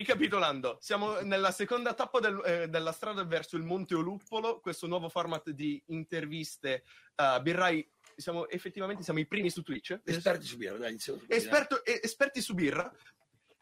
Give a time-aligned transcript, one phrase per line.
[0.00, 5.08] Ricapitolando, siamo nella seconda tappa del, eh, della strada verso il Monte Oluppolo, questo nuovo
[5.08, 6.84] format di interviste
[7.16, 7.84] uh, birrai.
[8.14, 10.00] Siamo effettivamente siamo i primi su Twitch.
[10.04, 11.22] Esperti su birra, dai, iniziamo.
[11.26, 12.88] Esperto, eh, esperti su birra.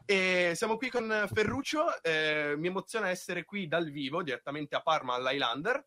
[0.04, 2.02] E siamo qui con Ferruccio.
[2.02, 5.82] Eh, mi emoziona essere qui dal vivo, direttamente a Parma all'Highlander.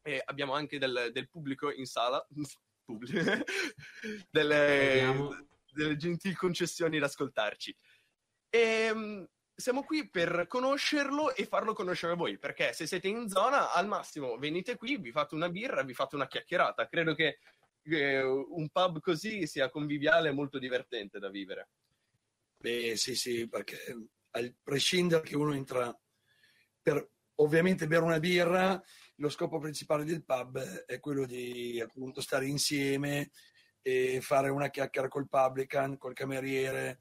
[0.00, 2.26] E abbiamo anche del, del pubblico in sala.
[4.30, 7.76] delle, delle gentili concessioni ad ascoltarci.
[8.48, 9.28] E, ehm,
[9.60, 14.38] siamo qui per conoscerlo e farlo conoscere voi, perché se siete in zona, al massimo
[14.38, 16.86] venite qui, vi fate una birra, vi fate una chiacchierata.
[16.86, 17.38] Credo che
[17.82, 21.70] eh, un pub così sia conviviale e molto divertente da vivere.
[22.56, 23.96] Beh, sì, sì, perché
[24.30, 25.92] a prescindere che uno entra
[26.80, 28.80] per ovviamente bere una birra,
[29.16, 33.32] lo scopo principale del pub è quello di appunto stare insieme
[33.82, 37.00] e fare una chiacchiera col publican, col cameriere,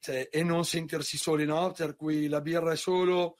[0.00, 1.72] cioè, e non sentirsi soli, no?
[1.72, 3.36] Per cui la birra è solo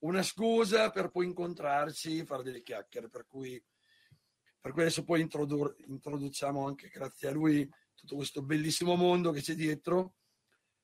[0.00, 3.62] una scusa per poi incontrarci, fare delle chiacchiere, per cui,
[4.60, 9.40] per cui adesso poi introdur- introduciamo anche grazie a lui tutto questo bellissimo mondo che
[9.40, 10.16] c'è dietro,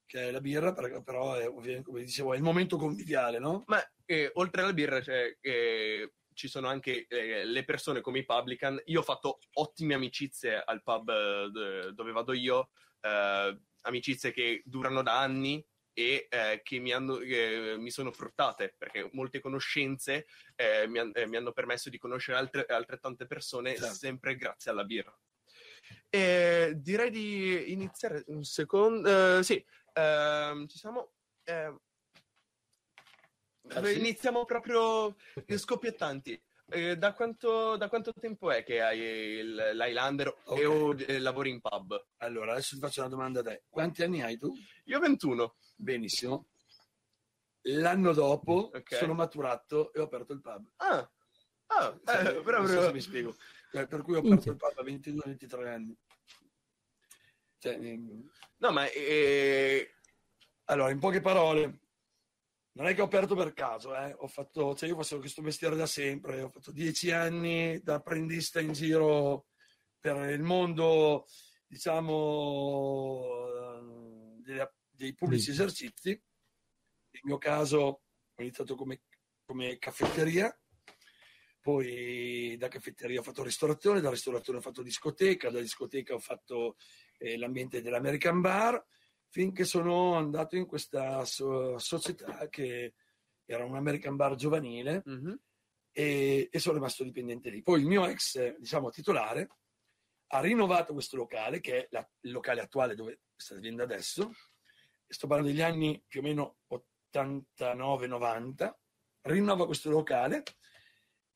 [0.07, 3.63] che è la birra, però è, ovviamente, come dicevo, è il momento conviviale, no?
[3.67, 5.37] Ma eh, oltre alla birra c'è...
[5.41, 8.81] Eh, ci sono anche eh, le persone come i publican.
[8.87, 12.71] Io ho fatto ottime amicizie al pub eh, dove vado io,
[13.03, 18.75] eh, amicizie che durano da anni e eh, che mi, hanno, eh, mi, sono fruttate
[18.77, 23.77] perché molte conoscenze eh, mi, han, eh, mi, hanno permesso di conoscere altre, altrettante persone
[23.77, 23.95] certo.
[23.95, 25.17] sempre grazie alla birra.
[26.09, 29.39] E direi di iniziare un secondo.
[29.39, 31.13] Eh, sì, ehm, ci siamo.
[31.45, 31.75] Eh,
[33.69, 36.41] ah, iniziamo proprio scoppiettanti.
[36.73, 40.65] Eh, da, quanto, da, quanto, tempo è che hai il, l'Highlander okay.
[40.65, 42.07] o eh, lavori in pub?
[42.19, 43.65] Allora, adesso ti faccio una domanda a te.
[43.69, 44.53] Quanti anni hai tu?
[44.85, 45.57] Io 21.
[45.75, 46.47] Benissimo.
[47.63, 48.99] L'anno dopo okay.
[48.99, 50.65] sono maturato e ho aperto il pub.
[50.77, 51.11] Ah,
[51.67, 53.35] ah eh, però, so mi spiego.
[53.73, 55.97] Eh, per cui ho aperto il pub a 22-23 anni.
[57.59, 58.89] Cioè, no, ma...
[58.91, 59.95] Eh...
[60.65, 61.81] Allora, in poche parole,
[62.81, 64.15] non è che ho aperto per caso, eh.
[64.17, 68.59] ho fatto, cioè io facevo questo mestiere da sempre, ho fatto dieci anni da apprendista
[68.59, 69.49] in giro
[69.99, 71.27] per il mondo,
[71.67, 73.23] diciamo,
[74.39, 76.09] dei, dei pubblici esercizi.
[76.09, 79.03] Nel mio caso ho iniziato come,
[79.45, 80.59] come caffetteria,
[81.61, 86.77] poi da caffetteria ho fatto ristorazione, da ristorazione ho fatto discoteca, da discoteca ho fatto
[87.19, 88.83] eh, l'ambiente dell'American Bar,
[89.31, 92.95] finché sono andato in questa so- società che
[93.45, 95.35] era un American Bar giovanile mm-hmm.
[95.93, 97.63] e-, e, sono rimasto dipendente lì.
[97.63, 99.49] Poi il mio ex, diciamo, titolare
[100.33, 104.31] ha rinnovato questo locale, che è la- il locale attuale dove sta vivendo adesso,
[105.07, 108.73] sto parlando degli anni più o meno 89-90,
[109.23, 110.43] rinnova questo locale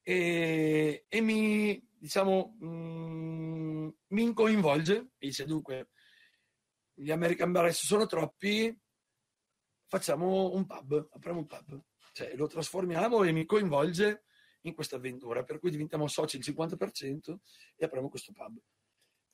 [0.02, 5.88] e, e mi, diciamo, mm, mi coinvolge e dice dunque
[6.94, 8.76] gli American Bar sono troppi,
[9.86, 11.82] facciamo un pub, apriamo un pub.
[12.12, 14.24] Cioè, lo trasformiamo e mi coinvolge
[14.62, 17.36] in questa avventura, per cui diventiamo soci il 50%
[17.76, 18.58] e apriamo questo pub.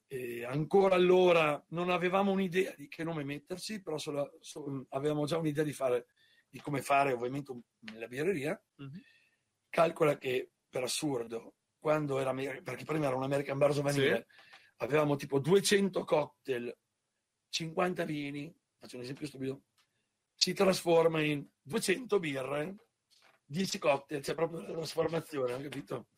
[0.07, 5.37] E ancora allora non avevamo un'idea di che nome metterci, però solo, solo, avevamo già
[5.37, 6.07] un'idea di, fare,
[6.49, 7.53] di come fare ovviamente
[7.95, 8.61] la birreria.
[8.83, 9.01] Mm-hmm.
[9.69, 14.35] Calcola che per assurdo, quando era, perché prima era un American Bar giovanile, sì.
[14.79, 16.77] avevamo tipo 200 cocktail
[17.51, 19.63] 50 vini, faccio un esempio stupido,
[20.35, 22.77] si trasforma in 200 birre,
[23.45, 26.09] 10 cocktail, c'è proprio la trasformazione, capito?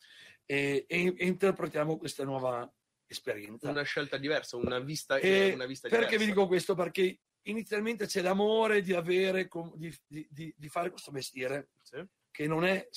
[0.45, 2.71] E, e, e, interpretiamo questa nuova
[3.05, 3.69] esperienza.
[3.69, 6.17] Una scelta diversa, una vista, una vista perché diversa.
[6.17, 6.75] vi dico questo?
[6.75, 12.05] Perché inizialmente c'è l'amore di, avere, di, di, di fare questo mestiere, sì.
[12.31, 12.87] che non è,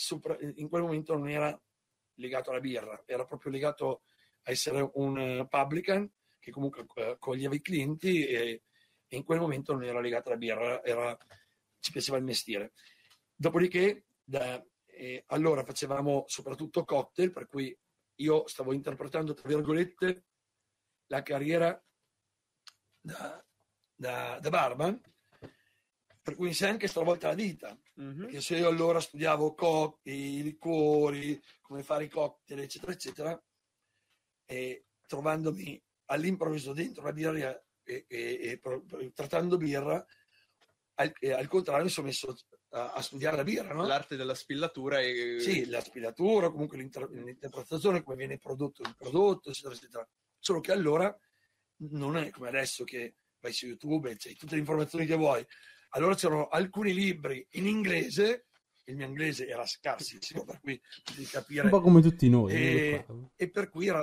[0.57, 1.59] in quel momento non era
[2.17, 4.03] legato alla birra, era proprio legato
[4.43, 6.09] a essere un publican
[6.47, 8.63] che comunque eh, accoglieva i clienti e,
[9.09, 11.17] e, in quel momento non era legata alla birra, era,
[11.81, 12.73] ci piaceva il mestiere.
[13.35, 17.77] Dopodiché, da, eh, allora facevamo soprattutto cocktail, per cui
[18.21, 20.27] io stavo interpretando, tra virgolette,
[21.07, 21.85] la carriera
[23.01, 23.45] da,
[23.93, 25.01] da, da barman,
[26.23, 28.21] per cui si è anche stravolta la vita, mm-hmm.
[28.21, 33.45] perché se io allora studiavo cocktail, i liquori, come fare i cocktail, eccetera, eccetera,
[34.45, 40.05] e trovandomi all'improvviso dentro la birra e, e, e trattando birra,
[40.95, 42.37] al, al, contrario mi sono messo
[42.71, 43.75] a, a studiare la birra.
[43.75, 43.87] No?
[43.87, 45.01] L'arte della spillatura.
[45.01, 45.39] E...
[45.41, 50.09] Sì, la spillatura, comunque l'inter- l'interpretazione, come viene prodotto il prodotto, eccetera, eccetera.
[50.39, 51.17] Solo che allora
[51.91, 55.45] non è come adesso che vai su YouTube e c'hai tutte le informazioni che vuoi.
[55.91, 58.47] allora c'erano alcuni libri in inglese,
[58.85, 60.81] il mio inglese era scarsissimo, per cui
[61.17, 61.63] di capire...
[61.63, 62.53] Un po' come tutti noi.
[62.53, 64.03] E, e per cui era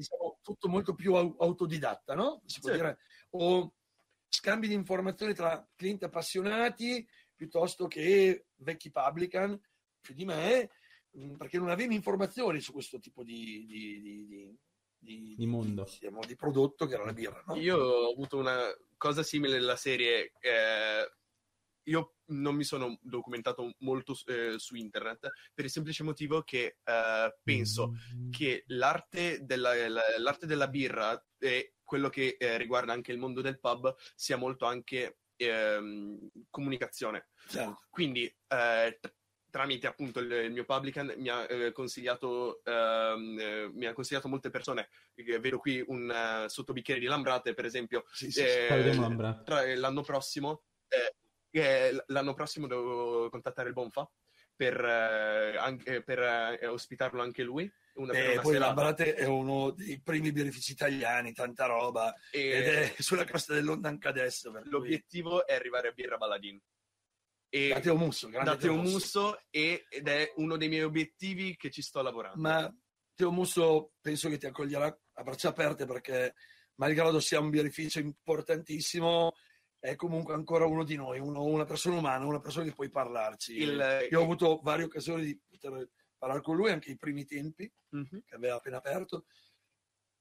[0.00, 2.42] diciamo, tutto molto più autodidatta, no?
[2.46, 2.76] Si può sì.
[2.76, 2.98] dire,
[3.30, 3.74] o
[4.28, 9.60] scambi di informazioni tra clienti appassionati piuttosto che vecchi publican
[10.00, 10.70] più di me,
[11.18, 14.58] mm, perché non avevi informazioni su questo tipo di, di, di,
[14.98, 17.42] di, di mondo, diciamo, di prodotto che era la birra.
[17.46, 17.56] No?
[17.56, 20.32] Io ho avuto una cosa simile nella serie.
[20.40, 21.10] Eh,
[21.90, 27.36] io non mi sono documentato molto eh, su internet per il semplice motivo che eh,
[27.42, 28.30] penso mm.
[28.30, 29.72] che l'arte della,
[30.18, 34.64] l'arte della birra e quello che eh, riguarda anche il mondo del pub sia molto
[34.64, 37.30] anche ehm, comunicazione.
[37.48, 37.80] Certo.
[37.90, 39.00] Quindi eh,
[39.50, 44.28] tramite appunto il, il, mio publican mi ha eh, consigliato ehm, eh, mi ha consigliato
[44.28, 44.88] molte persone
[45.40, 48.96] vedo qui un uh, sottobicchiere di Lambrate per esempio sì, sì, eh,
[49.44, 50.62] tra, l'anno prossimo
[51.58, 54.08] eh, l'anno prossimo devo contattare il Bonfa
[54.54, 57.70] per, eh, anche, per eh, ospitarlo anche lui.
[57.94, 58.66] Una, eh, poi serata.
[58.66, 62.40] Lambrate è uno dei primi birrifici italiani, tanta roba, e...
[62.40, 64.52] ed è sulla costa dell'Onda anche adesso.
[64.64, 66.60] L'obiettivo è arrivare a Birra Baladin.
[67.52, 71.82] E da Teo Musso, da Teo Musso ed è uno dei miei obiettivi che ci
[71.82, 72.40] sto lavorando.
[72.40, 72.72] Ma
[73.12, 76.34] Teo Musso penso che ti accoglierà a braccia aperte perché
[76.76, 79.34] malgrado sia un birrificio importantissimo,
[79.80, 83.56] è comunque ancora uno di noi, uno, una persona umana, una persona che puoi parlarci.
[83.56, 85.88] Il, Io ho avuto varie occasioni di poter
[86.18, 88.22] parlare con lui, anche i primi tempi, uh-huh.
[88.26, 89.24] che aveva appena aperto.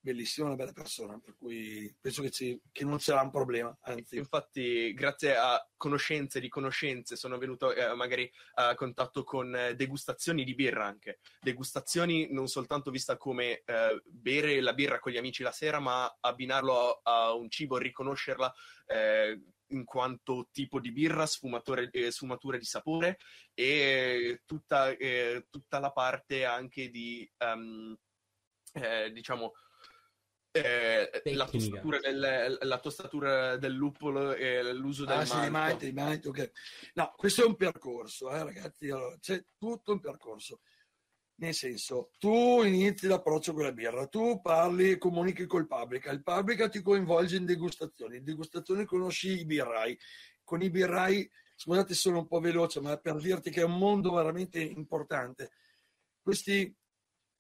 [0.02, 3.78] Bellissima, una bella persona, per cui penso che, ci, che non sarà un problema.
[3.82, 4.16] Anzi.
[4.16, 10.46] Infatti, grazie a conoscenze e riconoscenze, sono venuto eh, magari a contatto con eh, degustazioni
[10.46, 11.20] di birra anche.
[11.42, 16.18] Degustazioni non soltanto vista come eh, bere la birra con gli amici la sera, ma
[16.22, 18.54] abbinarlo a, a un cibo, riconoscerla
[18.90, 23.18] eh, in quanto tipo di birra, sfumature, eh, sfumature di sapore
[23.54, 27.96] e tutta, eh, tutta, la parte anche di, um,
[29.12, 29.54] diciamo,
[30.52, 35.44] eh, la, tostatura del, la, tostatura del, luppolo e l'uso del ah, malto.
[35.44, 36.52] Sì, malti, malti, okay.
[36.94, 40.62] No, questo è un percorso, eh, ragazzi, allora, c'è tutto un percorso.
[41.40, 46.22] Nel senso, tu inizi l'approccio con la birra, tu parli e comunichi col pubblica, il
[46.22, 49.98] pubblica ti coinvolge in degustazioni, in degustazioni conosci i birrai,
[50.44, 54.14] con i birrai, scusate sono un po' veloce, ma per dirti che è un mondo
[54.14, 55.52] veramente importante.
[56.22, 56.76] Questi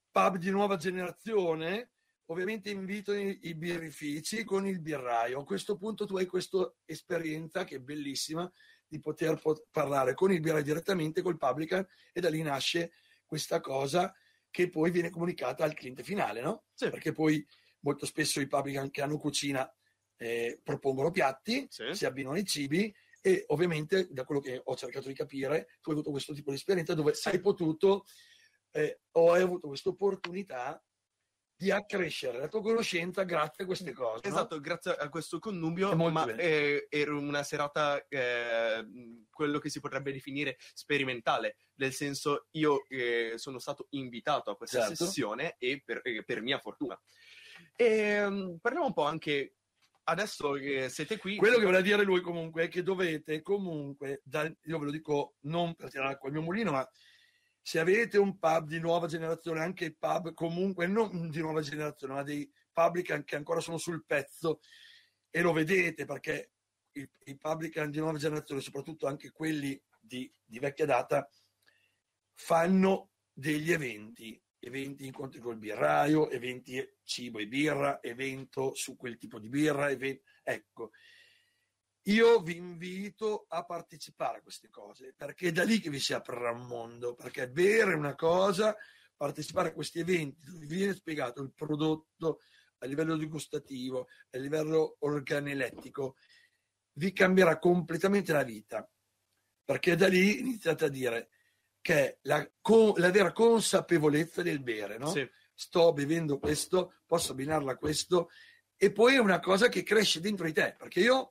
[0.09, 1.91] pub di nuova generazione
[2.27, 5.41] ovviamente invitano i birrifici con il birraio.
[5.41, 8.49] A questo punto tu hai questa esperienza che è bellissima
[8.87, 12.93] di poter parlare con il birraio direttamente col publican e da lì nasce
[13.29, 14.11] questa cosa
[14.49, 16.63] che poi viene comunicata al cliente finale, no?
[16.73, 16.89] Sì.
[16.89, 17.45] Perché poi
[17.81, 19.71] molto spesso i publican che hanno cucina
[20.17, 21.93] eh, propongono piatti, sì.
[21.93, 25.95] si abbinano ai cibi e ovviamente da quello che ho cercato di capire tu hai
[25.95, 27.27] avuto questo tipo di esperienza dove sì.
[27.29, 28.05] hai potuto
[28.71, 30.83] eh, o hai avuto questa opportunità
[31.59, 34.25] di accrescere la tua conoscenza grazie a queste cose.
[34.25, 34.61] Esatto, no?
[34.61, 38.87] grazie a questo connubio, ma eh, era una serata, eh,
[39.29, 44.87] quello che si potrebbe definire sperimentale, nel senso io eh, sono stato invitato a questa
[44.87, 45.03] certo.
[45.03, 46.97] sessione e per, per, mia fortuna.
[47.75, 49.55] E, ehm, parliamo un po' anche
[50.05, 51.35] adesso che siete qui.
[51.35, 55.35] Quello che voleva dire lui comunque è che dovete comunque, dal, io ve lo dico
[55.41, 56.89] non per tirare acqua al mio mulino, ma
[57.61, 62.23] se avete un pub di nuova generazione, anche pub comunque non di nuova generazione, ma
[62.23, 64.61] dei publican che ancora sono sul pezzo
[65.29, 66.51] e lo vedete perché
[66.93, 71.29] i, i publican di nuova generazione, soprattutto anche quelli di, di vecchia data,
[72.33, 79.39] fanno degli eventi, eventi incontri col birraio, eventi cibo e birra, evento su quel tipo
[79.39, 80.91] di birra, eventi, ecco,
[82.11, 86.13] io vi invito a partecipare a queste cose, perché è da lì che vi si
[86.13, 88.75] aprirà un mondo, perché bere una cosa,
[89.15, 92.39] partecipare a questi eventi dove vi viene spiegato il prodotto
[92.79, 96.15] a livello digustativo, a livello organelettico,
[96.93, 98.89] vi cambierà completamente la vita,
[99.63, 101.29] perché da lì iniziate a dire
[101.81, 102.37] che la,
[102.95, 105.11] la vera consapevolezza del bere, no?
[105.11, 105.29] Sì.
[105.53, 108.29] Sto bevendo questo, posso abbinarla a questo,
[108.77, 111.29] e poi è una cosa che cresce dentro di te, perché io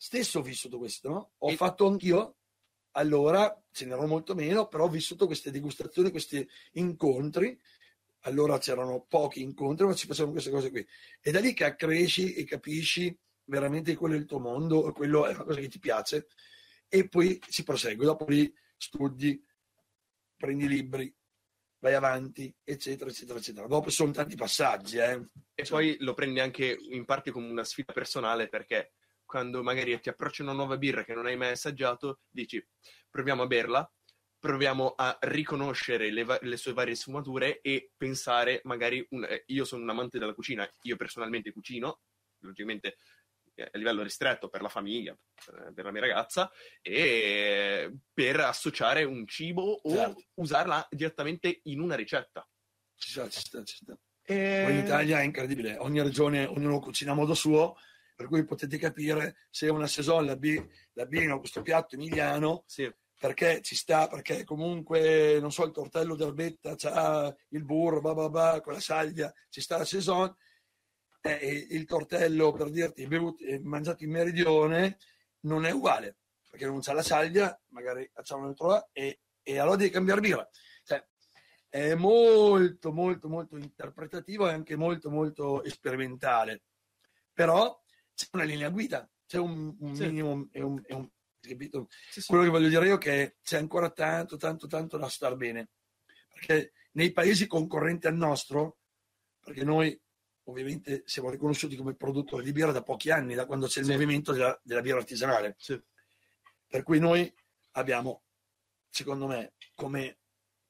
[0.00, 1.32] stesso ho vissuto questo, no?
[1.38, 1.56] Ho e...
[1.56, 2.36] fatto anch'io,
[2.92, 7.60] allora ce n'erano molto meno, però ho vissuto queste degustazioni, questi incontri.
[8.20, 10.86] Allora c'erano pochi incontri, ma ci facevano queste cose qui.
[11.20, 13.14] E da lì che cresci e capisci
[13.44, 16.28] veramente quello è il tuo mondo, quello è una cosa che ti piace,
[16.88, 18.06] e poi si prosegue.
[18.06, 19.42] Dopo lì studi,
[20.34, 21.14] prendi libri,
[21.78, 23.66] vai avanti, eccetera, eccetera, eccetera.
[23.66, 24.96] Dopo sono tanti passaggi.
[24.96, 25.28] Eh.
[25.54, 25.68] E cioè...
[25.68, 28.92] poi lo prendi anche in parte come una sfida personale perché
[29.30, 32.60] quando magari ti approccia una nuova birra che non hai mai assaggiato, dici
[33.08, 33.92] proviamo a berla,
[34.40, 39.64] proviamo a riconoscere le, va- le sue varie sfumature e pensare magari, un- eh, io
[39.64, 42.00] sono un amante della cucina, io personalmente cucino,
[42.40, 42.96] logicamente
[43.54, 46.50] eh, a livello ristretto per la famiglia, per, per la mia ragazza,
[46.82, 50.24] e per associare un cibo o Certo.
[50.40, 52.44] usarla direttamente in una ricetta.
[52.96, 53.96] Ci sta, ci sta, ci sta.
[54.22, 54.68] E...
[54.68, 57.76] In Italia è incredibile, ogni regione, ognuno cucina a modo suo,
[58.20, 60.62] per cui potete capire se una saison l'abbi-
[60.92, 62.86] l'abbino questo piatto emiliano, Sì,
[63.18, 68.28] perché ci sta, perché comunque, non so, il tortello d'erbetta c'ha il burro, bah bah
[68.28, 70.36] bah, con la salvia, ci sta la saison,
[71.22, 74.98] eh, il tortello, per dirti, bevuto, mangiato in meridione,
[75.44, 76.18] non è uguale,
[76.50, 80.46] perché non c'ha la salvia, magari facciamo un altro e, e allora devi cambiare birra.
[80.84, 81.02] Cioè,
[81.70, 86.64] è molto, molto, molto interpretativo e anche molto, molto sperimentale.
[87.32, 87.79] Però
[88.26, 90.06] c'è una linea guida, c'è un, un Sì.
[90.06, 91.08] minimo e un, e un-
[91.40, 91.88] capito?
[92.10, 92.26] sì, sì.
[92.28, 95.70] Quello che voglio dire io è che c'è ancora tanto, tanto, tanto da star bene.
[96.32, 98.78] Perché nei paesi concorrenti al nostro,
[99.40, 99.98] perché noi
[100.44, 104.32] ovviamente siamo riconosciuti come produttori di birra da pochi anni, da quando c'è il movimento
[104.32, 105.56] della, della birra artigianale.
[106.66, 107.32] Per cui noi
[107.72, 108.24] abbiamo,
[108.88, 110.18] secondo me, come,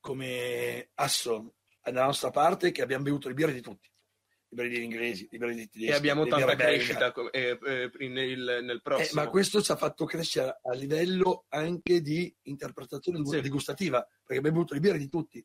[0.01, 3.89] come asso dalla nostra parte che abbiamo bevuto le birre di tutti.
[4.53, 5.85] Birre degli inglesi, dei tedeschi.
[5.87, 9.23] E abbiamo tanta crescita eh, eh, nel, nel Eh, prossimo.
[9.23, 13.41] ma questo ci ha fatto crescere a livello anche di interpretazione Sì.
[13.41, 15.45] degustativa, perché abbiamo bevuto le birre di tutti.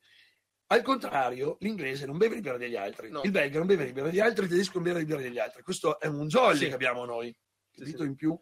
[0.68, 3.22] Al contrario, l'inglese non beve le birre degli altri, No.
[3.22, 5.38] il belga non beve le birre degli altri, il tedesco non beve le birre degli
[5.38, 5.62] altri.
[5.62, 6.66] Questo è un jolly Sì.
[6.66, 7.32] che abbiamo noi,
[7.70, 8.08] capito sì.
[8.08, 8.36] in più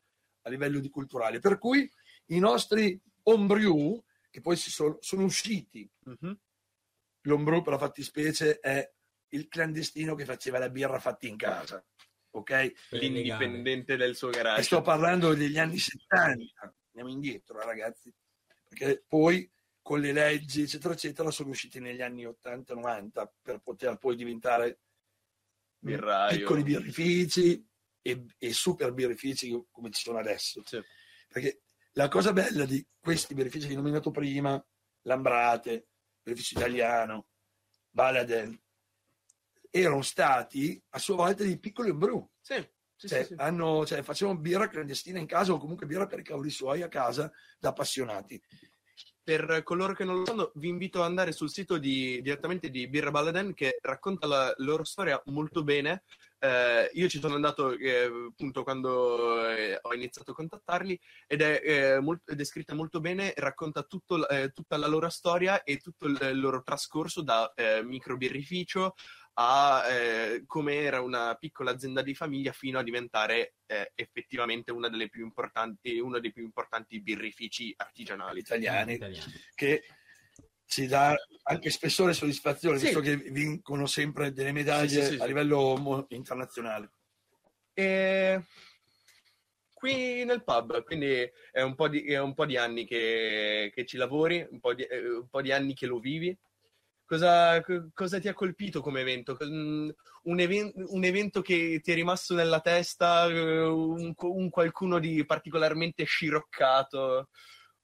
[0.47, 1.41] a livello di culturale.
[1.41, 1.87] Per cui
[2.29, 6.39] i nostri homebrew, che poi si sono, sono usciti, Mhm.
[7.27, 8.91] l'homebrew per la fattispecie è
[9.35, 11.85] il clandestino che faceva la birra fatta in casa,
[12.31, 12.73] ok?
[12.91, 14.63] L'indipendente del suo E garage.
[14.63, 18.13] sto parlando degli anni 70, andiamo indietro eh, ragazzi,
[18.69, 19.51] perché poi
[19.83, 24.81] con le leggi eccetera eccetera sono usciti negli anni 80-90 per poter poi diventare
[25.79, 26.39] Birraio.
[26.39, 27.69] piccoli birrifici
[28.01, 30.63] e, e super birrifici come ci sono adesso.
[30.65, 30.81] Sì.
[31.29, 31.63] Perché
[31.93, 34.65] la cosa bella di questi birrifici che ho nominato prima,
[35.03, 35.89] Lambrate,
[36.23, 37.29] birrificio italiano,
[37.91, 38.59] Baladen,
[39.77, 42.55] erano stati a sua volta dei piccoli brew Sì,
[42.95, 46.23] sì, cioè, sì, hanno- cioè, facevano birra clandestina in casa o comunque birra per i
[46.23, 48.41] cavoli suoi a casa da appassionati.
[49.25, 52.87] Per coloro che non lo sanno, vi invito ad andare sul sito di, direttamente di
[52.89, 56.05] Birra Balladen che racconta la loro storia molto bene.
[56.39, 61.61] Eh, io ci sono andato eh, appunto quando eh, ho iniziato a contattarli ed è,
[61.65, 65.79] eh, molt- ed è scritta molto bene, racconta tutto eh, tutta la loro storia e
[65.79, 68.95] tutto il, il loro trascorso da eh, microbirrificio
[69.35, 74.89] a eh, come era una piccola azienda di famiglia fino a diventare eh, effettivamente una
[74.89, 78.39] delle più importanti, uno dei più importanti birrifici artigianali.
[78.41, 79.33] italiani Italiani.
[79.55, 79.83] che
[80.67, 81.15] ci dà
[81.45, 82.87] anche spessore e soddisfazione, Sì.
[82.87, 85.27] visto che vincono sempre delle medaglie Sì, sì, sì, a sì.
[85.27, 86.91] livello internazionale.
[87.75, 88.41] E
[89.73, 93.85] qui nel pub, quindi è un po' di, è un po' di anni che, che
[93.85, 96.37] ci lavori, un po' di, eh, un po' di anni che lo vivi.
[97.15, 99.37] Cosa, co- cosa ti ha colpito come evento?
[99.45, 99.89] Mm,
[100.25, 105.25] Un, even- un evento che ti è rimasto nella testa, eh, un, un qualcuno di
[105.25, 107.29] particolarmente sciroccato,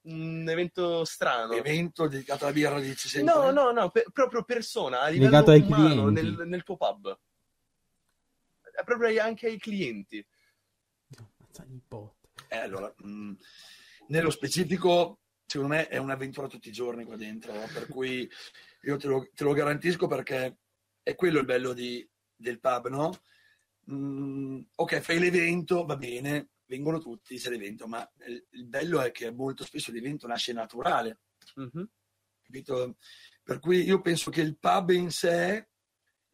[0.03, 1.53] un evento strano?
[1.55, 3.35] Evento dedicato alla birra, dici sempre?
[3.35, 6.23] No, no, no, pe- proprio persona, a livello Legato ai umano, clienti.
[6.23, 7.19] nel, nel tuo pub.
[8.75, 10.27] È proprio anche ai clienti.
[12.49, 13.33] Eh, allora, mh,
[14.09, 18.29] nello specifico, secondo me è un'avventura tutti i giorni qua dentro, per cui
[18.83, 20.59] io te lo, te lo garantisco perché
[21.03, 23.23] è quello il bello di- del pub, no?
[23.91, 29.11] Mm, ok, fai l'evento, va bene, vengono tutti, c'è l'evento, ma il, il bello è
[29.11, 31.21] che molto spesso l'evento nasce naturale,
[31.57, 31.89] Mhm.
[32.43, 32.97] capito?
[33.43, 35.69] Per cui io penso che il pub in sé,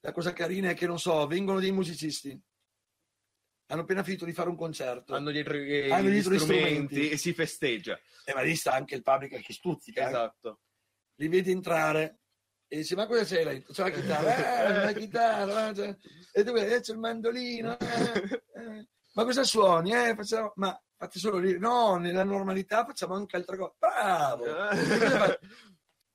[0.01, 2.39] la cosa carina è che, non so, vengono dei musicisti,
[3.69, 6.75] hanno appena finito di fare un concerto, Hanno dietro i- Hanno gli dietro gli strumenti,
[6.85, 7.09] strumenti.
[7.11, 7.99] e si festeggia.
[8.25, 10.09] e ma lì sta anche il pubblico che stuzzica, eh.
[10.09, 10.61] Esatto.
[11.19, 12.21] li vedi entrare
[12.69, 13.53] e dice ma cosa c'è là?
[13.61, 15.97] C'è la chitarra, eh, la chitarra, c'è-
[16.33, 18.89] e tu vedi, eh, c'è il mandolino, eh, eh.
[19.15, 19.93] ma cosa suoni?
[19.95, 20.53] Eh, facciamo...
[20.57, 24.45] Ma fate solo lì, no, nella normalità facciamo anche altre cose, bravo!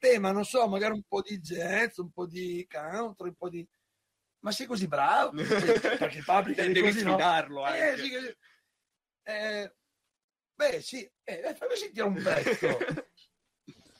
[0.04, 3.50] Eh, ma non so, magari un po' di jazz, un po' di country, un po'
[3.50, 3.68] di...
[4.40, 5.32] Ma sei così bravo?
[5.38, 7.12] Perché il pubblico è Devi così, no?
[7.12, 7.98] sfidarlo Eh, anche.
[8.02, 8.36] sì,
[9.24, 9.76] eh,
[10.56, 12.78] beh, sì, eh, fammi sentire un pezzo.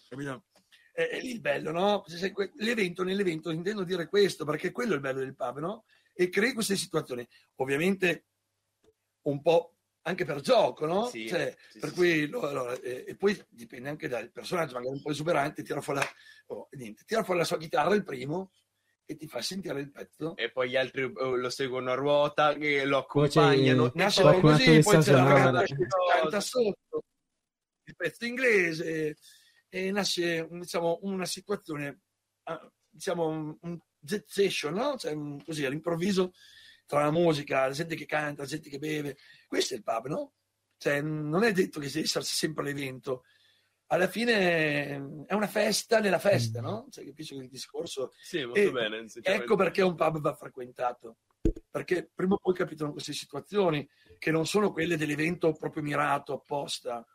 [0.10, 0.46] Capito?
[0.92, 2.04] È, è lì il bello, no?
[2.56, 5.86] L'evento, nell'evento intendo dire questo, perché quello è il bello del pub, no?
[6.14, 7.28] E crei queste situazioni.
[7.56, 8.26] Ovviamente
[9.24, 11.06] un po' anche per gioco, no?
[11.08, 14.74] Sì, Cioè, sì, per sì, cui, lo- allora, eh, e poi dipende anche dal personaggio,
[14.74, 16.08] magari un po' esuberante, tira fuori la,
[16.48, 18.52] oh, niente, tira fuori la sua chitarra il primo
[19.06, 20.36] e ti fa sentire il pezzo.
[20.36, 23.86] E poi gli altri eh, lo seguono a ruota, che lo Poi c'è- accompagnano.
[23.88, 25.64] e Nasce così, poi c'è la
[26.20, 27.04] canta sotto
[27.86, 29.18] il pezzo inglese
[29.74, 32.02] e nasce diciamo, una situazione,
[32.44, 34.98] ah, diciamo un, un jet session, no?
[34.98, 36.34] Cioè, un- così all'improvviso
[36.86, 39.18] tra la musica, la gente che canta, la gente che beve.
[39.48, 40.34] Questo è il pub, no?
[40.78, 43.24] Cioè, non è detto che sia esserci sempre all'evento.
[43.88, 46.88] Alla fine è una festa nella festa, no?
[46.90, 48.12] Cioè, capisci il discorso?
[48.22, 49.06] Sì, molto E bene.
[49.22, 51.20] Ecco perché un pub va frequentato.
[51.70, 53.88] Perché prima o poi capitano queste situazioni
[54.18, 57.06] che non sono quelle dell'evento proprio mirato apposta.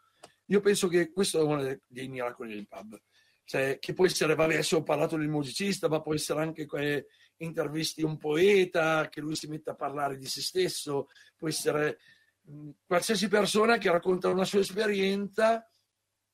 [0.47, 3.00] Io penso che questo è uno dei- miracoli del pub.
[3.45, 7.07] Cioè, che può essere, vabbè, adesso ho parlato del musicista, ma può essere anche che
[7.37, 11.99] intervisti un poeta, che lui si metta a parlare di se stesso, può essere
[12.43, 15.69] mh, qualsiasi persona che racconta una sua esperienza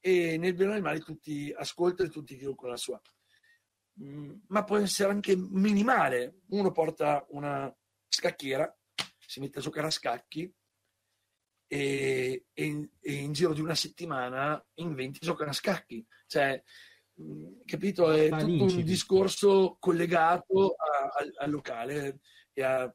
[0.00, 3.00] e nel bene e nel male tutti ascoltano e tutti dicono la sua.
[4.02, 6.40] Mm, ma può essere anche minimale.
[6.48, 7.74] Uno porta una
[8.08, 8.74] scacchiera,
[9.18, 10.52] si mette a giocare a scacchi
[11.72, 16.06] e, e in, e in giro di una settimana in 20 giocano a scacchi.
[16.26, 16.62] Cioè,
[17.64, 18.12] capito?
[18.12, 22.18] È tutto un discorso collegato a- al, al locale.
[22.52, 22.94] E a-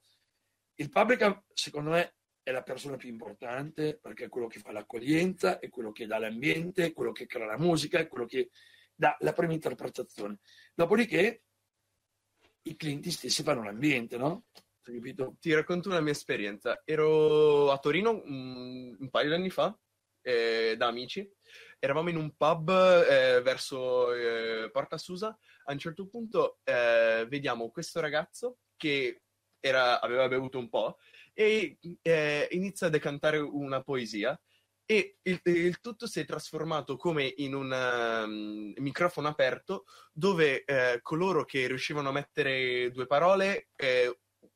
[0.75, 5.57] il pubblic, secondo me, è la persona più importante perché è quello che fa l'accoglienza,
[5.57, 8.51] è quello che dà l'ambiente, è quello che crea la musica, è quello che
[8.93, 10.37] dà la prima interpretazione.
[10.75, 11.45] Dopodiché
[12.61, 14.45] i clienti stessi fanno l'ambiente, no?
[14.93, 15.35] Capito?
[15.39, 16.81] Ti racconto una mia esperienza.
[16.85, 19.77] Ero a Torino un, un paio di anni fa,
[20.21, 21.29] eh, da amici.
[21.77, 25.37] Eravamo in un pub eh, verso eh, Porta Susa.
[25.65, 29.23] A un certo punto eh, vediamo questo ragazzo che
[29.59, 30.99] era- aveva bevuto un po'
[31.33, 34.39] e eh, inizia a decantare una poesia.
[34.85, 40.99] E il, il tutto si è trasformato come in un um, microfono aperto dove eh,
[41.01, 43.67] coloro che riuscivano a mettere due parole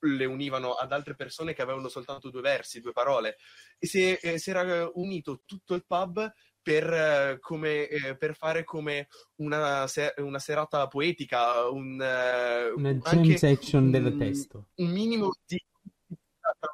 [0.01, 3.37] le univano ad altre persone che avevano soltanto due versi, due parole.
[3.77, 8.63] E si, eh, si era unito tutto il pub per, eh, come, eh, per fare
[8.63, 14.67] come una, se- una serata poetica, un, eh, Una jam section un- del testo.
[14.75, 15.59] un minimo di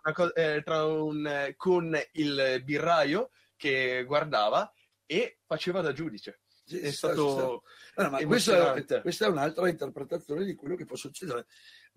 [0.02, 4.72] tra co- eh, tra un, eh, con il birraio che guardava
[5.06, 6.42] e faceva da giudice.
[6.70, 7.64] È stato
[7.96, 11.48] No, ma questa questa è un'altra interpretazione di quello che può succedere.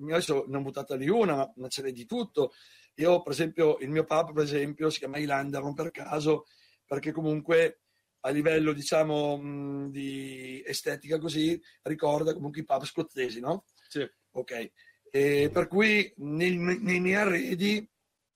[0.01, 2.53] Adesso ne ho buttata di una, ma- ce n'è di tutto.
[2.95, 6.47] Io, per esempio, il mio pub, per esempio, si chiama Highlander, non per caso,
[6.87, 7.83] perché comunque
[8.21, 13.65] a livello, diciamo, di estetica così, ricorda comunque i pub scozzesi, no?
[13.89, 14.09] Sì.
[14.33, 14.71] Ok.
[15.11, 17.87] E per cui nei, nei miei arredi,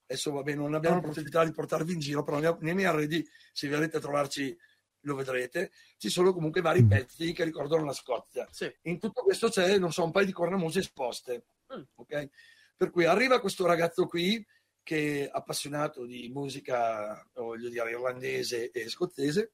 [0.07, 3.27] adesso vabbè, non abbiamo la possibilità di portarvi in giro, però nei, nei miei arredi,
[3.51, 4.55] se verrete a trovarci,
[5.05, 6.89] lo vedrete, ci sono comunque vari Mm.
[6.89, 8.47] pezzi che ricordano la Scozia.
[8.51, 8.71] Sì.
[8.83, 11.45] In tutto questo c'è, non so, un paio di cornamuse esposte.
[11.73, 11.81] Mm.
[11.95, 12.29] ok?
[12.77, 14.45] Per cui arriva questo ragazzo qui
[14.83, 19.53] che è appassionato di musica, voglio dire, irlandese e scozzese,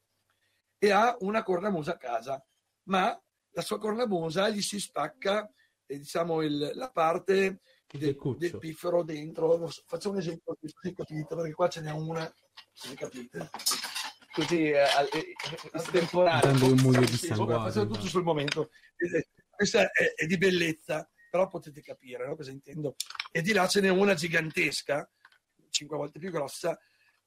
[0.77, 2.43] e ha una cornamusa a casa,
[2.89, 3.17] ma
[3.51, 5.49] la sua cornamusa gli si spacca,
[5.85, 7.61] eh, diciamo, il- la parte
[7.91, 9.69] del, del piffero dentro.
[9.69, 12.29] So, Faccio un esempio, così capite, perché qua ce n'è una,
[12.73, 13.49] se capite.
[14.33, 15.35] Così eh, eh,
[17.35, 18.69] vabbè, facciamo tutto sul momento.
[18.95, 22.95] Eh, Questa è, è di bellezza, però potete capire no, cosa intendo.
[23.31, 25.09] E di là ce n'è una gigantesca,
[25.69, 26.79] cinque volte più grossa.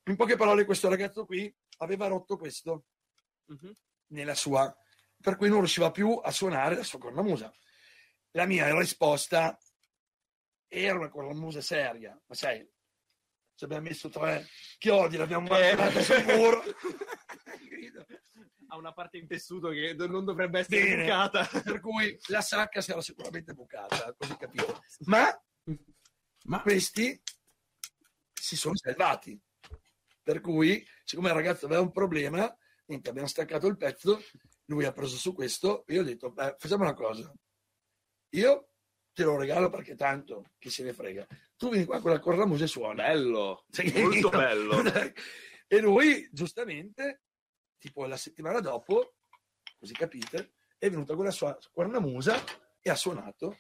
[0.05, 2.87] In poche parole, questo ragazzo qui aveva rotto questo
[3.47, 3.73] Mhm.
[4.09, 4.75] nella sua,
[5.21, 7.53] per cui non riusciva più a suonare la sua cornamusa.
[8.31, 9.59] La mia risposta
[10.67, 12.67] era una cornamusa seria, ma sai,
[13.55, 14.47] ci abbiamo messo tre
[14.79, 15.75] chiodi, l'abbiamo Eh.
[15.75, 16.63] guardata sul muro.
[18.69, 21.03] Ha una parte in tessuto che non dovrebbe essere Bene.
[21.05, 21.47] bucata.
[21.63, 24.83] per cui la sacca si era sicuramente bucata, così capito.
[25.05, 25.31] Ma
[26.47, 27.21] Ma questi
[28.33, 29.41] si sono salvati.
[30.23, 32.53] Per cui, siccome il ragazzo aveva un problema,
[32.87, 34.21] niente, abbiamo staccato il pezzo,
[34.65, 37.33] lui ha preso su questo, io ho detto, beh, facciamo una cosa.
[38.31, 38.71] Io
[39.15, 41.27] te lo regalo perché tanto chi se ne frega.
[41.57, 43.05] Tu vieni qua con la cornamusa e suona.
[43.05, 44.83] Bello, molto bello.
[45.67, 47.23] e lui, giustamente,
[47.79, 49.15] tipo la settimana dopo,
[49.79, 52.43] così capite, è venuto con la sua cornamusa
[52.81, 53.57] e ha suonato.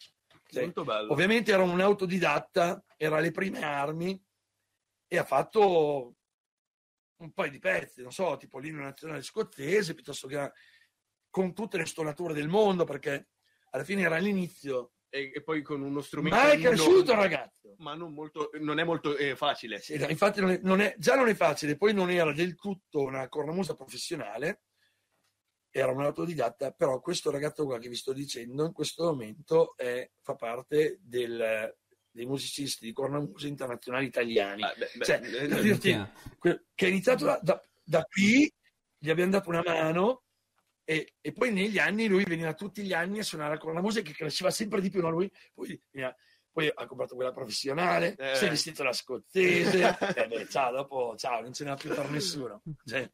[0.47, 0.61] Sì.
[0.61, 1.12] Molto bello.
[1.12, 4.23] Ovviamente era un autodidatta, era alle prime armi
[5.07, 6.17] e ha fatto
[7.17, 10.53] un paio di pezzi, non so, tipo l'inno nazionale scozzese, piuttosto che
[11.31, 13.29] con tutte le stonature del mondo, perché
[13.71, 16.37] alla fine era all'inizio e, e poi con uno strumento...
[16.37, 17.74] Ma è cresciuto non- ragazzo.
[17.79, 19.79] Ma non, molto, non è molto eh, facile.
[19.79, 23.00] Sì, infatti non è- non è- già non è facile, poi non era del tutto
[23.03, 24.62] una cornamusa professionale,
[25.70, 30.09] era un autodidatta, però questo ragazzo qua che vi sto dicendo in questo momento è-
[30.20, 31.77] fa parte del-
[32.11, 34.62] dei musicisti di cornamusa internazionali italiani.
[34.62, 36.12] Ah, beh, beh, Cioè, eh, per dirti, Minchia.
[36.38, 38.53] que- che è iniziato da, da- da qui,
[38.98, 40.22] gli abbiamo dato una mano
[40.85, 44.11] e, e poi negli anni lui veniva tutti gli anni a suonare con la musica
[44.11, 45.11] che cresceva sempre di più no?
[45.11, 46.14] lui poi, veniva-
[46.53, 48.35] poi ha comprato quella professionale Eh.
[48.35, 52.11] si è vestito da scozzese e beh, ciao dopo ciao non ce n'è più per
[52.11, 53.11] nessuno Cioè,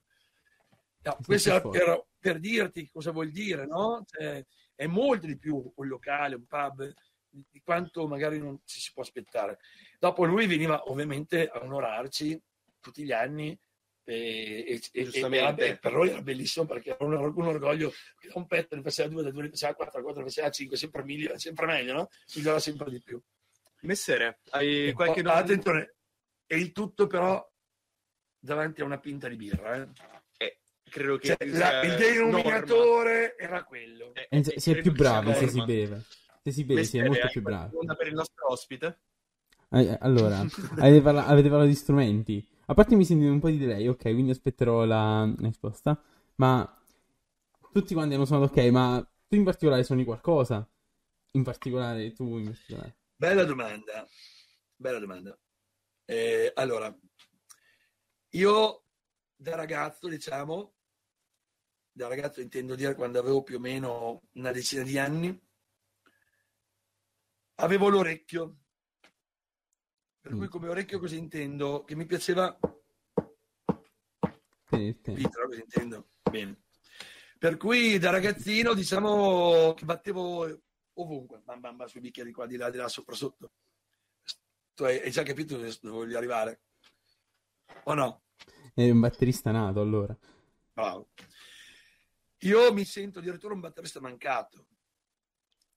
[1.03, 4.05] no, questo era per, per dirti cosa vuol dire no?
[4.05, 6.93] Cioè, è molto di più un locale un pub
[7.31, 9.61] di di quanto magari non ci si può aspettare
[10.01, 12.43] dopo lui veniva ovviamente a onorarci
[12.81, 13.57] tutti gli anni
[14.15, 15.67] e, e- e- Giustamente.
[15.69, 18.83] e per noi era bellissimo perché era un, un orgoglio che da un petto ne
[18.83, 21.67] faceva due, da due ne faceva quattro, da quattro ne faceva cinque, sempre meglio, sempre
[21.67, 22.09] meglio, no?
[22.35, 23.21] Migliora sempre di più.
[23.83, 25.45] Messere, hai E qualche domanda?
[25.45, 25.95] attenzione,
[26.47, 27.47] e il tutto però
[28.39, 29.77] davanti a una pinta di birra.
[29.77, 29.89] eh.
[30.91, 34.07] Credo che Cioè, la- il denominatore era quello.
[34.07, 34.21] norma.
[34.23, 35.65] Eh, Eh, eh, si è più bravi se si norma.
[35.73, 36.05] beve.
[36.43, 37.77] Se si beve si è molto più bravi.
[37.97, 38.99] per il nostro ospite?
[39.71, 40.41] Eh, allora,
[40.79, 42.45] avete, parla- avete parlato di strumenti.
[42.71, 46.01] A parte mi senti un po' di delay, ok, quindi aspetterò la risposta.
[46.37, 46.81] Ma
[47.73, 50.71] tutti quanti hanno suonato ok, ma tu in particolare suoni qualcosa?
[51.33, 52.97] In particolare tu in particolare.
[53.17, 54.07] Bella domanda,
[54.77, 55.37] bella domanda.
[56.05, 56.97] Eh, allora,
[58.29, 58.85] io
[59.35, 60.75] da ragazzo, diciamo,
[61.91, 65.37] da ragazzo intendo dire quando avevo più o meno una decina di anni,
[67.57, 68.59] avevo l'orecchio.
[70.21, 70.51] Per cui Mm.
[70.51, 71.85] come orecchio cosa intendo?
[71.85, 72.57] Che mi piaceva
[74.71, 75.29] Sì, sì.
[75.29, 76.11] Cosa intendo?
[76.31, 76.63] Bene.
[77.39, 80.61] Per cui da ragazzino, diciamo, che battevo
[80.95, 83.53] ovunque, bam bam bam, sui bicchieri qua, di là, di là, sopra, sotto.
[84.75, 86.61] Tu hai, hai già capito dove dove voglio arrivare?
[87.85, 88.23] O no?
[88.75, 90.17] Eri un batterista nato allora.
[90.73, 91.09] Bravo.
[92.43, 94.67] Io mi sento addirittura un batterista mancato,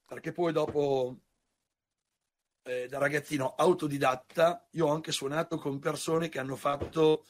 [0.06, 1.18] perché poi dopo,
[2.64, 7.26] eh, da ragazzino autodidatta, io ho anche suonato con persone che hanno fatto,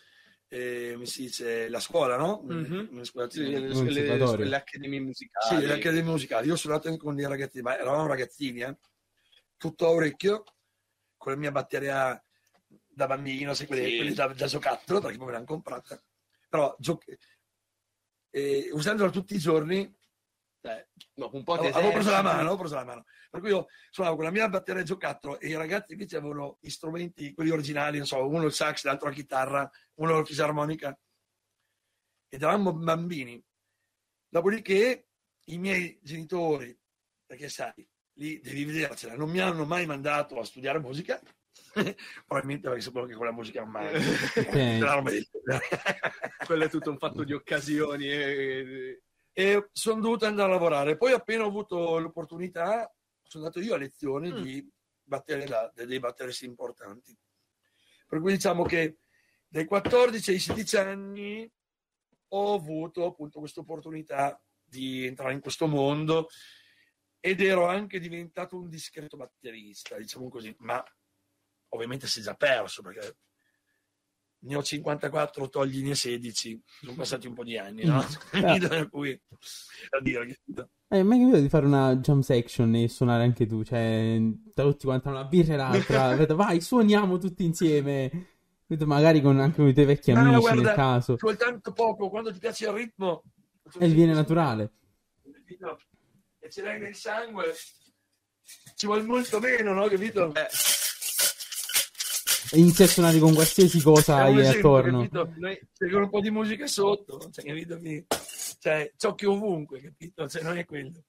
[0.47, 2.41] eh, si dice, la scuola, no?
[2.43, 3.03] Mhm.
[3.03, 4.45] Scuola- Sì, le, le, conservatorio.
[4.45, 5.65] le accademie Sì, musicali.
[5.65, 6.47] le accademie musicali.
[6.47, 8.77] Io ho suonato anche con dei ragazzini, ma eravamo ragazzini, eh?
[9.57, 10.43] tutto a orecchio,
[11.17, 12.21] con la mia batteria
[12.85, 13.95] da bambino, sai, quelle, Sì.
[13.95, 16.01] quelle da, da giocattolo, perché poi me l'hanno comprata.
[16.49, 16.99] Però gio-
[18.29, 19.91] eh, usandola tutti i giorni,
[21.13, 23.05] Dopo un po' di avevo, preso la mano, avevo preso la mano.
[23.29, 26.69] Per cui io suonavo con la mia batteria giocattolo e i ragazzi invece avevano gli
[26.69, 30.97] strumenti, quelli originali, non so, uno il sax, l'altro la chitarra, uno la fisarmonica.
[32.29, 33.43] Ed eravamo bambini.
[34.29, 35.07] Dopodiché
[35.45, 36.75] i miei genitori,
[37.25, 41.21] perché sai, lì devi vedercela, non mi hanno mai mandato a studiare musica,
[42.25, 43.67] probabilmente perché sapevo che con la musica.
[44.41, 45.27] Era roba di-
[46.45, 48.09] Quello è tutto un fatto di occasioni.
[48.09, 49.01] E...
[49.33, 50.95] e sono dovuto andare a lavorare.
[50.95, 52.89] Poi appena ho avuto l'opportunità,
[53.23, 54.41] sono andato io a lezione Mm.
[54.41, 57.17] di battere da, dei batteristi importanti.
[58.07, 58.99] Per cui diciamo che
[59.47, 61.51] dai 14 ai 16 anni
[62.29, 66.29] ho avuto appunto questa opportunità di entrare in questo mondo
[67.19, 70.83] ed ero anche diventato un discreto batterista, diciamo così, ma
[71.69, 73.17] ovviamente si è già perso perché
[74.45, 78.03] ne ho 54, togli ne 16, sono passati un po' di anni, no?
[78.31, 79.11] per cui
[79.89, 80.39] a dire che
[80.89, 83.63] Eh, ma capito di fare una jam section e suonare anche tu?
[83.63, 84.19] Cioè,
[84.53, 86.15] tra tutti quanti una birra e l'altra.
[86.17, 88.27] Vedo, vai, suoniamo tutti insieme.
[88.65, 91.17] Vedo, magari con anche con i tuoi vecchi No, amici guarda, nel caso.
[91.17, 93.23] soltanto poco, quando ti piace il ritmo
[93.79, 94.73] E viene naturale.
[96.39, 97.53] e ce l'hai nel sangue
[98.75, 99.87] ci vuole molto meno, no?
[99.87, 100.33] Capito?
[100.33, 100.47] Eh,
[102.51, 104.99] E inizi a suonare con qualsiasi cosa hai attorno.
[105.07, 105.33] capito?
[105.37, 107.79] noi, C'è un po' di musica sotto, cioè, capito?
[108.59, 110.27] Cioè, ciocchi ovunque, capito?
[110.27, 111.03] Cioè, non è quello.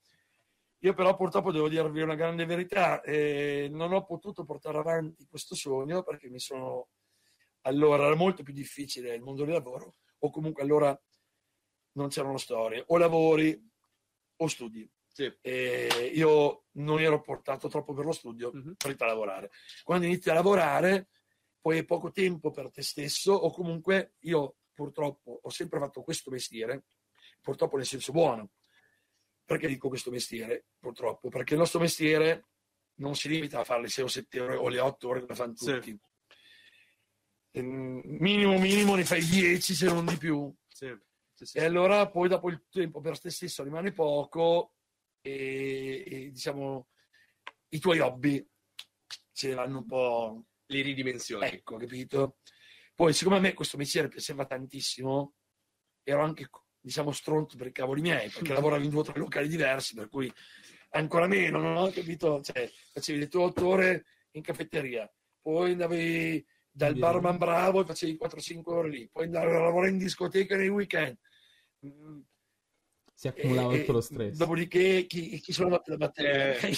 [0.80, 5.54] Io però purtroppo devo dirvi una grande verità, eh, non ho potuto portare avanti questo
[5.54, 6.88] sogno perché mi sono...
[7.62, 10.98] Allora era molto più difficile il mondo del lavoro, o comunque allora
[11.92, 13.58] non c'erano storie, o lavori
[14.36, 14.86] o studi.
[15.10, 15.32] sì.
[15.40, 18.74] E io non ero portato troppo per lo studio, Mhm.
[18.76, 19.50] per a lavorare.
[19.84, 21.06] Quando inizi a lavorare,
[21.64, 26.30] poi hai poco tempo per te stesso, o comunque io purtroppo ho sempre fatto questo
[26.30, 26.84] mestiere,
[27.40, 28.50] purtroppo nel senso buono.
[29.46, 30.66] Perché dico questo mestiere?
[30.78, 32.48] Purtroppo, perché il nostro mestiere
[32.96, 35.34] non si limita a fare le 6 o 7 ore o le 8 ore che
[35.34, 35.72] fanno Sì.
[35.72, 35.98] tutti.
[37.52, 40.54] Ehm, Minimo, minimo ne fai 10 se non di più.
[40.68, 40.94] Sì,
[41.32, 41.56] sì, sì.
[41.56, 44.74] E allora poi dopo il tempo per te stesso rimane poco
[45.22, 46.88] e, e, diciamo
[47.70, 48.46] i tuoi hobby
[49.32, 50.44] se ne vanno un po'...
[50.74, 51.46] Le ridimensioni.
[51.46, 52.38] Ecco, capito?
[52.94, 55.34] Poi, siccome a me questo mestiere piaceva tantissimo,
[56.02, 56.48] ero anche,
[56.80, 60.08] diciamo, stronto per i cavoli miei, perché lavoravo in due o tre locali diversi, per
[60.08, 60.32] cui
[60.90, 61.90] ancora meno, no?
[61.90, 62.40] Capito?
[62.42, 65.08] Cioè, facevi le tue otto ore in caffetteria,
[65.40, 69.98] poi andavi dal barman bravo e facevi 4-5 ore lì, poi andavi a lavorare in
[69.98, 71.16] discoteca nei weekend.
[71.86, 72.20] Mm,
[73.14, 74.36] Si accumulava e- tutto lo stress.
[74.36, 76.56] Dopodiché, chi, chi sono la batteria?
[76.56, 76.74] Eh.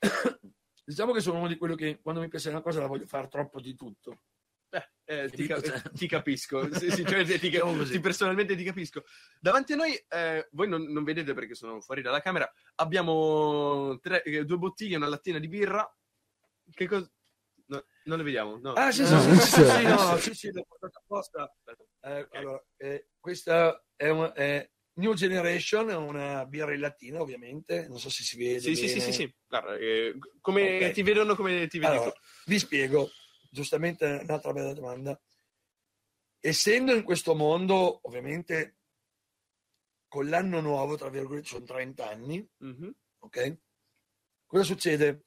[0.84, 3.06] Sì, diciamo che sono uno di quelli che quando mi piace una cosa la voglio
[3.06, 4.20] fare troppo di tutto.
[4.68, 5.70] Eh, eh, ti, Capito?
[5.72, 9.04] cap- ti capisco, sì, sinceramente ti, Diciamo ti- personalmente ti capisco.
[9.40, 14.22] Davanti a noi, eh, voi non, non vedete perché sono fuori dalla camera, abbiamo tre-
[14.24, 15.88] eh, due bottiglie e una lattina di birra.
[16.70, 17.10] Che cosa?
[17.66, 18.58] No, non le vediamo.
[18.58, 18.72] No.
[18.72, 21.54] Ah, sì, No, sì, sì, sì, sì, no, sì, sì, l'ho portata apposta.
[22.00, 27.88] Eh, allora, eh, questa è, una, è New Generation, è una birra in lattina, ovviamente.
[27.88, 28.60] Non so se si vede.
[28.60, 29.34] Sì, sì, sì, sì, sì.
[29.46, 30.92] Guarda, eh, come Ok.
[30.92, 32.12] ti vedono, come ti vedi Allora,
[32.46, 33.10] vi spiego,
[33.50, 35.20] giustamente un'altra bella domanda.
[36.40, 38.76] Essendo in questo mondo, ovviamente,
[40.06, 42.94] con l'anno nuovo, tra virgolette, sono 30 anni, Mhm.
[43.20, 43.58] ok?
[44.46, 45.24] Cosa succede?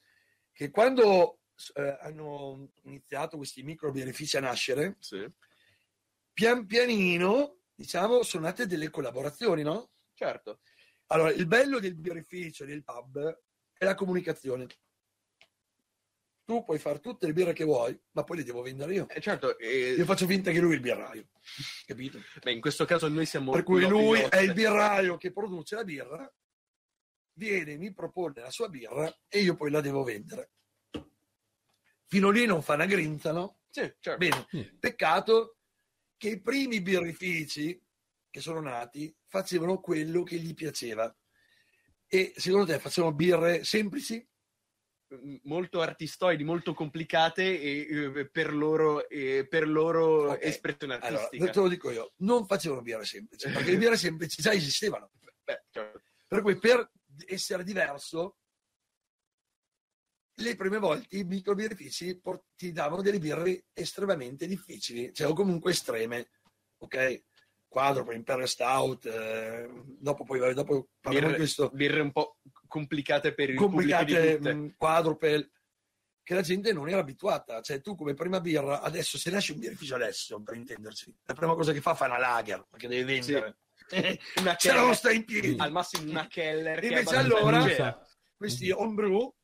[0.52, 1.40] Che quando
[1.74, 5.28] eh, hanno iniziato questi micro benefici a nascere, Sì.
[6.32, 9.90] pian pianino, diciamo, sono nate delle collaborazioni, no?
[10.12, 10.60] Certo.
[11.06, 13.40] Allora, il bello del birrificio e del pub
[13.72, 14.66] è la comunicazione.
[16.44, 19.08] Tu puoi fare tutte le birre che vuoi, ma poi le devo vendere io.
[19.08, 21.28] Eh, certo, eh, Io faccio finta che lui è il birraio,
[21.86, 22.18] capito?
[22.42, 23.52] beh, in questo caso noi siamo...
[23.52, 26.34] Per cui lui è il birraio che produce la birra,
[27.34, 30.50] viene, mi propone la sua birra e io poi la devo vendere.
[32.06, 33.60] Fino lì non fa una grinta, no?
[33.68, 34.16] Sì, certo.
[34.16, 34.64] Bene, Sì.
[34.80, 35.57] peccato
[36.18, 37.80] che i primi birrifici
[38.28, 41.14] che sono nati facevano quello che gli piaceva.
[42.06, 44.26] E secondo te facevano birre semplici?
[45.44, 50.42] molto artistoidi, molto complicate e eh, per loro, e per loro Ok.
[50.42, 51.50] espressione Allora, artistica.
[51.50, 55.10] te lo dico io, non facevano birre semplici, perché le birre semplici già esistevano.
[55.44, 56.02] Beh, certo.
[56.26, 56.90] Per cui per
[57.26, 58.37] essere diverso,
[60.40, 65.32] le prime volte i micro birrifici por- ti davano delle birre estremamente difficili, cioè o
[65.34, 66.30] comunque estreme,
[66.78, 67.24] ok?
[67.68, 73.34] Quadruple, Imperial Stout, eh, dopo poi dopo parliamo di birre, questo, birre un po' complicate
[73.34, 75.50] per il pubblico di complicate mh, quadruple
[76.22, 79.58] che la gente non era abituata, cioè tu come prima birra, adesso se nasce un
[79.58, 83.58] birrificio adesso, per intenderci, la prima cosa che fa fa una lager, perché deve vendere.
[84.36, 85.54] Una Se no non Keller, sta in piedi.
[85.56, 86.84] al massimo una Keller.
[86.84, 87.98] Invece allora-
[88.36, 89.34] questi homebrew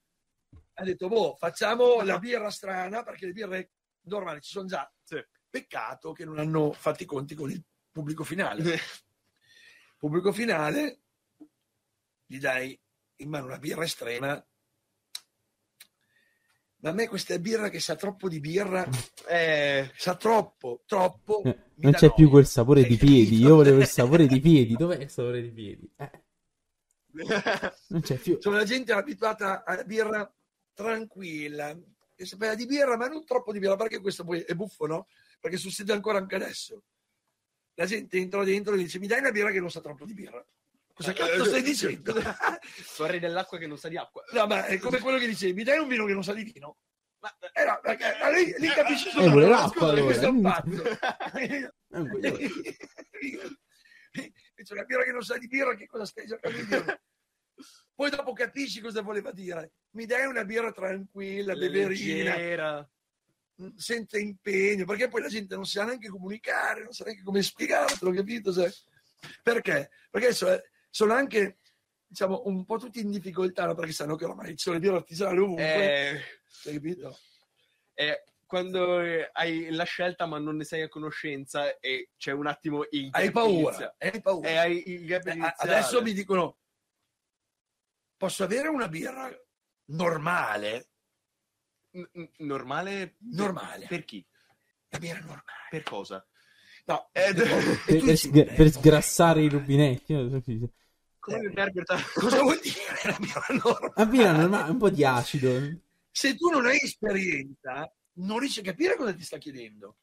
[0.75, 3.71] ha detto boh facciamo la birra strana perché le birre
[4.03, 5.23] normali ci sono già Sì.
[5.49, 8.79] peccato che non hanno fatto i conti con il pubblico finale
[9.97, 11.01] pubblico finale
[12.27, 12.79] gli dai
[13.17, 14.45] in mano una birra estrema
[16.79, 18.87] ma a me questa birra che sa troppo di birra
[19.27, 23.25] Eh, sa troppo troppo Eh, Non c'è più quel sapore di piedi.
[23.31, 23.47] capito?
[23.49, 24.75] Io volevo il sapore di piedi.
[24.77, 25.91] Dov'è il sapore di piedi?
[25.97, 26.11] Eh,
[27.89, 28.39] non c'è più.
[28.39, 30.31] Cioè, la gente è abituata alla birra
[30.75, 31.77] tranquilla,
[32.15, 35.07] che sapeva di birra, ma non troppo di birra, perché questo poi è buffo, no?
[35.41, 36.83] Perché succede ancora anche adesso.
[37.75, 40.15] La gente entra dentro e dice: Mi dai una birra che non sa troppo di
[40.15, 40.45] birra.
[40.93, 42.15] Cosa cazzo stai dicendo?
[42.99, 44.23] Vorrei dell'acqua che non sa di acqua.
[44.33, 46.45] no, ma è come quello che dice: Mi dai un vino che non sa di
[46.45, 46.77] vino?
[47.19, 50.25] Ma, Eh no, perché ma lì, lì capisci Eh, solo vuole ma l'acqua, scusa, questo
[50.25, 50.63] è un allora.
[50.63, 50.83] pazzo.
[51.39, 52.39] È un coglione.
[54.65, 57.03] C'è una birra che non sa di birra, che cosa stai cercando di dire?
[57.95, 59.73] Poi dopo capisci cosa voleva dire.
[59.91, 62.91] Mi dai una birra tranquilla, beverina, leggera.
[63.77, 68.11] senza impegno, perché poi la gente non sa neanche comunicare, non sa neanche come spiegartelo,
[68.11, 68.53] capito?
[68.53, 68.73] Sai?
[69.43, 69.91] Perché?
[70.11, 71.59] Perché so- sono anche,
[72.07, 75.39] diciamo, un po' tutti in difficoltà, perché sanno che ormai ci sono le birre artigianali
[75.39, 76.21] ovunque, Eh,
[76.65, 77.19] hai capito?
[77.95, 78.99] eh, quando
[79.33, 83.25] hai la scelta ma non ne sei a conoscenza e c'è un attimo il Hai
[83.27, 83.95] gap paura, iniziale.
[83.99, 84.49] hai paura.
[84.49, 85.55] E hai il gap Eh, iniziale.
[85.75, 86.59] adesso mi dicono,
[88.25, 89.31] posso avere una birra
[89.89, 90.89] normale?
[91.93, 93.17] N- normale?
[93.19, 93.87] Normale.
[93.87, 94.27] Per chi?
[94.89, 95.69] La birra normale.
[95.69, 96.27] Per cosa?
[96.87, 100.15] No, Eh, e Per, per dici, sg- eh, per sgrassare i rubinetti.
[101.19, 101.45] Come Eh.
[101.49, 101.99] interpreta?
[102.15, 103.93] Cosa vuol dire la birra normale?
[103.97, 105.81] Ah, via, normale, un po' di acido.
[106.11, 109.99] Se tu non hai esperienza, non riesci a capire cosa ti sta chiedendo.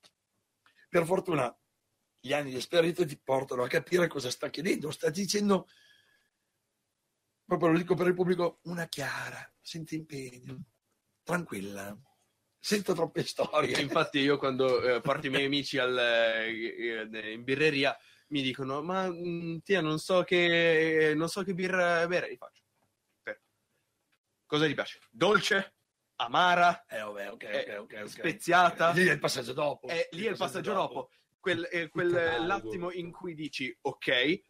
[0.90, 1.56] Per fortuna,
[2.20, 4.92] gli anni di esperienza ti portano a capire cosa sta chiedendo.
[4.92, 5.68] Sta dicendo,
[7.52, 10.64] proprio lo dico per il pubblico, una chiara, senza impegno,
[11.22, 11.94] tranquilla,
[12.58, 13.82] senza troppe storie.
[13.82, 17.94] Infatti io quando eh, porto i miei amici al, eh, eh, in birreria
[18.30, 22.64] mi dicono ma mm, tia non so che non so che birra bere, gli faccio.
[23.22, 23.42] "Per-
[24.46, 25.00] Cosa ti piace?
[25.10, 25.74] Dolce?
[26.22, 26.86] Amara?
[26.86, 28.02] Eh, vabbè, ok, Eh, ok, ok.
[28.04, 28.08] ok.
[28.08, 28.92] speziata?
[28.94, 29.88] Lì è il passaggio dopo.
[29.90, 31.10] Eh, lì è il passaggio dopo.
[31.38, 32.12] Quel, eh, quel
[32.46, 34.42] l'attimo in cui dici, ok,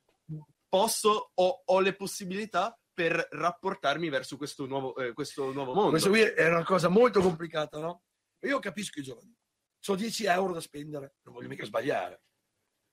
[0.69, 5.91] posso, ho, ho le possibilità per rapportarmi verso questo nuovo, eh, questo nuovo mondo.
[5.91, 8.03] Questo qui è una cosa molto complicata, no?
[8.41, 9.33] Io capisco i giovani.
[9.79, 12.23] Sono 10 euro da spendere, non voglio mica sbagliare.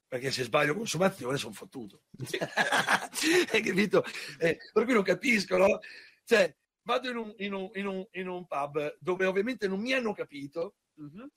[0.09, 2.05] Perché se sbaglio consumazione sono fottuto.
[3.53, 4.03] Hai capito?
[4.39, 5.81] Eh, per cui non capisco, no?
[6.25, 9.93] Cioè, vado in un, in un- in un- in un pub dove ovviamente non mi
[9.93, 11.29] hanno capito, Mhm.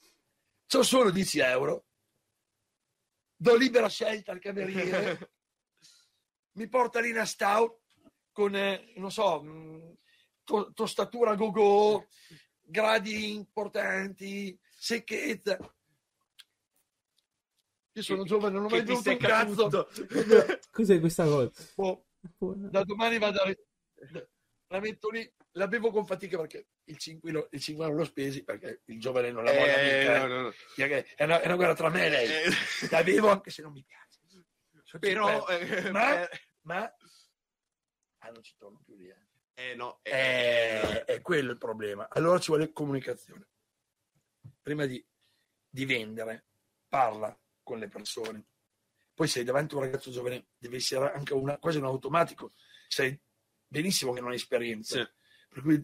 [0.68, 1.86] c'ho solo 10 euro,
[3.36, 4.62] do libera scelta al cameriere,
[6.58, 7.81] mi porta lì una stout
[8.32, 9.98] con, eh, non so, mh,
[10.44, 12.08] to- tostatura go-go,
[12.62, 15.58] gradi importanti, secchezza.
[17.94, 19.90] Io sono giovane, non ho Che mai bevuto un cazzo.
[20.72, 21.52] Cos'è questa cosa?
[21.76, 22.06] Oh,
[22.40, 23.54] da domani vado a...
[24.68, 28.42] La metto lì, la bevo con fatica perché il 5 il 5 euro l'ho spesi
[28.46, 30.28] perché il giovane non la vuole Eh, mica, no, eh.
[30.30, 30.54] no, no.
[31.16, 32.28] È, una, è una guerra tra me e lei.
[32.30, 32.50] Eh,
[32.90, 34.20] La bevo anche se non mi piace.
[34.84, 36.96] Sono però, eh, Ma- eh, ma
[38.22, 39.08] ah, non ci torno più lì.
[39.08, 39.18] eh.
[39.54, 42.08] eh, no, eh, È, è quello il problema.
[42.10, 43.48] Allora ci vuole comunicazione.
[44.62, 45.04] Prima di,
[45.70, 46.46] di vendere,
[46.88, 48.46] parla con le persone.
[49.14, 52.54] Poi sei davanti a un ragazzo giovane, deve essere anche una, quasi un automatico.
[52.88, 53.20] Sai
[53.68, 55.04] benissimo che non hai esperienza.
[55.04, 55.10] Sì.
[55.50, 55.84] Per cui,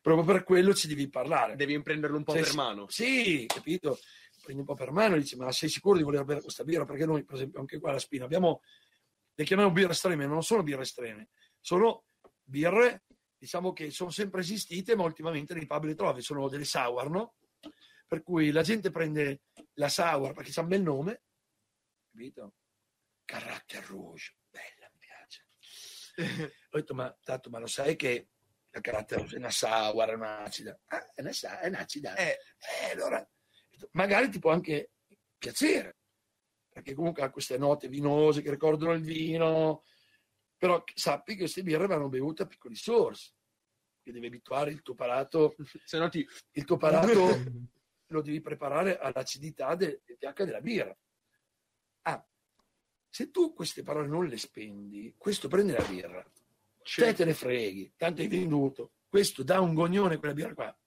[0.00, 1.56] proprio per quello ci devi parlare.
[1.56, 2.88] devi prenderlo un po' Sei per mano.
[2.88, 3.98] Sì, capito?
[4.42, 6.84] Prendi un po' per mano e dici, ma sei sicuro di voler bere questa birra?
[6.84, 8.62] Perché noi, per esempio, anche qua alla Spina abbiamo,
[9.34, 11.28] le chiamiamo birre estreme, ma non sono birre estreme,
[11.68, 12.06] sono
[12.42, 13.04] birre,
[13.36, 17.34] diciamo che sono sempre esistite, ma ultimamente nei pub le trovi, sono delle sour, no?
[18.06, 19.42] Per cui la gente prende
[19.74, 21.24] la sour perché c'ha un bel nome,
[22.10, 22.54] capito?
[23.26, 25.46] Character Rouge, bella, mi piace.
[26.70, 28.30] Ho detto, ma tanto, ma lo sai che
[28.70, 30.80] la Character Rouge è una sour, è un'acida?
[30.86, 32.16] Ah, è una, è un'acida.
[32.16, 32.38] Eh,
[32.80, 33.30] Eh, allora,
[33.90, 34.92] magari ti può anche
[35.36, 35.98] piacere,
[36.70, 39.82] perché comunque ha queste note vinose che ricordano il vino,
[40.58, 43.32] però sappi che queste birre vanno bevute a piccoli sorsi,
[44.02, 46.26] che devi abituare il tuo palato, se no ti...
[46.52, 47.42] il tuo palato
[48.10, 50.96] lo devi preparare all'acidità del, del pH della birra.
[52.02, 52.26] Ah,
[53.10, 56.24] se tu queste parole non le spendi, questo prende la birra,
[56.82, 60.78] te te ne freghi, tanto hai venduto, questo dà un gognone quella birra qua.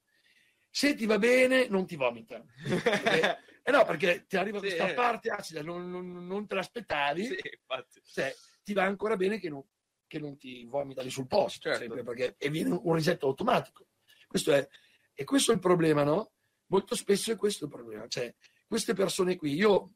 [0.73, 2.43] Se ti va bene, non ti vomita.
[3.63, 7.39] Eh no, perché ti arriva Sì, questa parte acida, non, non- non te l'aspettavi, Sì,
[7.59, 8.01] infatti.
[8.05, 9.63] cioè, ti va ancora bene che non,
[10.07, 11.79] che non ti vomita lì sul posto, Certo.
[11.79, 13.87] sempre, perché e viene un risetto automatico.
[14.27, 14.67] Questo è,
[15.13, 16.31] e questo è il problema, no?
[16.67, 18.07] Molto spesso è questo il problema.
[18.07, 18.33] Cioè,
[18.67, 19.93] queste persone qui, io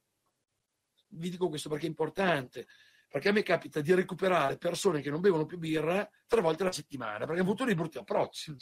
[1.10, 2.68] vi dico questo perché è importante,
[3.08, 6.72] perché a me capita di recuperare persone che non bevono più birra tre volte alla
[6.72, 8.56] settimana, perché hanno avuto dei brutti approcci.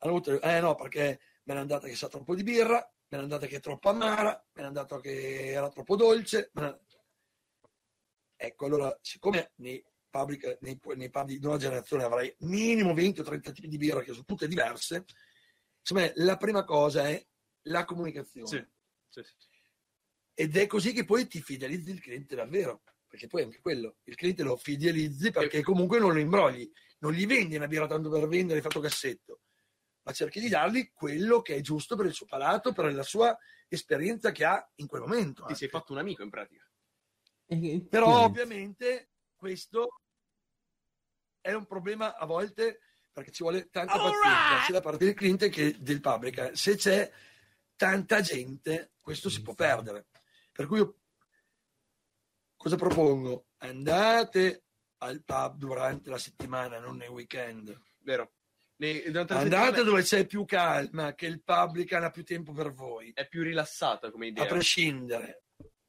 [0.00, 2.76] Hanno avuto, eh no, perché me n'è andata che sa troppo di birra,
[3.08, 6.50] me n'è andata che è troppo amara, me n'è andata che era troppo dolce.
[6.52, 6.80] me
[8.40, 13.24] Ecco, allora, siccome nei, public, nei, nei pub di nuova generazione avrai minimo 20 o
[13.24, 15.04] 30 tipi di birra che sono tutte diverse,
[15.82, 17.20] secondo me la prima cosa è
[17.62, 18.46] la comunicazione.
[18.48, 18.64] Sì.
[19.08, 19.46] Sì, sì.
[20.34, 22.82] Ed è così che poi ti fidelizzi il cliente davvero.
[23.08, 27.26] Perché poi anche quello, il cliente lo fidelizzi perché comunque non lo imbrogli, non gli
[27.26, 29.40] vendi una birra tanto per vendere fatto cassetto,
[30.02, 33.36] ma cerchi di dargli quello che è giusto per il suo palato, per la sua
[33.66, 35.40] esperienza che ha in quel momento.
[35.40, 35.54] Ti anche.
[35.54, 36.67] sei fatto un amico in pratica.
[37.50, 40.00] E che- Però ovviamente questo
[41.40, 42.80] è un problema a volte
[43.12, 44.64] perché ci vuole tanta All pazienza right.
[44.64, 46.50] sia da parte del cliente che del pubblic.
[46.56, 47.10] Se c'è
[47.74, 50.06] tanta gente, questo si può perdere.
[50.52, 50.96] Per cui io
[52.56, 53.46] cosa propongo?
[53.58, 54.64] Andate
[54.98, 57.76] al pub durante la settimana, non nei weekend.
[58.00, 58.32] Vero?
[58.80, 63.10] Andate settimana dove c'è più calma, che il public ha più tempo per voi.
[63.12, 64.44] È più rilassata come idea.
[64.44, 65.42] a prescindere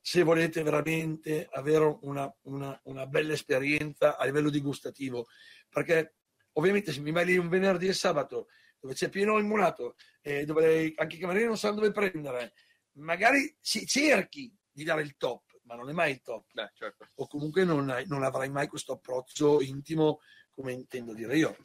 [0.09, 5.27] se volete veramente avere una, una- una bella esperienza a livello digustativo
[5.69, 6.15] perché
[6.53, 8.47] ovviamente se mi vai lì un venerdì e sabato
[8.79, 12.53] dove c'è pieno il murato e dove anche i camerieri non sanno dove prendere
[12.93, 17.05] magari cerchi di dare il top ma non è mai il top Beh, certo.
[17.13, 21.55] o comunque non, hai- non avrai mai questo approccio intimo come intendo dire io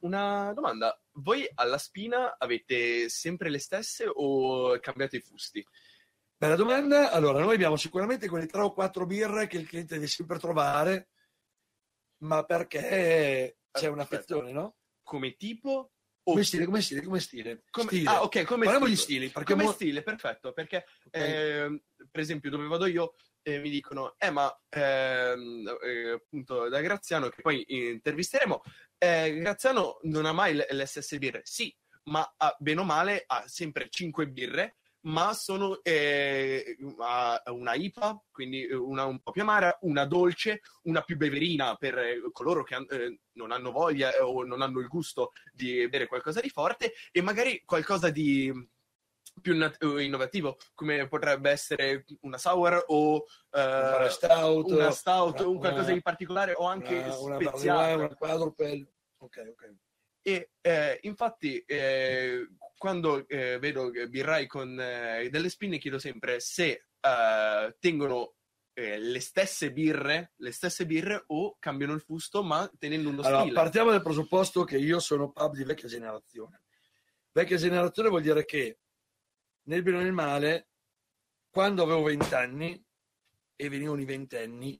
[0.00, 0.96] Una domanda.
[1.14, 5.66] Voi alla spina avete sempre le stesse o cambiate i fusti?
[6.40, 7.10] Bella domanda.
[7.10, 11.08] Allora, noi abbiamo sicuramente quelle tre o quattro birre che il cliente deve sempre trovare,
[12.18, 14.76] ma perché c'è un'affezione, no?
[15.02, 15.90] Come tipo?
[16.22, 17.64] O Come stile, come stile, come stile.
[17.70, 18.08] come- Stile.
[18.08, 18.90] Ah, ok, come Parliamo stile.
[18.90, 21.10] di stili, perché Come mo- stile, perfetto, perché Ok.
[21.10, 26.80] ehm, per esempio dove vado io eh, mi dicono, eh ma ehm, eh, appunto da
[26.82, 28.62] Graziano, che poi intervisteremo,
[28.98, 31.40] eh, Graziano non ha mai l'SS birre.
[31.44, 31.74] Sì,
[32.04, 38.64] ma ha, bene o male ha sempre 5 birre, ma sono eh, una IPA, quindi
[38.70, 43.20] una un po' più amara, una dolce, una più beverina per eh, coloro che eh,
[43.32, 47.22] non hanno voglia eh, o non hanno il gusto di bere qualcosa di forte e
[47.22, 48.52] magari qualcosa di
[49.40, 55.58] più nat- innovativo, come potrebbe essere una sour o una stout, una stout una, un
[55.58, 57.94] qualcosa di particolare o anche una, speziata.
[57.94, 58.88] Una, una quadrupel.
[59.18, 59.74] Ok, ok.
[60.28, 66.88] E eh, infatti, eh, quando eh, vedo birrai con eh, delle spinne, chiedo sempre se
[67.00, 68.34] eh, tengono
[68.74, 73.40] eh, le stesse birre, le stesse birre o cambiano il fusto, ma tenendo uno allora,
[73.40, 73.54] stile.
[73.54, 76.60] Partiamo dal presupposto che io sono pub di vecchia generazione.
[77.32, 78.80] Vecchia generazione vuol dire che
[79.62, 80.68] nel bene o nel male,
[81.48, 82.84] quando avevo 20 anni
[83.56, 84.78] e venivano i ventenni,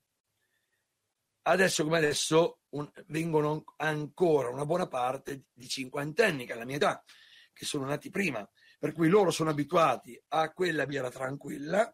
[1.43, 6.77] adesso come adesso un, vengono ancora una buona parte di cinquantenni, che è la mia
[6.77, 7.05] età,
[7.53, 11.93] che sono nati prima, per cui loro sono abituati a quella birra tranquilla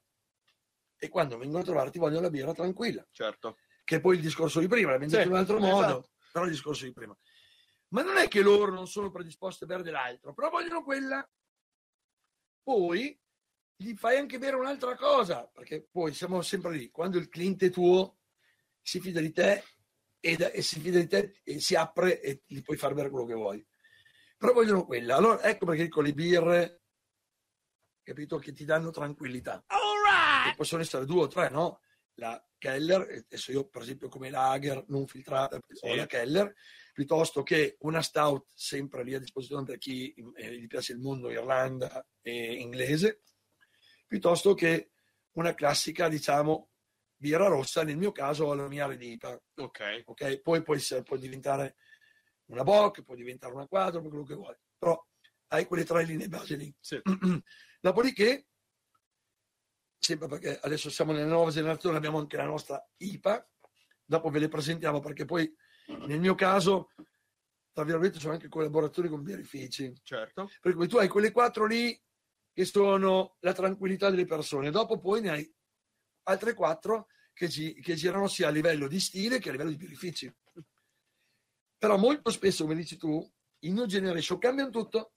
[0.97, 3.07] e quando vengono a trovarti vogliono la birra tranquilla.
[3.11, 3.59] Certo.
[3.85, 5.73] Che è poi il discorso di prima, l'abbiamo detto Sì, in un altro esatto.
[5.73, 7.17] modo, però il discorso di prima.
[7.89, 11.27] Ma non è che loro non sono predisposti a bere dell'altro, però vogliono quella.
[12.63, 13.21] Poi
[13.77, 18.21] gli fai anche bere un'altra cosa, perché poi siamo sempre lì, quando il cliente tuo
[18.85, 19.65] si fida di te
[20.21, 23.09] e, da- e si fida di te e si apre e gli puoi far bere
[23.09, 23.67] quello che vuoi.
[24.37, 25.17] Però vogliono quella.
[25.17, 26.83] Allora ecco perché dico le birre,
[28.03, 29.65] capito, che ti danno tranquillità.
[30.51, 31.81] E possono essere due o tre, no?
[32.17, 35.87] La Keller, adesso io per esempio come Lager non filtrata, Sì.
[35.89, 36.55] ho la Keller,
[36.93, 41.31] piuttosto che una Stout sempre lì a disposizione per chi eh, gli piace il mondo
[41.31, 43.23] Irlanda e inglese,
[44.07, 44.91] piuttosto che
[45.33, 46.71] una classica, diciamo,
[47.17, 50.03] birra rossa, nel mio caso la mia Redipa, Ok.
[50.05, 50.41] ok?
[50.41, 51.77] Poi può, essere, può diventare
[52.47, 55.03] una Bock, può diventare una Quadro, quello che vuoi, però
[55.49, 56.75] hai quelle tre linee base lì.
[56.81, 57.01] Sì.
[57.81, 58.47] Dopodiché,
[59.99, 63.49] sempre perché adesso siamo nella nuova generazione, abbiamo anche la nostra IPA,
[64.05, 65.53] dopo ve le presentiamo perché poi
[66.07, 66.91] nel mio caso,
[67.73, 69.93] tra virgolette, sono anche collaboratori con birrifici.
[70.03, 70.51] Certo.
[70.61, 71.99] Per cui tu hai quelle quattro lì
[72.53, 75.55] che sono la tranquillità delle persone, dopo poi ne hai
[76.25, 79.77] altre quattro che, gi- che girano sia a livello di stile che a livello di
[79.77, 80.33] birrifici.
[81.79, 85.13] Però molto spesso, come dici tu, in New Generation cambiano tutto.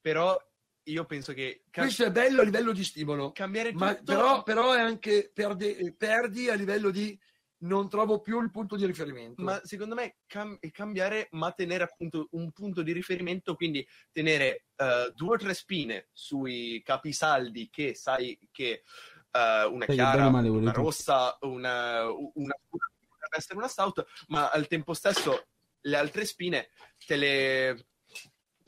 [0.00, 0.36] Però
[0.84, 3.84] io penso che cam- Questo è bello a livello di stimolo, cambiare tutto...
[3.84, 7.18] ma però, però è anche perde- perdi a livello di
[7.60, 9.42] non trovo più il punto di riferimento.
[9.42, 15.12] Ma secondo me cam- cambiare, ma tenere appunto un punto di riferimento, quindi tenere eh,
[15.14, 18.82] due o tre spine sui capisaldi che sai che
[19.30, 24.66] eh, una che chiara, male una rossa, una, una potrebbe essere una stout, ma al
[24.68, 25.48] tempo stesso
[25.80, 26.68] le altre spine
[27.06, 27.86] te le,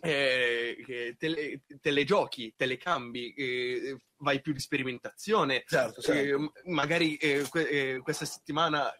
[0.00, 5.64] eh, che te le, te le giochi, te le cambi, eh, vai più di sperimentazione.
[5.66, 6.20] certo, certo.
[6.20, 8.92] Eh, m- magari eh, que- questa settimana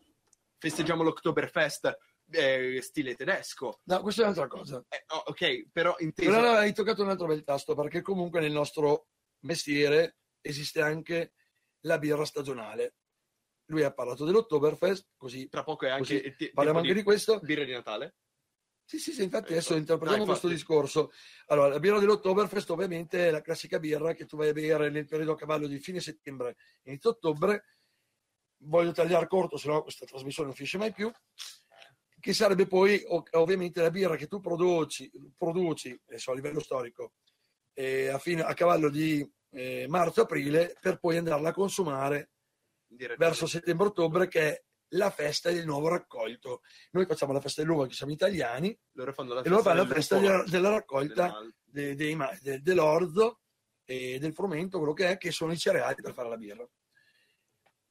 [0.59, 1.97] festeggiamo l'Oktoberfest
[2.33, 3.81] eh, stile tedesco.
[3.85, 4.85] No, questa è un'altra cosa.
[4.89, 6.31] Eh, oh, ok, però inteso...
[6.31, 9.09] Però hai toccato un altro bel tasto perché comunque nel nostro
[9.41, 11.33] mestiere esiste anche
[11.81, 12.95] la birra stagionale.
[13.67, 17.39] Lui ha parlato dell'Oktoberfest, così Tra poco è anche il te- parliamo anche di questo.
[17.41, 18.17] birra di Natale.
[18.91, 20.49] Sì, sì, sì, infatti adesso interpretiamo No, infatti.
[20.49, 21.13] questo discorso.
[21.47, 25.07] Allora, la birra dell'Oktoberfest ovviamente è la classica birra che tu vai a bere nel
[25.07, 27.67] periodo a cavallo di fine settembre, inizio ottobre.
[28.63, 31.09] Voglio tagliare corto, se no questa trasmissione non finisce mai più.
[32.19, 37.13] Che sarebbe poi ov- ovviamente la birra che tu produci, produci adesso a livello storico,
[37.75, 42.33] eh, a, fine- a cavallo di eh, marzo-aprile, per poi andarla a consumare
[43.17, 44.65] verso settembre-ottobre, che è
[44.95, 46.63] la festa del nuovo raccolto.
[46.93, 49.89] Noi facciamo la festa dell'uva, che siamo italiani, loro fanno la e loro fanno la
[49.89, 53.41] festa della, della raccolta del de- de- dell'orzo
[53.85, 56.69] e del frumento, quello che è, che sono i cereali per fare la birra.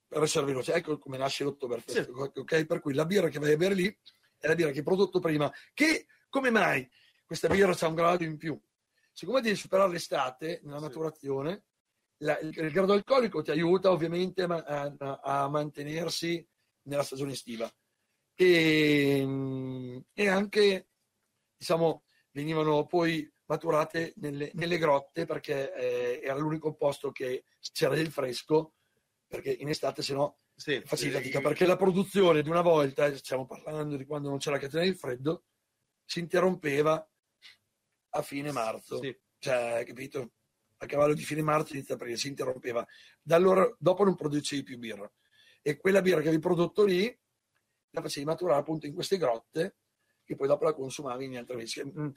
[0.07, 2.03] Per essere veloce, ecco come nasce l'Oktoberfest.
[2.05, 2.09] Sì.
[2.39, 2.65] ok?
[2.65, 3.99] Per cui la birra che vai a bere lì
[4.37, 5.51] è la birra che hai prodotto prima.
[5.73, 6.89] Che come mai
[7.25, 8.59] questa birra ha un grado in più?
[9.11, 10.83] Siccome devi superare l'estate nella Sì.
[10.83, 11.63] maturazione,
[12.21, 16.45] la- il, il grado alcolico ti aiuta ovviamente a, a- a mantenersi
[16.89, 17.71] nella stagione estiva.
[18.35, 20.89] E, mm, e anche,
[21.55, 28.11] diciamo, venivano poi maturate nelle, nelle grotte perché eh, era l'unico posto che c'era del
[28.11, 28.75] fresco,
[29.27, 33.05] perché in estate se no Sì, facevi sì, fatica, perché la produzione di una volta,
[33.05, 35.45] eh, stiamo parlando di quando non c'era la catena del freddo,
[36.05, 37.09] si interrompeva
[38.09, 38.99] a fine marzo.
[39.01, 39.17] Sì.
[39.37, 40.33] Cioè, capito?
[40.81, 42.85] a cavallo di fine marzo, inizio aprile, si interrompeva.
[43.21, 45.11] Da allora, dopo non producevi più birra.
[45.69, 47.05] E quella birra che avevi prodotto lì
[47.91, 49.77] la facevi maturare appunto in queste grotte
[50.23, 51.83] che poi dopo la consumavi in altre mesi.
[51.83, 52.09] Mm,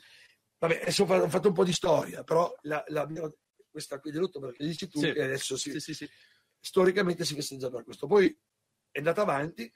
[0.58, 3.30] Vabbè, adesso ho fatto un po' di storia, però la, la birra,
[3.68, 5.12] questa qui dell'ottobre che dici tu, Sì.
[5.12, 6.08] che adesso si, Sì, sì, sì.
[6.60, 8.06] storicamente si festeggia per questo.
[8.06, 8.34] Poi
[8.90, 9.70] è andata avanti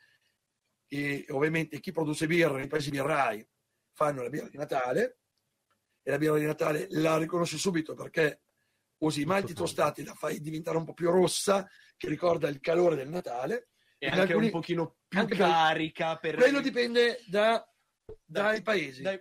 [0.88, 3.46] e ovviamente chi produce birra nei paesi birrai
[3.92, 5.18] fanno la birra di Natale
[6.02, 8.42] e la birra di Natale la riconosci subito perché
[8.98, 12.96] usi i malti tostati, la fai diventare un po' più rossa che ricorda il calore
[12.96, 13.68] del Natale.
[13.98, 16.36] E anche alcuni- un pochino più carica per...
[16.36, 17.66] Quello dipende da-
[18.24, 19.02] Dai- dai paesi.
[19.02, 19.20] dai-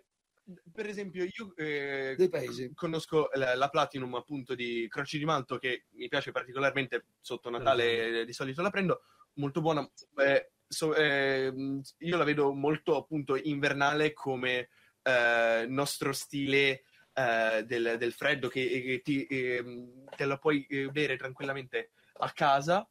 [0.72, 2.72] per esempio, io eh, Dei paesi.
[2.76, 8.22] conosco la, la Platinum appunto di Croci di Malto che mi piace particolarmente sotto Natale,
[8.22, 9.02] eh, di solito la prendo,
[9.36, 9.90] molto buona.
[10.18, 11.52] Eh, so- eh,
[11.98, 14.70] io la vedo molto appunto invernale come
[15.02, 16.84] eh, nostro stile
[17.16, 22.32] eh, del, del freddo che, che ti, ehm, te la puoi eh, bere tranquillamente a
[22.32, 22.88] casa,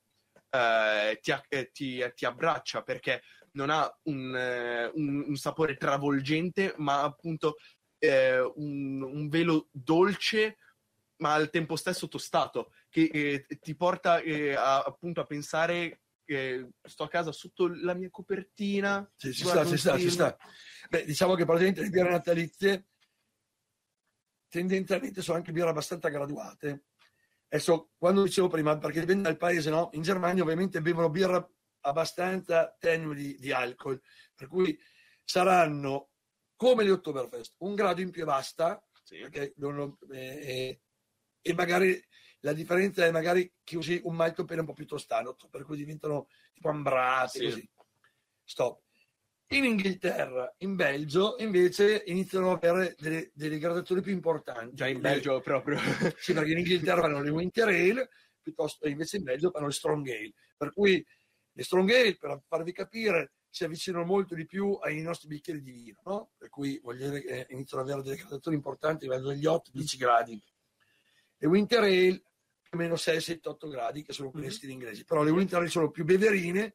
[0.51, 3.23] eh, ti, eh, ti- ti abbraccia perché
[3.53, 7.57] non ha un, eh, un- un sapore travolgente, ma appunto
[7.99, 10.59] eh, un, un velo dolce,
[11.19, 16.69] ma al tempo stesso tostato, che eh, ti porta eh, a- appunto a pensare che
[16.83, 19.11] sto a casa sotto la mia copertina.
[19.17, 20.37] Sì, ci sta, ci sta, ci sta.
[20.89, 22.87] Beh, diciamo che praticamente le birre natalizie
[24.61, 26.85] tendenzialmente sono anche birre abbastanza graduate.
[27.49, 29.91] Adesso, quando dicevo prima, perché dipende dal paese, no?
[29.95, 31.47] In Germania ovviamente bevono birra
[31.81, 34.01] abbastanza tenue di, di alcol,
[34.35, 34.79] per cui
[35.23, 36.11] saranno
[36.57, 39.19] come le Oktoberfest, un grado in più e basta, Sì.
[39.19, 39.55] perché
[40.11, 40.81] eh,
[41.43, 42.03] e magari
[42.41, 45.77] la differenza è magari che usi un malto per un po' più tostano, per cui
[45.77, 47.45] diventano tipo ambrati, Sì.
[47.45, 47.71] così.
[48.45, 48.83] Stop.
[49.55, 54.75] In Inghilterra, in Belgio, invece iniziano ad avere delle, delle gradazioni più importanti.
[54.75, 55.79] Già in Belgio proprio.
[56.19, 58.11] Sì, perché in Inghilterra fanno le Winter Ale,
[58.43, 60.33] piuttosto invece in Belgio fanno le Strong Ale.
[60.57, 61.07] Per cui
[61.53, 65.71] le Strong Ale, per farvi capire, si avvicinano molto di più ai nostri bicchieri di
[65.71, 66.31] vino, no?
[66.37, 70.43] Per cui dire che iniziano ad avere delle gradazioni importanti, vanno dagli 8-10 gradi.
[71.37, 72.23] Le Winter Ale
[72.73, 74.53] meno 6, 7, 8 gradi, che sono quelle Mhm.
[74.53, 75.05] stili inglesi.
[75.05, 76.75] Però le Winter Ale sono più beverine,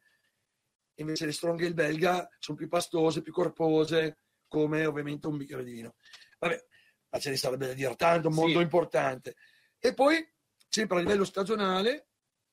[1.02, 5.72] invece le Strong Ale belga sono più pastose, più corpose, come ovviamente un bicchiere di
[5.72, 5.94] vino.
[6.38, 6.66] Vabbè,
[7.10, 8.52] ma ce ne sarebbe da dire tanto, un Sì.
[8.58, 9.36] importante.
[9.78, 10.26] E poi,
[10.68, 12.08] sempre a livello stagionale,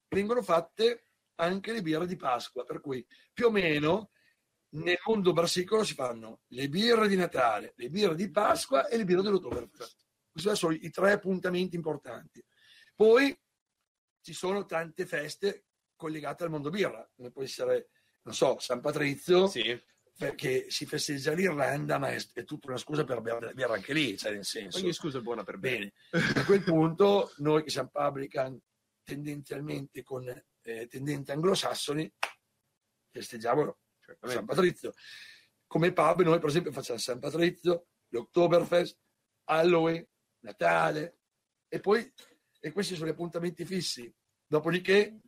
[0.10, 1.04] vengono fatte
[1.36, 4.12] anche le birre di Pasqua, per cui più o meno
[4.70, 9.06] nel mondo brassicolo si fanno le birre di Natale, le birre di Pasqua e le
[9.06, 10.06] birre dell'Ottoberfest.
[10.32, 12.44] Questi sono i tre appuntamenti importanti.
[12.96, 13.38] Poi
[14.22, 17.90] ci sono tante feste collegate al mondo birra, come può essere,
[18.28, 19.82] non so, San Patrizio, Sì.
[20.18, 24.34] perché si festeggia l'Irlanda, ma è, è tutta una scusa per bere anche lì, cioè
[24.34, 24.80] nel senso.
[24.80, 25.94] Ogni scusa è buona per bene.
[26.12, 28.60] A quel punto noi che siamo publican
[29.02, 32.12] tendenzialmente con eh, tendenti anglosassoni
[33.10, 33.78] festeggiamo
[34.24, 34.92] San Patrizio.
[35.66, 38.98] Come pub noi per esempio facciamo San Patrizio, l'Oktoberfest,
[39.46, 40.06] Halloween,
[40.40, 41.20] Natale
[41.70, 42.12] e poi
[42.60, 44.14] e questi sono gli appuntamenti fissi.
[44.46, 45.22] Dopodiché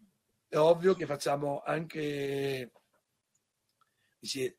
[0.49, 2.71] è ovvio che facciamo anche
[4.19, 4.53] dici,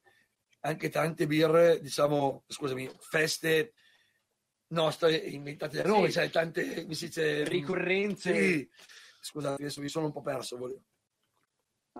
[0.60, 3.74] anche tante birre, diciamo, scusami, feste
[4.68, 6.12] nostre inventate da noi, Sì.
[6.12, 8.34] cioè tante mi si dice Ricorrenze.
[8.34, 8.70] Sì.
[9.22, 10.56] Scusate, adesso mi sono un po' perso.
[10.56, 10.82] volevo-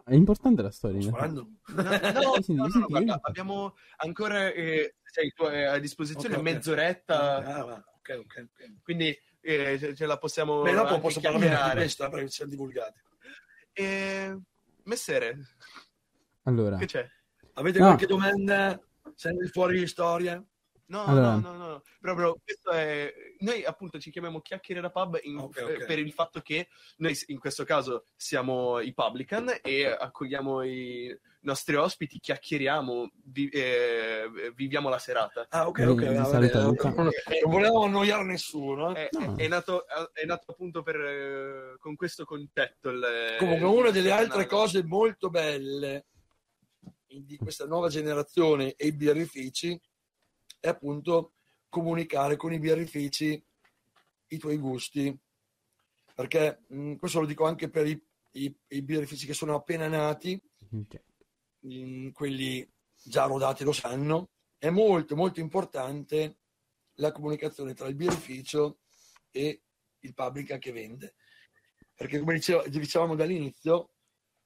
[0.04, 1.10] È importante la storia.
[1.10, 1.58] No, no,
[2.36, 5.78] Sì, sì, no, no, sì, no, sì, guarda, abbiamo ancora eh, sei tu, eh, a
[5.78, 6.50] disposizione Ok, ok.
[6.52, 8.82] mezz'oretta, Ah, va, ok, ok, ok.
[8.82, 12.50] quindi eh, ce- ce la possiamo Beh, dopo posso parlare di eh, perché ci siamo
[12.50, 13.00] divulgati.
[13.72, 14.38] Eh,
[14.84, 15.38] messere,
[16.44, 17.06] Allora, che c'è?
[17.60, 17.84] Avete No.
[17.88, 18.80] qualche domanda?
[19.14, 20.42] Siamo fuori di storia?
[20.86, 21.34] No, Allora.
[21.36, 23.12] no, no, no, proprio questo è...
[23.40, 25.68] Noi appunto ci chiamiamo chiacchiere da pub in- Ok, ok.
[25.82, 31.16] eh, per il fatto che noi in questo caso siamo i publican e accogliamo i
[31.42, 34.24] nostri ospiti, chiacchieriamo, vi- eh,
[34.56, 35.46] viviamo la serata.
[35.50, 36.08] Ah, ok, Eh, ok.
[36.08, 36.64] vi va saluto, bene.
[36.64, 36.88] Luca.
[36.92, 37.10] Non
[37.44, 38.92] volevo annoiare nessuno.
[38.96, 39.08] eh.
[39.10, 39.36] È, No.
[39.36, 42.88] è- nato, è nato appunto per, eh, con questo concetto.
[42.88, 46.06] Il, Comunque, una delle altre cose molto belle
[47.18, 49.78] di questa nuova generazione e i birrifici
[50.60, 51.34] è appunto
[51.68, 53.42] comunicare con i birrifici
[54.28, 55.16] i tuoi gusti.
[56.14, 58.00] Perché mh, questo lo dico anche per i,
[58.32, 60.40] i- i birrifici che sono appena nati,
[60.72, 61.02] ok.
[61.60, 62.68] mh, quelli
[63.02, 66.36] già rodati lo sanno, è molto molto importante
[66.94, 68.80] la comunicazione tra il birrificio
[69.30, 69.62] e
[70.00, 71.14] il pubblica che vende.
[71.94, 73.94] Perché come dicevo- dicevamo dall'inizio,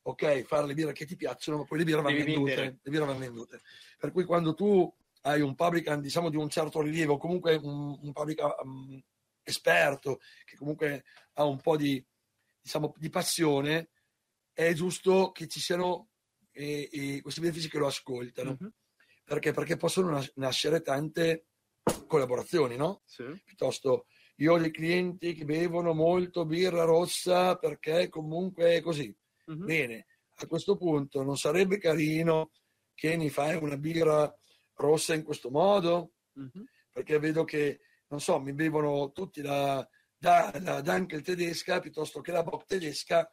[0.07, 2.79] ok, fare le birre che ti piacciono, ma poi le birre vanno vendute.
[2.83, 3.61] Le birre vanno vendute.
[3.99, 4.93] Per cui quando tu
[5.23, 8.99] hai un publican diciamo di un certo rilievo, comunque un, un publican mm,
[9.43, 12.05] esperto, che comunque ha un po' di,
[12.61, 13.91] diciamo, di passione,
[14.53, 16.11] è giusto che ci siano
[16.53, 18.57] eh, eh, questi benefici che lo ascoltano.
[18.59, 18.73] Mhm.
[19.25, 19.53] Perché?
[19.53, 21.47] Perché possono nas- nascere tante
[22.07, 23.01] collaborazioni, no?
[23.07, 23.25] Sì.
[23.43, 29.15] Piuttosto, io ho dei clienti che bevono molto birra rossa perché comunque è così.
[29.47, 29.65] Mhm.
[29.65, 32.51] Bene, a questo punto non sarebbe carino
[32.95, 34.33] che mi fai una birra
[34.75, 36.15] rossa in questo modo?
[36.35, 36.65] Mhm.
[36.91, 39.87] Perché vedo che, non so, mi bevono tutti la,
[40.17, 43.29] da, la Dunkel tedesca piuttosto che la Bock tedesca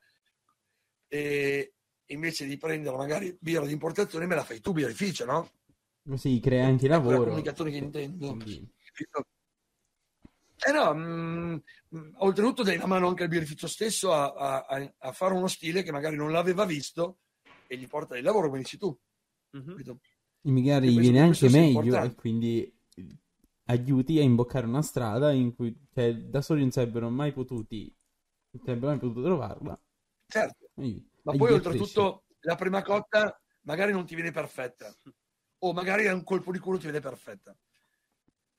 [1.07, 1.73] e
[2.05, 5.51] invece di prendere magari birra di importazione me la fai tu birrificio, no?
[6.03, 7.23] Così crea anche Ecco la lavoro.
[7.25, 8.35] comunicazione che intendo.
[8.35, 8.73] Quindi?
[10.67, 11.55] Eh no, mm,
[11.95, 15.81] mm, oltretutto dai la mano anche al birrificio stesso a, a- a- fare uno stile
[15.81, 17.19] che magari non l'aveva visto
[17.65, 18.95] e gli porta del lavoro, come dici tu.
[19.51, 19.65] Mhm.
[19.71, 19.99] capito?
[20.43, 22.79] e magari E viene anche meglio e quindi
[23.65, 27.93] aiuti a imboccare una strada in cui cioè, da soli non sarebbero mai potuti,
[28.51, 29.79] non sarebbero mai potuto trovarla.
[30.27, 30.69] Certo.
[30.75, 34.93] Aiuti- Ma aiuti poi oltretutto la prima cotta magari non ti viene perfetta
[35.59, 37.55] o magari a un colpo di culo ti viene perfetta.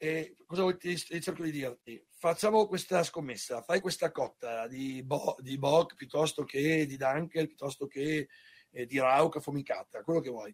[0.03, 2.05] E cosa vuoi- ti, cerco di dirti?
[2.11, 7.87] Facciamo questa scommessa, fai questa cotta di, Bo, di Bock piuttosto che di Dunkel, piuttosto
[7.87, 8.29] che
[8.71, 10.53] eh, di Rauca affumicata, quello che vuoi.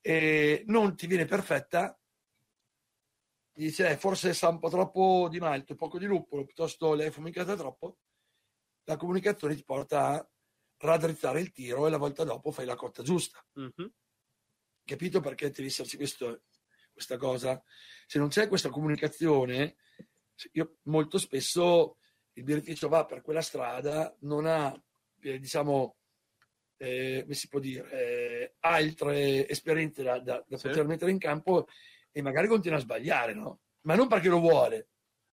[0.00, 1.96] E non ti viene perfetta,
[3.52, 7.54] dice eh, forse sa un po' troppo di malto poco di luppolo, piuttosto l'hai affumicata
[7.54, 7.98] troppo,
[8.86, 10.30] la comunicazione ti porta a
[10.78, 13.40] raddrizzare il tiro e la volta dopo fai la cotta giusta.
[13.52, 13.92] Mhm.
[14.84, 16.42] Capito perché deve esserci questo-
[16.96, 17.62] questa cosa?
[18.06, 19.76] Se non c'è questa comunicazione,
[20.52, 21.98] io molto spesso
[22.32, 24.74] il birrificio va per quella strada, non ha,
[25.20, 25.96] eh, diciamo,
[26.78, 30.68] eh, come si può dire, eh, altre esperienze da, da- da Sì.
[30.68, 31.68] poter mettere in campo
[32.10, 33.60] e magari continua a sbagliare, no?
[33.82, 34.88] Ma non perché lo vuole,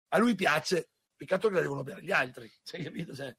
[0.09, 3.15] a lui piace, peccato che la devono bere gli altri, sai capito?
[3.15, 3.35] Cioè,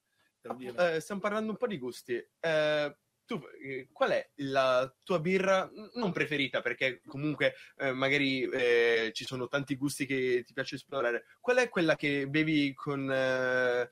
[0.57, 0.97] dire.
[0.97, 2.15] Eh, stiamo parlando un po' di gusti.
[2.41, 2.97] Eh,
[3.29, 6.63] tu, eh, qual è la tua birra non preferita?
[6.63, 11.27] Perché comunque eh, magari eh, ci sono tanti gusti che ti piace esplorare.
[11.39, 13.91] Qual è quella che bevi con, eh,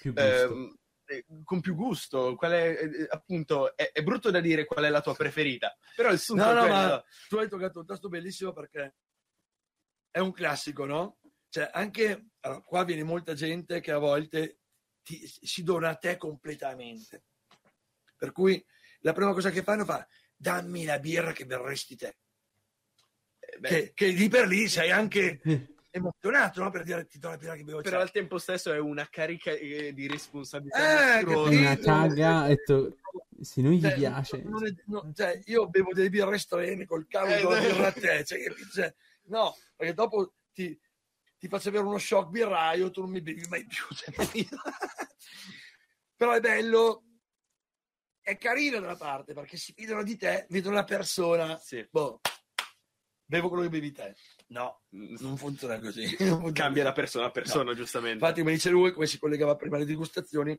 [0.00, 0.24] Più gusto.
[0.24, 2.34] ehm, eh, con più gusto?
[2.34, 6.10] Qual è, eh, appunto, è, è brutto da dire qual è la tua preferita, però
[6.10, 8.94] il sunto No, no, ma tu hai toccato un tasto bellissimo perché
[10.10, 11.18] è un classico, no?
[11.50, 14.60] Cioè, anche allora, qua viene molta gente che a volte
[15.02, 17.24] ti- si dona a te completamente.
[18.16, 18.62] Per cui
[19.00, 22.16] la prima cosa che fanno fa dammi la birra che berresti te.
[23.40, 25.40] Eh, beh, Che, che lì per lì sei anche
[25.90, 26.70] emozionato, no?
[26.70, 28.02] Per dire ti do la birra che bevo però te.
[28.02, 32.98] al tempo stesso è una carica eh, di responsabilità Eh, una caga, detto,
[33.40, 34.42] se non gli Cioè, piace.
[34.42, 37.92] non è- no, cioè, io bevo delle birre estreme col cavolo Eh, della birra a
[37.92, 38.24] te.
[38.24, 38.38] Cioè?
[38.72, 38.94] Cioè,
[39.24, 40.78] no, perché dopo ti,
[41.38, 43.84] ti faccio avere uno shock birraio, tu non mi bevi mai più.
[43.94, 44.14] cioè?
[46.16, 47.04] Però è bello,
[48.28, 51.56] è carino da una parte perché si fidano di te, vedono la persona.
[51.56, 51.86] Sì.
[51.90, 52.20] Boh,
[53.24, 54.14] bevo quello che bevi te.
[54.48, 56.02] No, non funziona così.
[56.20, 57.00] Non funziona Cambia da così.
[57.00, 58.18] persona a persona, giustamente.
[58.18, 60.58] Infatti, come dice lui, come si collegava prima alle degustazioni,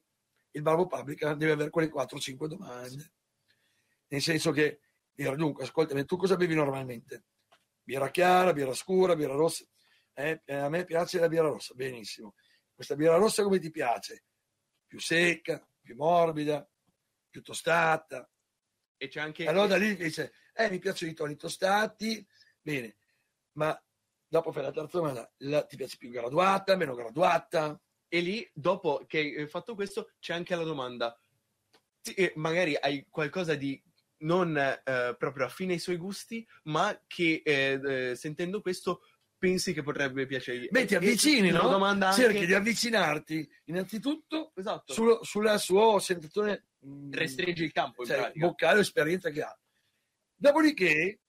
[0.51, 3.11] il barbo pubblica deve avere quelle 4-5 domande.
[4.07, 4.79] Nel senso che,
[5.13, 7.25] dunque, ascoltami, tu cosa bevi normalmente?
[7.83, 9.63] Birra chiara, birra scura, birra rossa?
[10.13, 12.33] Eh, eh, a me piace la birra rossa, benissimo.
[12.73, 14.23] Questa birra rossa come ti piace?
[14.87, 16.67] Più secca, più morbida,
[17.29, 18.29] più tostata?
[18.97, 22.25] E c'è anche Allora lì dice, eh, mi piacciono i toni tostati,
[22.61, 22.97] bene,
[23.53, 23.81] ma
[24.27, 27.79] dopo fai la terza domanda, la- ti piace più graduata, meno graduata?
[28.07, 31.17] E lì, dopo che hai fatto questo, c'è anche la domanda.
[32.01, 33.81] Ti- magari hai qualcosa di
[34.21, 39.01] non eh, proprio affine ai suoi gusti, ma che eh, sentendo questo
[39.37, 40.67] pensi che potrebbe piacergli.
[40.69, 41.69] Beh, ti avvicini, no?
[41.69, 42.21] domanda anche...
[42.23, 44.91] Cerchi di avvicinarti innanzitutto Esatto.
[44.91, 48.45] sul- sulla sua sensazione mh, Restringi il campo, in cioè, pratica.
[48.47, 49.59] vocale o esperienza che ha.
[50.35, 51.19] Dopodiché,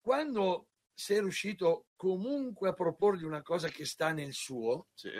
[0.00, 5.10] quando sei riuscito comunque a proporgli una cosa che sta nel suo, Sì.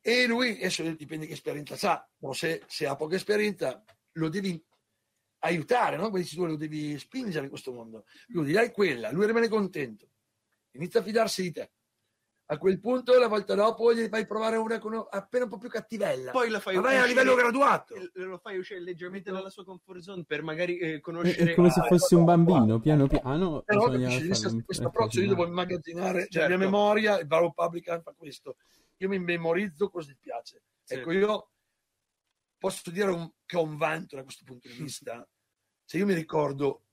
[0.00, 4.64] e lui, adesso dipende che esperienza ha, però se, se ha poca esperienza lo devi
[5.40, 6.10] aiutare, no?
[6.10, 8.06] Dici tu, lo devi spingere in questo mondo.
[8.28, 10.08] Lui dai quella, lui rimane contento,
[10.72, 11.72] inizia a fidarsi di te.
[12.48, 15.68] A quel punto, la volta dopo, gli fai provare una con appena un po' più
[15.68, 16.30] cattivella.
[16.30, 17.94] Poi la fai Ma vai a livello graduato.
[18.12, 21.80] lo fai uscire leggermente dalla sua comfort zone per magari eh, conoscere è come se
[21.80, 23.62] Ah, fosse un bambino, piano piano.
[23.62, 26.70] Però bisogna capisci, questo, questo approccio io devo immagazzinare cioè, la mia Certo.
[26.70, 28.56] memoria, il Barrow Publican fa questo.
[28.98, 30.62] Io mi memorizzo cosa ti piace.
[30.84, 30.94] Sì.
[30.94, 31.50] Ecco, io
[32.58, 35.26] posso dire un- che ho un vanto da questo punto di vista.
[35.84, 36.84] Se io mi ricordo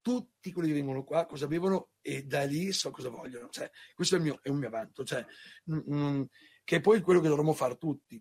[0.00, 3.48] tutti quelli che vengono qua cosa bevono e da lì so cosa vogliono.
[3.48, 5.24] Cioè, questo è, mio, è un mio vanto, cioè,
[5.70, 6.22] mm, mm,
[6.64, 8.20] che è poi quello che dovremmo fare tutti.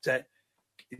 [0.00, 0.26] Cioè,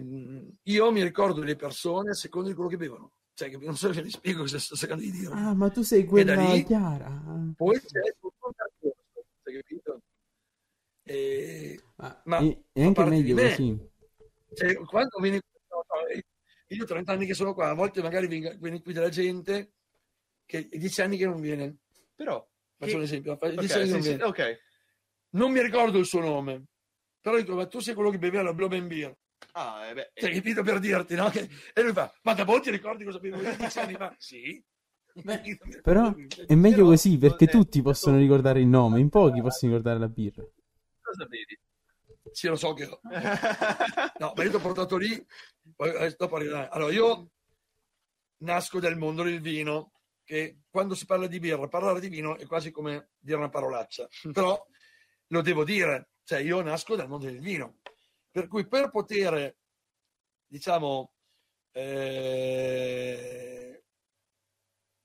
[0.02, 3.12] mm, io mi ricordo le persone a seconda di quello che bevono.
[3.34, 5.32] Cioè, che non so se vi spiego cosa sto cercando di dire.
[5.32, 7.22] Ah, ma tu sei quella lì- chiara.
[7.56, 10.02] Poi c'è tutto un percorso, hai capito?
[11.02, 13.48] E, Ma, Ma e, e anche meglio me.
[13.48, 13.90] così.
[14.54, 15.26] cioè, quando no,
[16.68, 19.72] io ho 30 anni che sono qua, a volte magari viene, viene qui della gente
[20.50, 21.76] che è 10 anni che non viene.
[22.14, 22.44] Però...
[22.76, 24.24] Faccio un che- esempio, fa 10 ok, anni che non sì, sì, viene.
[24.24, 24.58] ok.
[25.30, 26.64] Non mi ricordo il suo nome,
[27.20, 29.16] però dico, ma tu sei quello che beveva la Blow Beer.
[29.52, 31.28] Ah, eh beh, Cioè, capito per dirti, no?
[31.30, 34.14] Che- E lui fa, ma da voi ti ricordi cosa bevevo io 10 anni fa?
[34.18, 34.62] Sì.
[35.82, 36.14] Però
[36.46, 39.98] è meglio Però- così perché eh, tutti possono ricordare il nome, in pochi possono ricordare
[39.98, 40.42] la birra.
[41.00, 41.58] cosa vedi?
[42.32, 42.86] Sì, lo so che.
[44.20, 45.22] No, ma io ti ho portato lì,
[45.74, 46.36] poi eh, dopo.
[46.36, 47.30] Allora, io
[48.42, 49.92] nasco dal mondo del vino,
[50.30, 54.06] che quando si parla di birra, parlare di vino è quasi come dire una parolaccia,
[54.32, 54.64] però
[55.26, 57.80] lo devo dire, cioè io nasco dal mondo del vino,
[58.30, 59.56] per cui per poter,
[60.46, 61.12] diciamo,
[61.72, 63.02] eh,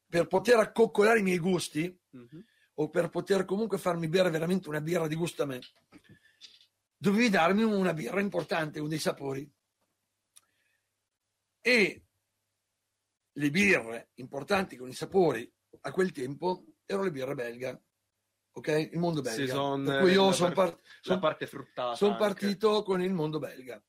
[0.08, 2.46] per poter accoccolare i miei gusti, Mhm.
[2.76, 5.60] o per poter comunque farmi bere veramente una birra di gusto a me,
[6.98, 9.52] dovevi darmi una birra importante con dei sapori.
[11.62, 12.05] E
[13.38, 15.50] le birre importanti con i sapori
[15.82, 17.82] a quel tempo erano le birre belga.
[18.58, 18.90] Ok?
[18.94, 19.46] Il mondo belga.
[19.46, 21.96] Saison, per cui io sono par- La son- parte fruttata.
[21.96, 23.82] sono partito con il mondo belga.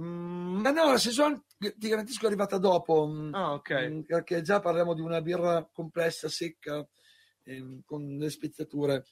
[0.00, 3.06] Mm, ma no, la saison ti garantisco è arrivata dopo.
[3.06, 3.88] mm, Ah, ok.
[3.90, 6.86] Mm, perché già parliamo di una birra complessa, secca,
[7.44, 9.04] ehm, con le speziature.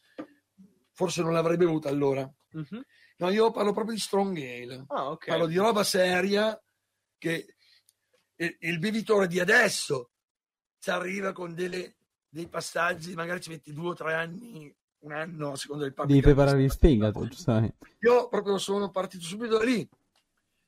[0.92, 2.30] Forse non l'avrei bevuta allora.
[2.52, 2.82] Mhm.
[3.18, 4.84] No, io parlo proprio di strong ale.
[4.88, 5.26] Ah, ok.
[5.26, 6.58] Parlo di roba seria
[7.18, 7.55] che
[8.36, 10.10] il, il bevitore di adesso
[10.78, 11.96] ci arriva con delle-
[12.28, 16.06] dei passaggi, magari ci metti due o tre anni, un anno, a seconda del pub
[16.06, 17.96] Devi preparare il fegato, giustamente.
[18.00, 19.88] io proprio sono partito subito da lì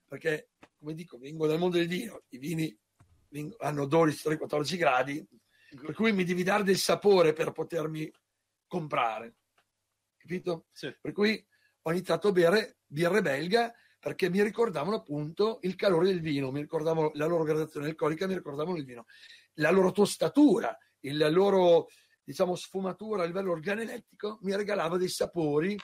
[0.06, 2.78] perché come dico vengo dal mondo del vino i vini
[3.58, 5.28] hanno 12 13 14 gradi
[5.82, 8.10] per cui mi devi dare del sapore per potermi
[8.66, 9.34] comprare
[10.16, 10.66] capito?
[10.72, 10.94] Sì.
[11.00, 11.44] per cui
[11.82, 16.60] ho iniziato a bere birre belga perché mi ricordavano appunto il calore del vino mi
[16.60, 19.06] ricordavano la loro gradazione alcolica mi ricordavano il vino.
[19.54, 21.88] La loro tostatura la loro
[22.22, 25.76] diciamo sfumatura a livello organolettico mi regalava dei sapori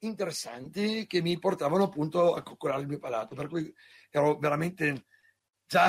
[0.00, 3.72] interessanti che mi portavano appunto a coccolare il mio palato, per cui
[4.10, 5.06] ero veramente
[5.66, 5.88] già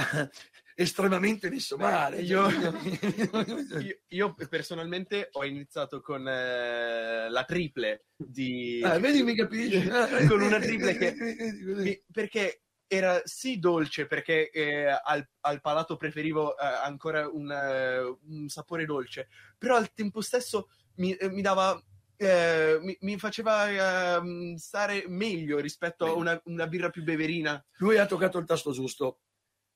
[0.80, 2.22] estremamente messo male.
[2.22, 2.48] io-
[3.82, 8.82] Io, io personalmente ho iniziato con eh, la triple di...
[8.84, 9.88] Ah, vedi, mi capisci?
[10.30, 12.04] con una triple che...
[12.12, 18.48] perché era sì dolce, perché eh, al, al palato preferivo eh, ancora un, eh, un
[18.48, 21.82] sapore dolce, però al tempo stesso mi, eh, mi dava...
[22.18, 27.64] eh, mi, mi faceva ehm, stare meglio rispetto a una, una birra più beverina.
[27.78, 29.22] Lui ha toccato il tasto giusto.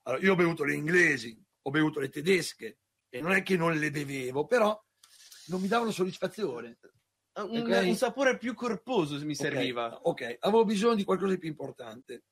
[0.02, 2.78] Allora, io ho bevuto le inglesi, ho bevuto le tedesche
[3.08, 4.80] e non è che non le bevevo, però
[5.46, 6.78] non mi davano soddisfazione.
[7.34, 7.86] Un, Ok.
[7.86, 10.00] un sapore più corposo mi serviva.
[10.02, 12.24] Ok, avevo bisogno di qualcosa di più importante.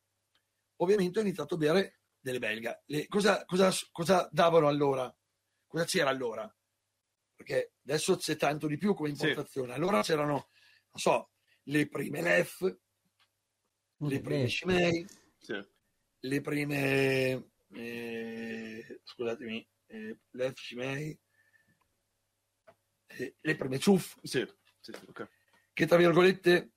[0.76, 2.80] Ovviamente ho iniziato a bere delle belga.
[2.86, 5.14] Le- cosa, cosa- cosa davano allora?
[5.66, 6.52] Cosa c'era allora?
[7.36, 9.20] Perché adesso c'è tanto di più come Sì.
[9.22, 9.72] importazione.
[9.72, 10.48] Allora c'erano, non
[10.96, 11.30] so,
[11.64, 12.60] le prime LEF,
[13.96, 15.06] le prime Eh, Shimei,
[15.38, 15.64] Sì.
[16.22, 21.18] le prime, eh, scusatemi, eh, LEF Shimei,
[23.06, 24.46] eh, le prime Ciuff, Sì,
[24.80, 25.28] sì, sì, ok.
[25.72, 26.72] che tra virgolette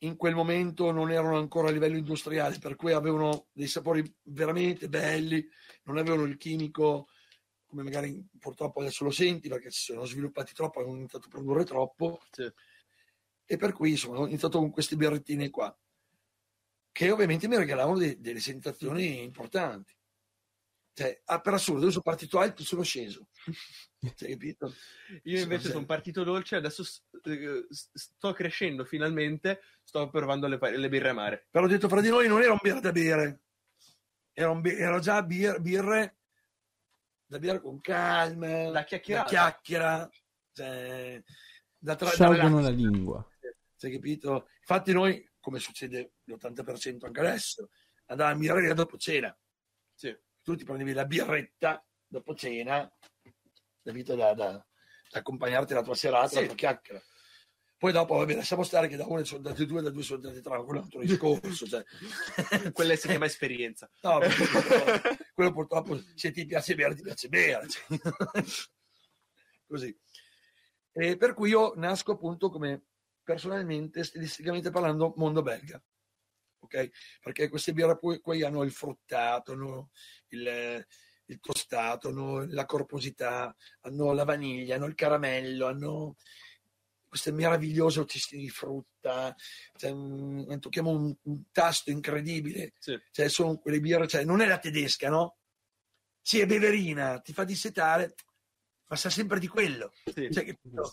[0.00, 4.88] in quel momento non erano ancora a livello industriale, per cui avevano dei sapori veramente
[4.88, 5.46] belli,
[5.84, 7.08] non avevano il chimico
[7.66, 11.64] come magari purtroppo adesso lo senti perché si sono sviluppati troppo, hanno iniziato a produrre
[11.64, 12.48] troppo Sì.
[13.44, 15.76] e per cui insomma, ho iniziato con queste birrettine qua
[16.92, 19.94] che ovviamente mi regalavano de- delle sensazioni importanti.
[20.96, 23.28] Cioè, ah, per assurdo, io sono partito alto e sono sceso.
[24.16, 24.72] Cioè, capito?
[25.24, 26.82] Io invece sono partito dolce, adesso
[27.24, 31.48] eh, sto crescendo finalmente, sto provando le, le birre amare.
[31.50, 33.42] Però ho detto fra di noi non era un birra da bere,
[34.32, 36.18] era, un bi- era già bir- birre
[37.26, 39.28] da bere con calma, Da chiacchierata.
[39.28, 40.08] chiacchiera,
[40.52, 41.22] cioè,
[41.76, 43.28] da tra- da Sciolgono la lingua.
[43.76, 44.48] Cioè, capito?
[44.60, 47.70] Infatti noi, come succede l'80% anche adesso,
[48.06, 49.36] andavamo a birreria dopo cena.
[49.94, 50.16] Sì.
[50.46, 52.88] Tu ti prendevi la birretta dopo cena,
[53.82, 54.14] capito?
[54.14, 54.52] Da, da-
[55.10, 56.46] da accompagnarti alla tua serata, Sì.
[56.46, 57.02] la chiacchiera.
[57.76, 60.40] Poi dopo, vabbè, lasciamo stare che da uno sono andati due, da due sono andati
[60.40, 61.66] tre, quello è un altro discorso.
[61.66, 61.82] Cioè.
[62.72, 63.90] Quella si chiama esperienza.
[64.02, 67.66] No, purtroppo, quello purtroppo se ti piace bere, ti piace bere.
[67.68, 67.86] Cioè.
[69.66, 69.98] Così.
[70.92, 72.84] E per cui io nasco appunto come
[73.24, 75.82] personalmente, stilisticamente parlando, mondo belga.
[76.58, 76.90] Ok?
[77.22, 79.90] Perché queste birre poi, poi hanno il fruttato, hanno
[80.28, 80.86] il,
[81.26, 86.16] il tostato, hanno la corposità, hanno la vaniglia, hanno il caramello, hanno
[87.08, 89.34] queste meravigliose ottistine di frutta,
[89.76, 93.00] cioè, un, tocchiamo un, un, tasto incredibile, Sì.
[93.10, 95.38] cioè, sono quelle birre, cioè, non è la tedesca, no?
[96.20, 98.14] Sì, è beverina, ti fa dissetare,
[98.88, 99.92] ma sa sempre di quello.
[100.04, 100.28] Sì.
[100.30, 100.92] Cioè, capito?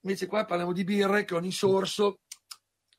[0.00, 2.20] Invece qua parliamo di birre che ogni sorso,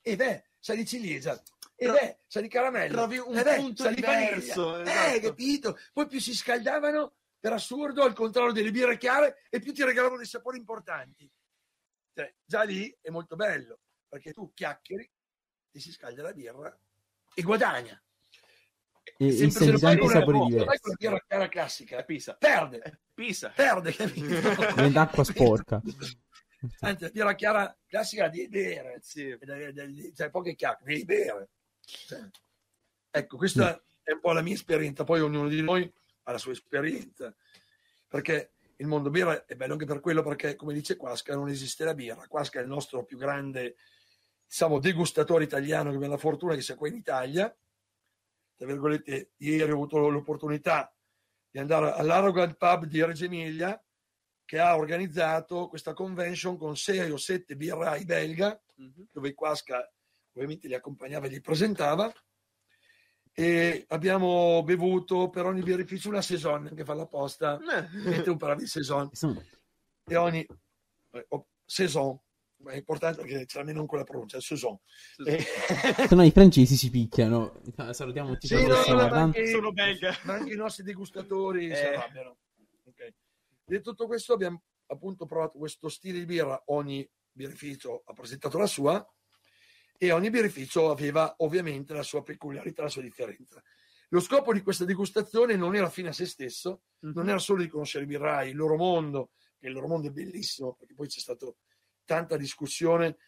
[0.02, 1.40] e beh, sa di ciliegia,
[1.80, 5.20] e Tro- beh, sa di caramello, trovi un e beh, punto di diverso, Eh, esatto.
[5.20, 5.78] capito?
[5.92, 10.16] Poi più si scaldavano, per assurdo, al contrario delle birre chiare, e più ti regalavano
[10.18, 11.30] dei sapori importanti.
[12.12, 15.08] Cioè, già lì è molto bello, perché tu chiacchieri,
[15.70, 16.76] ti si scalda la birra
[17.32, 18.02] e guadagna.
[19.16, 20.80] E, e se tanti fai sapori una, fai diversi.
[20.80, 22.34] con la birra chiara È classica, Pisa.
[22.34, 23.50] perde, È Pisa.
[23.50, 24.26] perde, capito?
[24.74, 25.80] Diventa acqua sporca.
[26.80, 29.38] Anzi, la birra chiara classica la devi bere, Sì.
[30.16, 31.50] cioè poche chiacchiere, devi bere.
[33.10, 35.90] Ecco, questa è un po' la mia esperienza, poi ognuno di noi
[36.24, 37.34] ha la sua esperienza,
[38.06, 41.84] perché il mondo birra è bello anche per quello, perché come dice Quasca non esiste
[41.84, 43.76] la birra, Quasca è il nostro più grande
[44.46, 47.54] diciamo, degustatore italiano che abbiamo la fortuna che sia qua in Italia,
[48.56, 50.92] tra virgolette, ieri ho avuto l'opportunità
[51.50, 53.82] di andare all'Arrogant Pub di Reggio Emilia,
[54.44, 59.08] che ha organizzato questa convention con sei o sette birrai belga, Mhm.
[59.12, 59.90] dove Quasca
[60.38, 62.12] ovviamente li accompagnava e li presentava.
[63.32, 67.88] E abbiamo bevuto per ogni birrificio una saison che fa la posta, Eh.
[68.08, 69.08] mette un paio di saison
[70.04, 70.44] e ogni
[71.12, 72.18] eh, oh, saison
[72.66, 74.76] è importante perché c'è almeno con la pronuncia, saison.
[75.24, 75.38] E-
[76.08, 77.60] Se no i francesi si picchiano.
[77.92, 80.16] Salutiamo tutti Sì, no, anche- Sono belga.
[80.24, 81.94] ma anche i nostri degustatori si Eh.
[81.94, 82.38] arrabbiano.
[82.86, 83.14] Ok.
[83.64, 86.60] Detto tutto questo, abbiamo appunto provato questo stile di birra.
[86.66, 89.06] Ogni birrificio ha presentato la sua
[89.98, 93.60] e ogni birrificio aveva ovviamente la sua peculiarità, la sua differenza.
[94.10, 97.68] Lo scopo di questa degustazione non era fine a se stesso, non era solo di
[97.68, 101.18] conoscere i birrai, il loro mondo, che il loro mondo è bellissimo, perché poi c'è
[101.18, 101.52] stata
[102.04, 103.18] tanta discussione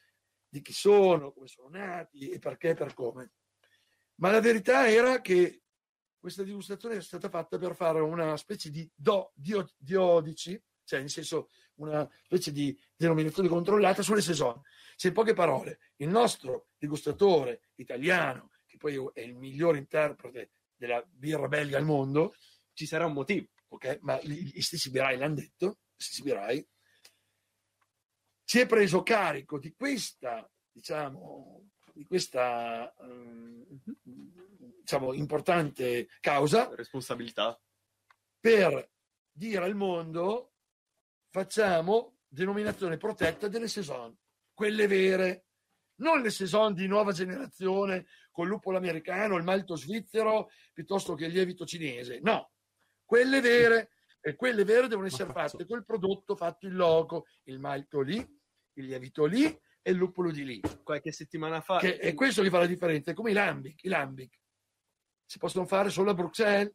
[0.48, 3.32] di chi sono, come sono nati e perché e per come.
[4.16, 5.62] Ma la verità era che
[6.18, 11.10] questa degustazione è stata fatta per fare una specie di do, dio, diodici, cioè nel
[11.10, 11.48] senso
[11.80, 14.60] una specie di denominazione controllata sulle saison.
[14.96, 21.02] Se in poche parole, il nostro degustatore italiano, che poi è il miglior interprete della
[21.06, 22.34] birra belga al mondo,
[22.72, 23.48] Ci sarà un motivo.
[23.68, 23.98] ok?
[24.02, 26.66] Ma gli stessi birai l'hanno detto, stessi birai,
[28.44, 33.64] si è preso carico di questa, diciamo, di questa ehm,
[34.80, 37.60] diciamo, importante causa Responsabilità.
[38.40, 38.90] per
[39.30, 40.49] dire al mondo
[41.30, 44.16] facciamo denominazione protetta delle saison,
[44.52, 45.46] quelle vere,
[45.96, 51.26] non le saison di nuova generazione con il lupolo americano, il malto svizzero piuttosto che
[51.26, 52.52] il lievito cinese, no,
[53.04, 58.00] quelle vere e quelle vere devono essere fatte col prodotto fatto in loco, il malto
[58.00, 60.60] lì, il lievito lì e il lupolo di lì.
[60.82, 61.78] Qualche settimana fa.
[61.78, 64.38] Che è questo che fa la differenza, è come i lambic, i lambic.
[65.24, 66.74] Si possono fare solo a Bruxelles.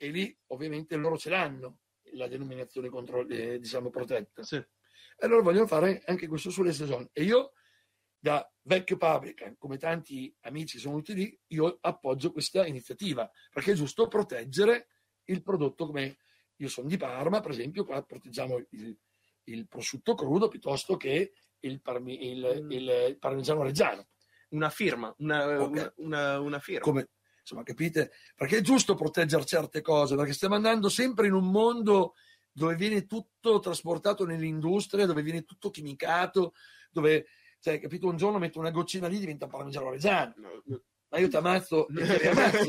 [0.00, 1.78] E lì ovviamente loro ce l'hanno
[2.12, 4.42] la denominazione contro, eh, diciamo protetta.
[4.42, 4.56] Sì.
[4.56, 7.08] E allora vogliono fare anche questo sulle saison.
[7.12, 7.52] E io,
[8.18, 13.74] da vecchio publican, come tanti amici sono venuti lì, io appoggio questa iniziativa, perché è
[13.74, 14.88] giusto proteggere
[15.24, 16.18] il prodotto come
[16.56, 18.98] io sono di Parma, per esempio, qua proteggiamo il,
[19.44, 22.70] il prosciutto crudo piuttosto che il, parmi- il- Mm.
[22.70, 24.08] il parmigiano reggiano.
[24.50, 25.12] Una firma.
[25.18, 25.70] Una, Ok.
[25.70, 26.80] una, una- una firma.
[26.80, 27.08] come
[27.48, 28.10] insomma capite?
[28.36, 32.14] Perché è giusto proteggere certe cose perché stiamo andando sempre in un mondo
[32.52, 36.52] dove viene tutto trasportato nell'industria dove viene tutto chimicato
[36.90, 37.26] dove
[37.60, 40.34] cioè, capito un giorno metto una goccina lì diventa parmigiano reggiano.
[40.36, 40.82] No, no.
[41.08, 42.66] ma io ti ammazzo ti ammazzo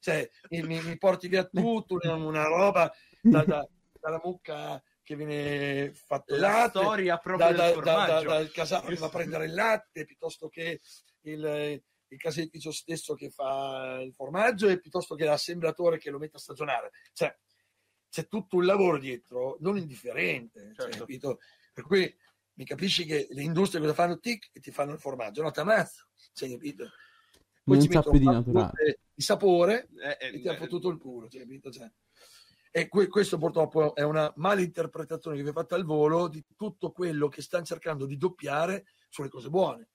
[0.00, 3.68] cioè, mi, mi- porti via tutto una, roba da- da-
[4.00, 8.88] dalla mucca che viene fatto La latte storia proprio da- del da- da- dal casano
[8.88, 10.80] che va a prendere il latte piuttosto che
[11.22, 11.82] il,
[12.14, 16.40] il caseificio stesso che fa il formaggio e piuttosto che l'assemblatore che lo mette a
[16.40, 16.90] stagionare.
[17.12, 17.36] Cioè,
[18.08, 20.72] c'è tutto un lavoro dietro, non indifferente.
[20.74, 20.98] cioè, Certo.
[20.98, 21.40] capito?
[21.72, 22.16] Per cui
[22.54, 24.18] mi capisci che le industrie cosa fanno?
[24.20, 26.06] Tic e ti fanno il formaggio, no, ti ammazzo.
[26.32, 26.90] Cioè, capito?
[27.64, 28.98] Poi Non ci mettono di naturale.
[29.12, 31.70] di sapore Eh, eh, e ti ha eh, fottuto il culo, cioè, capito?
[31.72, 31.90] Cioè,
[32.76, 36.90] E que- questo purtroppo è una malinterpretazione che vi è fatta al volo di tutto
[36.92, 39.88] quello che stanno cercando di doppiare sulle cose buone.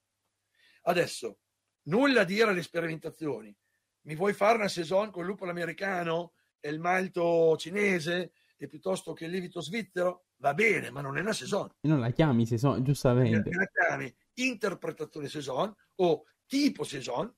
[0.82, 1.38] Adesso,
[1.84, 3.54] nulla a dire alle sperimentazioni.
[4.02, 9.12] Mi vuoi fare una saison con il lupo americano e il malto cinese e piuttosto
[9.12, 10.26] che il lievito svizzero?
[10.36, 11.70] Va bene, ma non è una saison.
[11.80, 13.50] Non la chiami se so, giustamente.
[13.50, 17.32] Me la chiami interpretazione saison o tipo saison,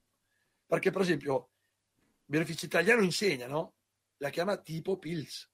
[0.67, 1.51] perché per esempio
[1.99, 3.75] il beneficio italiano insegna, no?
[4.19, 5.51] La chiama tipo Pils.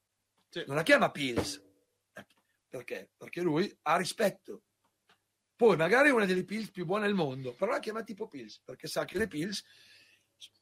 [0.51, 0.65] Sì.
[0.67, 1.65] Non la chiama Pils.
[2.69, 3.11] Perché?
[3.17, 4.63] Perché lui ha rispetto.
[5.59, 8.61] Poi magari è una delle Pils più buone al mondo, però la chiama tipo Pils,
[8.65, 9.65] perché sa che le Pils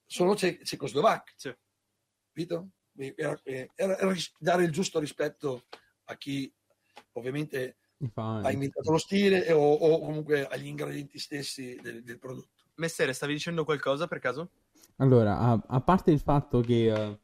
[0.07, 1.33] sono ce- cecoslovacche.
[1.37, 1.55] Sì.
[2.33, 2.71] Capito?
[2.97, 5.67] Era, era- era ris- dare il giusto rispetto
[6.05, 6.51] a chi
[7.13, 7.77] ovviamente
[8.11, 12.65] fa- ha inventato lo stile e- o, o comunque agli ingredienti stessi del, del prodotto.
[12.77, 14.51] Messere, stavi dicendo qualcosa per caso?
[14.97, 17.19] Allora, a, a parte il fatto che eh,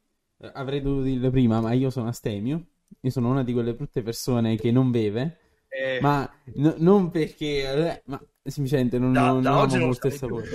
[0.53, 2.67] avrei dovuto dirlo prima, ma io sono astemio.
[3.01, 5.39] Io sono una di quelle brutte persone che non beve,
[5.75, 10.11] Eh, ma no- non perché, eh, ma semplicemente non, Da- non, da non non stai
[10.11, 10.19] più.
[10.19, 10.49] sapore.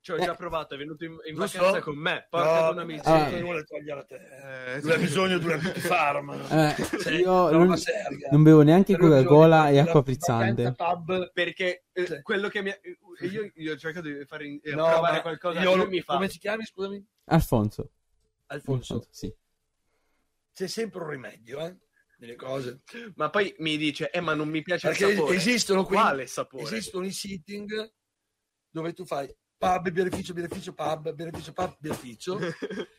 [0.00, 2.26] Ci ho già provato, è venuto in, in vacanza con me.
[2.30, 3.28] Porca No, una sì, Ah.
[3.28, 4.74] non vuole togliere a te.
[4.76, 6.34] Eh, Lui ha bisogno di una farma.
[6.48, 7.74] Eh, Sì, io non,
[8.30, 10.72] non bevo neanche Coca-Cola e acqua frizzante.
[10.74, 12.22] Pub, perché eh, Sì.
[12.22, 12.78] quello che mi ha...
[13.22, 16.14] Io, io ho cercato di fare eh, no, provare qualcosa io lo- mi fa.
[16.14, 17.04] come ti chiami, scusami?
[17.24, 17.90] Alfonso.
[18.46, 19.06] Alfonso.
[19.10, 19.34] Sì.
[20.54, 21.76] C'è sempre un rimedio, eh,
[22.18, 22.82] nelle cose.
[23.16, 25.36] Ma poi mi dice, eh ma non mi piace Perché il sapore.
[25.36, 26.62] esistono qui- Quale sapore?
[26.64, 27.92] Esistono i sitting
[28.70, 32.38] dove tu fai pub, birrificio, birrificio, pub, birrificio, pub, birrificio.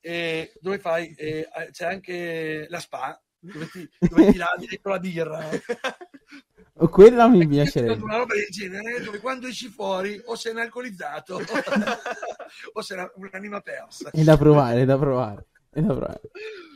[0.00, 4.98] e dove fai eh, c'è anche la spa dove ti, dove ti lavi dentro la
[4.98, 5.48] birra
[6.76, 8.02] Oh, Quella mi piacerebbe.
[8.02, 11.36] una roba del genere dove quando esci fuori o sei un alcolizzato
[12.72, 15.46] o sei una- un'anima persa È da provare, è da provare.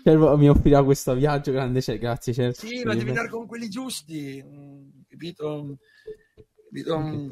[0.02, 2.54] Cervo mi offrirà questo viaggio grande, cioè, grazie Cervo.
[2.54, 5.78] sì ma devi andare con quelli giusti mm, capito?
[6.64, 6.98] Capito?
[6.98, 7.30] Mm,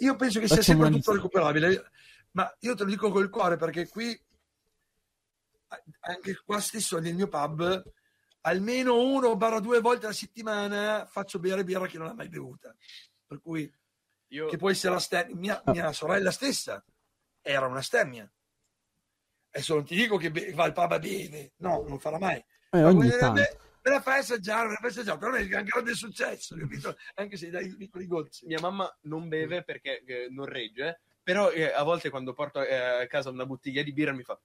[0.00, 1.90] io penso che sia Facciamo sempre tutto recuperabile
[2.32, 4.18] ma io te lo dico col cuore perché qui
[6.00, 7.82] anche qua stesso nel mio pub
[8.42, 12.74] almeno uno barra due volte alla settimana faccio bere birra che non ha mai bevuta
[13.26, 13.70] per cui
[14.28, 14.46] Io...
[14.46, 15.34] che può essere la stemmia.
[15.36, 15.72] Mia, Ah.
[15.72, 16.82] mia sorella stessa
[17.42, 18.30] era una stemmia.
[19.56, 22.36] Adesso non ti dico che be- va al pub a beve, no, non farà mai.
[22.36, 23.40] Eh, Ma ogni me- tanto.
[23.40, 23.48] me,
[23.82, 26.96] me la fai assaggiare, me la fai assaggiare, però è un grande successo, capito?
[27.14, 28.44] Anche se dai piccoli gocci.
[28.46, 32.74] Mia mamma non beve perché eh, non regge, però eh, a volte quando porto eh,
[32.76, 34.38] a casa una bottiglia di birra mi fa...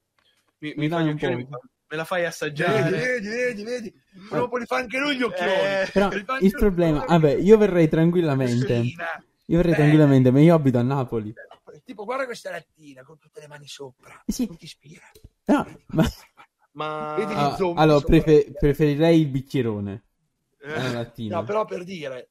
[0.59, 1.39] Mi, mi Mi fa gli un occhioni, po'.
[1.39, 1.59] mi fa,
[1.89, 2.89] me la fai Vedi, assaggiare?
[2.89, 3.93] vedi, vedi, vedi.
[4.29, 5.51] Dopo li fa anche lui gli occhioni.
[5.51, 6.09] Eh, Però
[6.39, 8.73] il problema, vabbè, io verrei tranquillamente.
[8.75, 9.75] Io verrei Eh.
[9.75, 11.33] tranquillamente, ma io abito a Napoli.
[11.83, 14.21] Tipo, guarda questa lattina con tutte le mani sopra.
[14.25, 14.45] Eh sì.
[14.47, 15.03] Non ti ispira.
[15.45, 16.03] No, ma
[16.73, 17.15] Ma...
[17.17, 18.21] Vedi ah, allora sopra.
[18.21, 20.03] prefe- preferirei il bicchierone
[20.59, 21.27] Eh.
[21.27, 22.29] No, però per dire,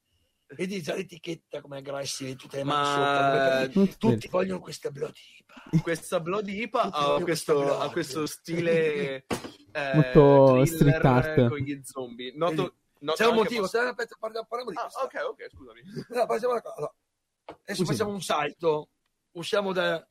[0.54, 3.66] vedi già l'etichetta come aggressi tutte le mani Ma- sopra.
[3.66, 5.62] dove- Tutto Tutti vogliono questa blodipa.
[5.82, 9.26] questa Bloody IPA Tutti ha questo, ha questo stile
[9.72, 11.48] eh, Molto thriller street art.
[11.48, 12.32] con gli zombie.
[12.34, 15.00] Noto, noto C'è un motivo, poss- stai, aspetta, parliamo, parliamo di Ah, questo.
[15.00, 15.80] ok, ok, scusami.
[16.08, 16.26] No,
[16.62, 16.94] cosa.
[17.44, 17.84] Adesso Scusi.
[17.84, 18.88] facciamo un salto,
[19.32, 20.06] usciamo da,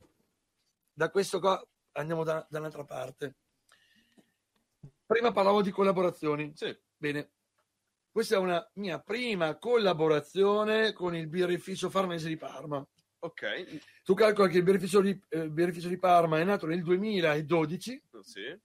[0.92, 1.62] da questo qua,
[1.92, 3.36] andiamo da, da un'altra parte.
[5.04, 6.52] Prima parlavo di collaborazioni.
[6.54, 6.76] Sì.
[6.96, 7.32] Bene,
[8.10, 12.86] questa è una mia prima collaborazione con il birrificio farmese di Parma.
[13.22, 18.02] Ok, Tu calcola che il birrificio di, eh, birrificio di Parma è nato nel 2012
[18.22, 18.58] sì.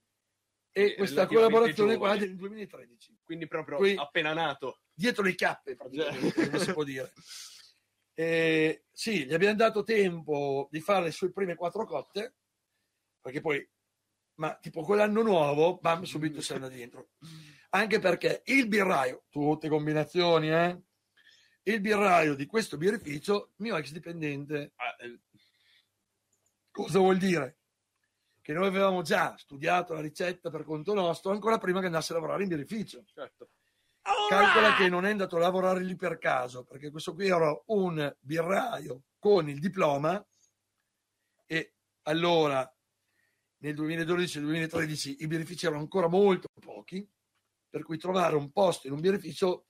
[0.72, 3.18] e questa collaborazione qua è del 2013.
[3.22, 4.80] Quindi proprio Qui- appena nato.
[4.94, 7.12] dietro le chiappe, praticamente, come si può dire.
[8.18, 12.36] Eh, sì, gli abbiamo dato tempo di fare le sue prime quattro cotte,
[13.20, 13.68] perché poi,
[14.36, 17.10] ma tipo quell'anno nuovo, bam, subito si andata dentro.
[17.70, 20.80] Anche perché il birraio, tutte combinazioni, eh?
[21.64, 25.20] Il birraio di questo birrificio, mio ex dipendente, Ah, eh,
[26.70, 27.58] cosa vuol dire?
[28.40, 32.14] Che noi avevamo già studiato la ricetta per conto nostro ancora prima che andasse a
[32.14, 33.04] lavorare in birrificio.
[33.04, 33.50] certo.
[34.28, 38.14] Calcola che non è andato a lavorare lì per caso, perché questo qui era un
[38.20, 40.24] birraio con il diploma
[41.46, 42.68] e allora
[43.58, 47.08] nel 2012-2013 i birrifici erano ancora molto pochi,
[47.68, 49.66] per cui trovare un posto in un birrificio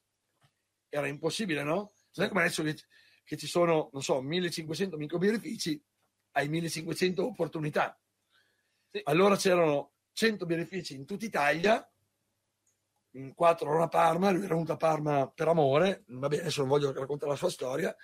[0.89, 1.93] era impossibile, no?
[2.15, 2.77] Non è come adesso che,
[3.25, 5.83] che ci sono, non so, 1500 microbirrifici,
[6.33, 7.99] hai 1500 opportunità.
[8.91, 9.01] Sì.
[9.05, 11.91] Allora c'erano 100 birrifici in tutta Italia,
[13.17, 16.61] in quattro erano a Parma, lui era venuto a Parma per amore, va bene, adesso
[16.61, 17.95] non voglio raccontare la sua storia,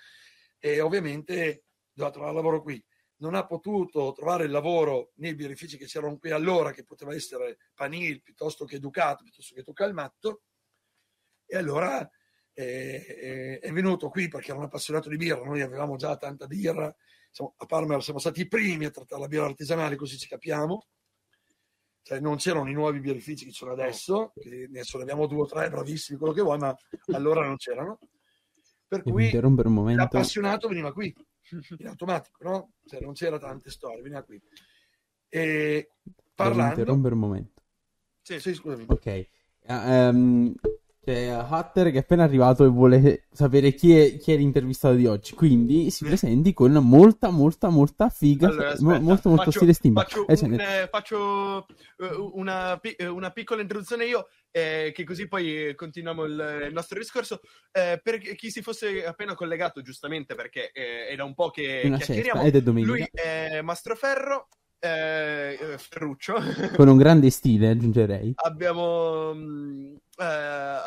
[0.59, 2.83] e ovviamente doveva trovare lavoro qui.
[3.17, 7.57] non ha potuto trovare il lavoro nei birrifici che c'erano qui allora, che poteva essere
[7.73, 10.41] Panil piuttosto che Ducato, piuttosto che Tocalmatto,
[11.45, 12.09] e allora
[12.53, 16.85] eh, è venuto qui perché era un appassionato di birra, noi avevamo già tanta birra,
[16.87, 20.85] a Parma siamo stati i primi a trattare la birra artigianale, così ci capiamo.
[22.03, 25.43] Cioè, non c'erano i nuovi birrifici che ci sono adesso, che adesso ne abbiamo due
[25.43, 26.77] o tre, bravissimi, quello che vuoi, ma
[27.13, 27.97] allora non c'erano.
[28.85, 31.15] Per cui l'appassionato veniva qui
[31.79, 32.73] in automatico, no?
[32.85, 34.39] Cioè, non c'era tante storie, veniva qui.
[35.29, 35.91] E
[36.35, 36.71] parlando...
[36.71, 37.63] interrompere un momento.
[38.21, 38.85] Sì, sì scusami.
[38.89, 39.27] Ok.
[39.65, 40.53] Uh, um,
[41.03, 45.05] c'è Hatter che è appena arrivato e vuole sapere chi è, chi è l'intervistato di
[45.05, 45.33] oggi.
[45.35, 48.47] Quindi si presenti con molta, molta, molta figa.
[48.47, 50.01] Allora, aspetta, molto, molto faccio, stile stimpa.
[50.01, 51.65] Faccio, eh, un, eh, faccio
[51.97, 52.79] uh, una,
[53.09, 57.41] una, piccola introduzione io, eh, che così poi continuiamo il, il nostro discorso.
[57.71, 61.81] Eh, per chi si fosse appena collegato, giustamente, perché eh, è da un po' che
[61.83, 62.43] una chiacchieriamo.
[62.43, 62.91] Ed è domenica.
[62.91, 64.47] Lui è Mastroferro
[64.83, 66.35] eh, eh, Ferruccio.
[66.75, 68.33] Con un grande stile, aggiungerei.
[68.35, 69.33] abbiamo.
[69.33, 70.25] Mm, eh,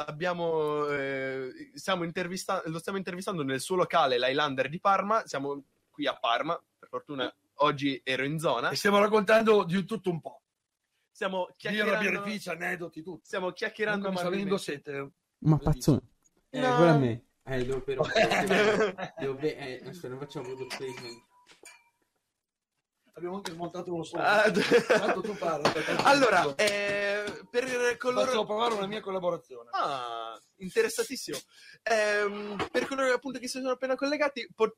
[0.06, 5.22] abbiamo eh, stiamo intervista- lo stiamo intervistando nel suo locale, l'Highlander di Parma.
[5.24, 8.68] Siamo qui a Parma, per fortuna oggi ero in zona.
[8.68, 10.42] E stiamo raccontando di tutto un po'.
[11.10, 11.98] Stiamo chiacchierando.
[11.98, 13.24] Birrifici, aneddoti, tutto.
[13.24, 14.12] Stiamo chiacchierando.
[14.12, 15.10] Ma venendo sete.
[15.38, 16.02] Ma pazzone.
[16.50, 16.76] Eh, no.
[16.76, 17.24] guarda a me.
[17.44, 18.04] Eh, devo però.
[19.18, 21.25] devo be- eh, aspetta, non facciamo product placement
[23.16, 24.22] abbiamo anche smontato uno solo.
[24.22, 25.72] Ah, tu parla.
[26.04, 28.26] Allora, eh, per coloro...
[28.26, 29.70] Faccio provare una mia collaborazione.
[29.72, 31.38] Ah, interessatissimo.
[31.82, 34.76] Eh, per coloro appunto che si sono appena collegati, po-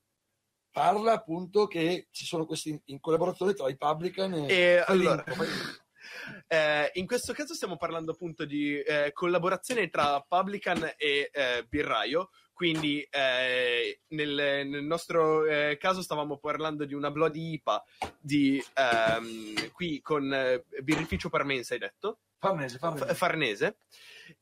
[0.71, 5.25] parla appunto che ci sono questi in collaborazione tra i Publican e, e allora,
[6.47, 12.31] eh, in questo caso stiamo parlando appunto di eh, collaborazione tra Publican e eh, Birraio
[12.59, 17.85] quindi eh, nel, nel, nostro eh, caso stavamo parlando di una Bloody IPA
[18.19, 22.19] di, ehm, qui con eh, birrificio parmense, hai detto?
[22.37, 23.05] Farnese, Farnese.
[23.07, 23.79] F- farnese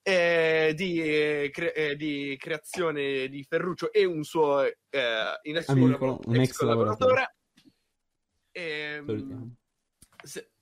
[0.01, 6.37] eh, di, eh, cre- eh, di, creazione di Ferruccio e un suo in Amico, un
[6.37, 7.37] ex, ex collaboratore.
[8.53, 9.55] Ehm,
[10.25, 10.53] se,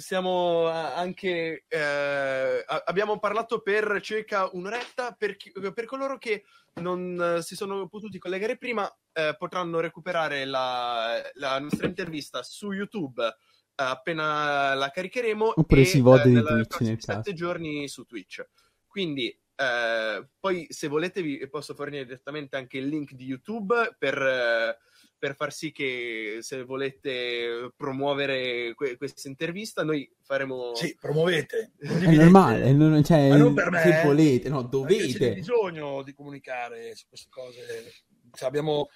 [0.00, 6.44] siamo anche eh, abbiamo parlato per circa un'oretta per, chi, per coloro che
[6.74, 13.22] non si sono potuti collegare prima eh, potranno recuperare la, la, nostra intervista su YouTube
[13.24, 17.88] eh, appena la caricheremo oppure e, si vode eh, di Twitch nel caso sette giorni
[17.88, 18.46] su Twitch.
[18.86, 24.20] Quindi eh, poi se volete vi posso fornire direttamente anche il link di YouTube per
[24.20, 24.78] eh,
[25.20, 32.10] per far sì che se volete promuovere que- questa intervista noi faremo sì promuovete è
[32.14, 36.94] normale non, cioè, Ma non per me se volete no dovete c'è bisogno di comunicare
[36.94, 37.92] su queste cose
[38.32, 38.88] cioè, abbiamo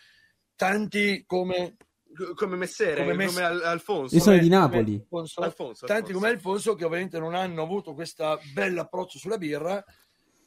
[0.57, 1.77] tanti come
[2.37, 4.14] come Messere, come, Mess- come Al- Alfonso.
[4.14, 4.95] Io sono di Napoli.
[4.95, 9.85] Alfonso, Alfonso, tanti come Alfonso che ovviamente non hanno avuto questo bell'approccio sulla birra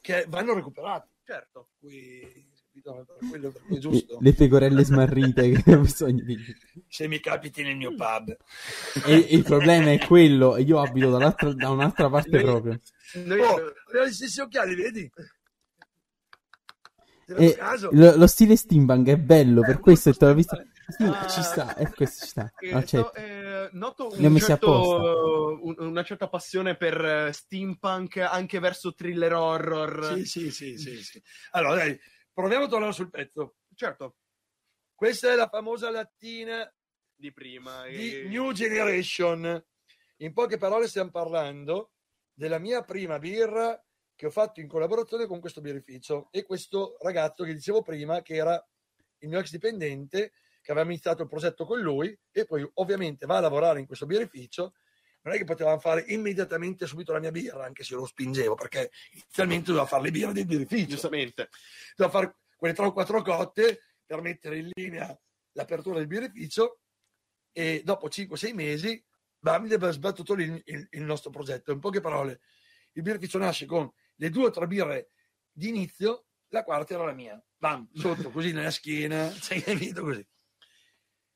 [0.00, 1.10] che vanno recuperati.
[1.22, 1.68] Certo.
[1.78, 2.48] Qui
[2.82, 3.06] capito?
[3.28, 4.18] Quello, giusto.
[4.20, 6.36] Le pecorelle smarrite che ho bisogno di...
[6.88, 8.36] Se mi capiti nel mio pub.
[9.06, 12.80] E il problema è quello, io abito da un'altra parte noi, proprio.
[13.24, 15.10] Noi oh, abbiamo gli stessi occhiali, vedi?
[17.90, 20.56] Lo, lo, stile steampunk è bello, eh, per questo te l'ho visto.
[20.88, 22.50] Sì, ah, ci sta, e eh, questo ci sta.
[22.58, 29.34] Eh, no, eh, noto un certo, un, una certa passione per steampunk anche verso thriller
[29.34, 30.14] horror.
[30.16, 31.22] Sì, sì, sì, sì, sì.
[31.50, 32.00] Allora, dai,
[32.38, 33.56] Proviamo a tornare sul pezzo.
[33.74, 34.18] Certo.
[34.94, 36.72] Questa è la famosa lattina
[37.12, 37.84] di prima.
[37.88, 38.28] Di e...
[38.28, 39.60] New Generation.
[40.18, 41.94] In poche parole stiamo parlando
[42.32, 43.84] della mia prima birra
[44.14, 48.36] che ho fatto in collaborazione con questo birrificio e questo ragazzo che dicevo prima che
[48.36, 48.68] era
[49.18, 53.38] il mio ex dipendente che aveva iniziato il progetto con lui e poi ovviamente va
[53.38, 54.74] a lavorare in questo birrificio
[55.28, 58.90] non è che potevamo fare immediatamente subito la mia birra, anche se lo spingevo, perché
[59.12, 60.88] inizialmente doveva fare le birre del birrificio.
[60.88, 61.50] Giustamente.
[61.94, 65.16] Doveva fare quelle tre o quattro cotte per mettere in linea
[65.52, 66.80] l'apertura del birrificio
[67.52, 69.04] e dopo 5-6 mesi
[69.40, 71.70] Bamide aveva sbattuto il, il, il, nostro progetto.
[71.70, 72.40] In poche parole,
[72.92, 75.10] il birrificio nasce con le due o tre birre
[75.52, 77.40] di inizio, la quarta era la mia.
[77.56, 80.26] Bam, sotto, così nella schiena, sei capito così.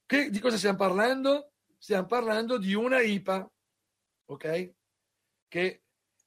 [0.05, 1.53] Che, di cosa stiamo parlando?
[1.79, 3.52] Stiamo parlando di una IPA
[4.33, 4.75] ok?
[5.49, 5.83] Che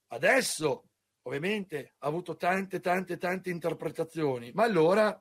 [0.08, 0.90] adesso
[1.24, 5.20] ovviamente ha avuto tante, tante, tante interpretazioni, ma allora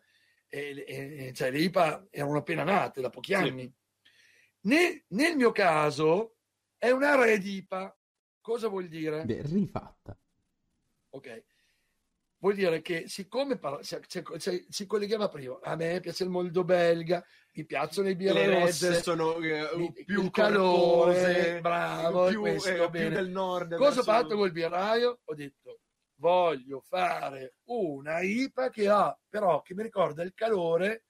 [0.48, 3.62] eh, eh, cioè, le IPA erano appena nate da pochi anni.
[3.62, 3.82] Sì.
[4.69, 6.36] Ne, nel mio caso
[6.78, 7.98] è una red IPA.
[8.40, 9.24] Cosa vuol dire?
[9.24, 10.16] Beh, rifatta.
[11.11, 11.44] Ok.
[12.45, 16.29] Vuol dire che siccome parla- si, si- si- si collegava prima, a me piace il
[16.29, 22.27] moldo belga, mi piacciono i Le rosse birrette, sono eh, il- più calore, corpose, bravo,
[22.27, 23.77] più, questo, eh, più del nord.
[23.77, 25.21] Cosa ho fatto col birraio?
[25.25, 25.81] Ho detto,
[26.16, 31.05] voglio fare una IPA che ha, però, che mi ricorda il calore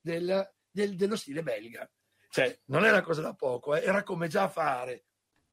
[0.00, 1.86] del- del- dello stile belga.
[2.30, 5.04] Cioè, non era cosa da poco, eh, era come già fare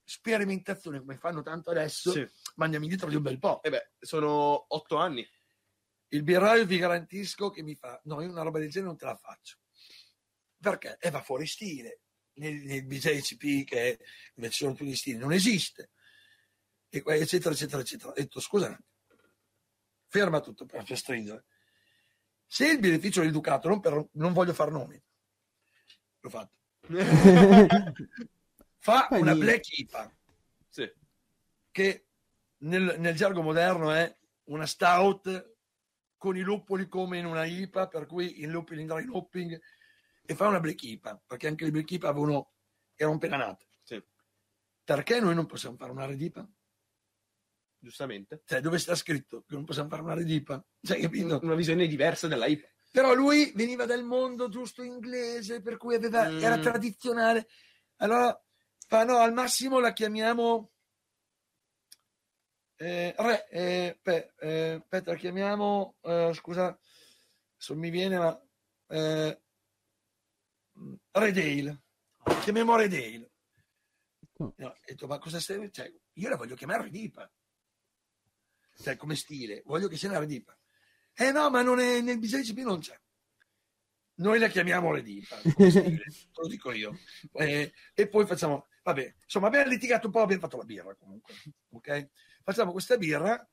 [0.10, 2.26] sperimentazione come fanno tanto adesso, Sì.
[2.56, 3.62] ma andiamo indietro di un bel po'.
[3.62, 5.28] Eh beh, sono otto anni.
[6.10, 9.04] Il birraio vi garantisco che mi fa, no, io una roba del genere non te
[9.06, 9.58] la faccio.
[10.60, 10.98] Perché?
[11.02, 12.00] E va fuori stile.
[12.38, 14.00] Nel, nel BJCP, che
[14.36, 15.90] invece sono tutti stili, non esiste.
[16.88, 18.12] E, eccetera, eccetera, eccetera.
[18.12, 18.80] Ho detto, scusa,
[20.08, 21.44] ferma tutto per, per stringere.
[22.46, 25.02] Se il beneficio del Ducato, non, per- non voglio far nomi,
[26.22, 26.54] l'ho fatto,
[28.88, 30.18] fa Fai una black IPA,
[30.70, 30.90] sì.
[31.72, 32.08] che
[32.60, 35.56] nel, nel gergo moderno è una stout
[36.16, 39.62] con i luppoli come in una IPA, per cui in looping, in dry hopping,
[40.26, 42.54] e fa una black IPA, perché anche le black IPA avevano,
[42.96, 43.66] erano appena nate.
[43.84, 44.02] Sì.
[44.86, 46.50] Perché noi non possiamo fare una red IPA?
[47.80, 48.42] Giustamente.
[48.46, 50.66] Cioè, dove sta scritto che non possiamo fare una red IPA?
[50.82, 51.40] Cioè, capito?
[51.44, 52.68] Una visione diversa della IPA.
[52.90, 56.42] Però lui veniva dal mondo giusto inglese, per cui aveva- Mm.
[56.42, 57.48] era tradizionale.
[57.98, 58.42] Allora,
[58.88, 60.72] fa no, al massimo la chiamiamo...
[62.80, 65.98] Eh, re, eh, pe- eh, aspetta, la chiamiamo...
[66.02, 68.42] eh, scusa, adesso mi viene, ma...
[68.88, 69.42] Eh,
[71.12, 71.84] Redale.
[72.42, 73.32] Chiamiamo Redale.
[74.38, 74.54] No.
[74.58, 75.72] No, ho detto, ma cosa stai...
[75.72, 77.30] Cioè, io la voglio chiamare Redipa.
[78.80, 79.64] Cioè, come stile.
[79.66, 80.58] Voglio che sia una Redipa.
[81.14, 83.00] Eh no, ma non è, nel BJCP non c'è.
[84.20, 85.38] Noi la chiamiamo Redipa.
[85.42, 86.02] te
[86.36, 86.98] lo dico io.
[87.34, 88.68] Eh, e poi facciamo...
[88.88, 91.34] Vabbè, insomma, abbiamo litigato un po', abbiamo fatto la birra comunque.
[91.72, 92.10] Ok?
[92.42, 93.46] Facciamo questa birra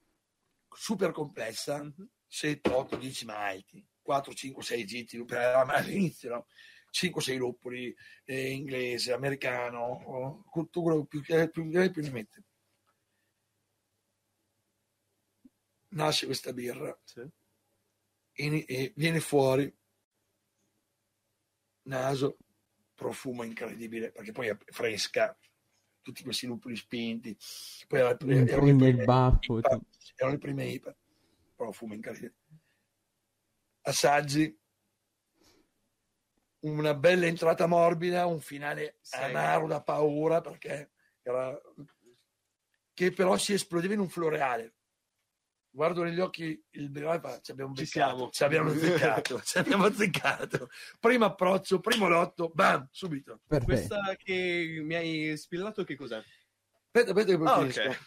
[0.71, 1.93] super complessa,
[2.25, 6.47] 7, 8, 10 malti, 4, 5, 6 gitti, per- ma all'inizio no?
[6.91, 7.93] 5, 6 luppoli,
[8.25, 12.45] eh, inglese, americano, tutto quello più che più, più ne mette.
[15.89, 17.29] Nasce questa birra Sì.
[18.35, 19.77] e, e viene fuori
[21.87, 22.37] naso,
[23.05, 25.37] profumo incredibile, perché poi è fresca,
[26.01, 27.37] tutti questi luppoli spinti,
[27.87, 29.59] poi era, erano le prime baffo.
[29.59, 29.81] IPA,
[30.17, 30.97] erano le prime IPA,
[31.55, 32.35] profumo incredibile.
[33.83, 34.59] Assaggi,
[36.61, 39.17] una bella entrata morbida, un finale Sì.
[39.23, 41.61] amaro da paura, perché era...
[42.95, 44.77] che però si esplodeva in un floreale.
[45.75, 48.31] Guardo negli occhi il e fa, ci abbiamo Ci beccato, siamo.
[48.31, 50.69] ci abbiamo azzeccato, ci abbiamo azzeccato.
[51.01, 53.41] Primo approccio, primo lotto, bam, subito.
[53.45, 53.65] Perfetto.
[53.73, 56.19] Questa che mi hai spillato che cos'è?
[56.19, 57.81] Aspetta, aspetta che poi Ah, finisco.
[57.89, 57.99] ok.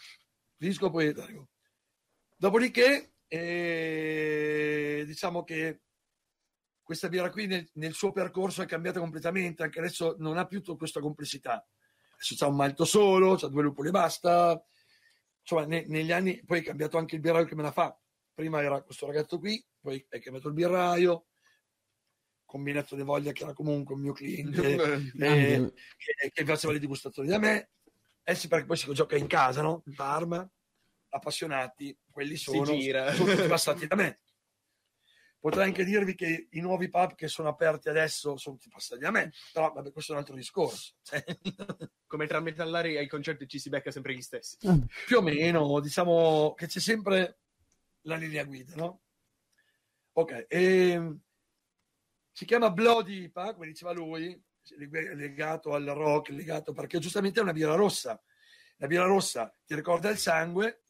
[0.56, 1.48] Finisco poi arrivo.
[2.38, 5.82] Dopodiché, eh, diciamo che
[6.82, 10.62] questa birra qui nel, nel suo percorso è cambiata completamente, anche adesso non ha più
[10.62, 11.68] tutta questa complessità.
[12.14, 14.64] Adesso c'ha un malto solo, c'ha due lupoli e basta.
[15.50, 17.98] Insomma, ne- negli anni poi è cambiato anche il birraio che me la fa.
[18.34, 21.28] Prima era questo ragazzo qui, poi è cambiato il birraio,
[22.44, 24.76] combinato di voglia che era comunque un mio cliente
[25.14, 25.72] Grande.
[25.96, 27.70] che, che faceva le digustazioni da me.
[28.22, 29.82] Eh sì, perché poi si gioca in casa, no?
[29.86, 30.46] In Parma,
[31.08, 32.92] appassionati, quelli sono tutti
[33.48, 34.20] passati da me.
[35.40, 39.10] Potrei anche dirvi che i nuovi pub che sono aperti adesso sono tutti passati da
[39.10, 40.92] me, però vabbè, questo è un altro discorso.
[41.00, 41.24] Cioè,
[42.08, 44.56] Come tra metallari ai concerti ci si becca sempre gli stessi.
[45.06, 47.40] più o meno, diciamo che c'è sempre
[48.02, 49.02] la linea guida, no?
[50.12, 51.20] Ok, ehm,
[52.32, 54.42] si chiama Bloody IPA, come diceva lui,
[55.14, 58.20] legato al rock, legato perché giustamente è una birra rossa.
[58.78, 60.84] La birra rossa ti ricorda il sangue,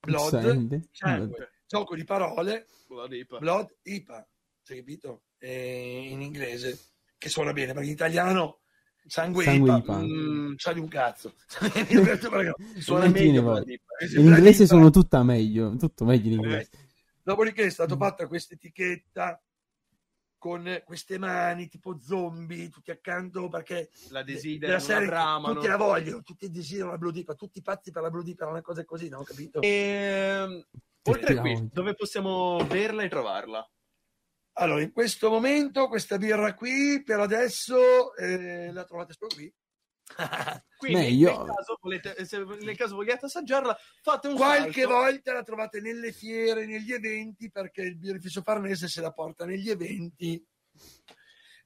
[0.00, 0.88] blood, Sente?
[0.90, 3.38] sangue, gioco di parole, Blood IPA.
[3.38, 4.28] blood IPA,
[4.68, 5.22] hai capito?
[5.38, 6.78] Eh, in inglese,
[7.16, 8.61] che suona bene, perché in italiano
[9.06, 11.34] sangue, Sangue IPA, mm, sa di un cazzo.
[12.78, 13.64] Suona meglio.
[14.16, 16.70] In inglese sono tutta meglio, tutto meglio in inglese.
[17.22, 19.40] Dopodiché è stata fatta questa etichetta
[20.42, 25.54] con queste mani tipo zombie tutti accanto perché La della desiderano, la serie bramano.
[25.54, 28.60] tutti la vogliono, tutti desiderano la Blue Deep, tutti pazzi per la Blue Deep, una
[28.60, 29.22] cosa così, no?
[29.22, 29.60] Capito?
[29.62, 30.66] Ehm,
[31.04, 33.70] oltre a qui, la dove possiamo berla e trovarla?
[34.62, 39.52] Allora, in questo momento questa birra qui per adesso eh, la trovate solo qui.
[40.76, 41.44] Quindi, Meglio.
[41.44, 44.96] nel caso, volete, se nel caso vogliate assaggiarla, fate un Qualche salto.
[44.96, 49.68] volta la trovate nelle fiere, negli eventi, perché il birrificio farnese se la porta negli
[49.68, 50.44] eventi.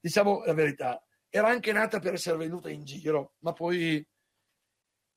[0.01, 4.07] Diciamo la verità, era anche nata per essere venuta in giro, ma poi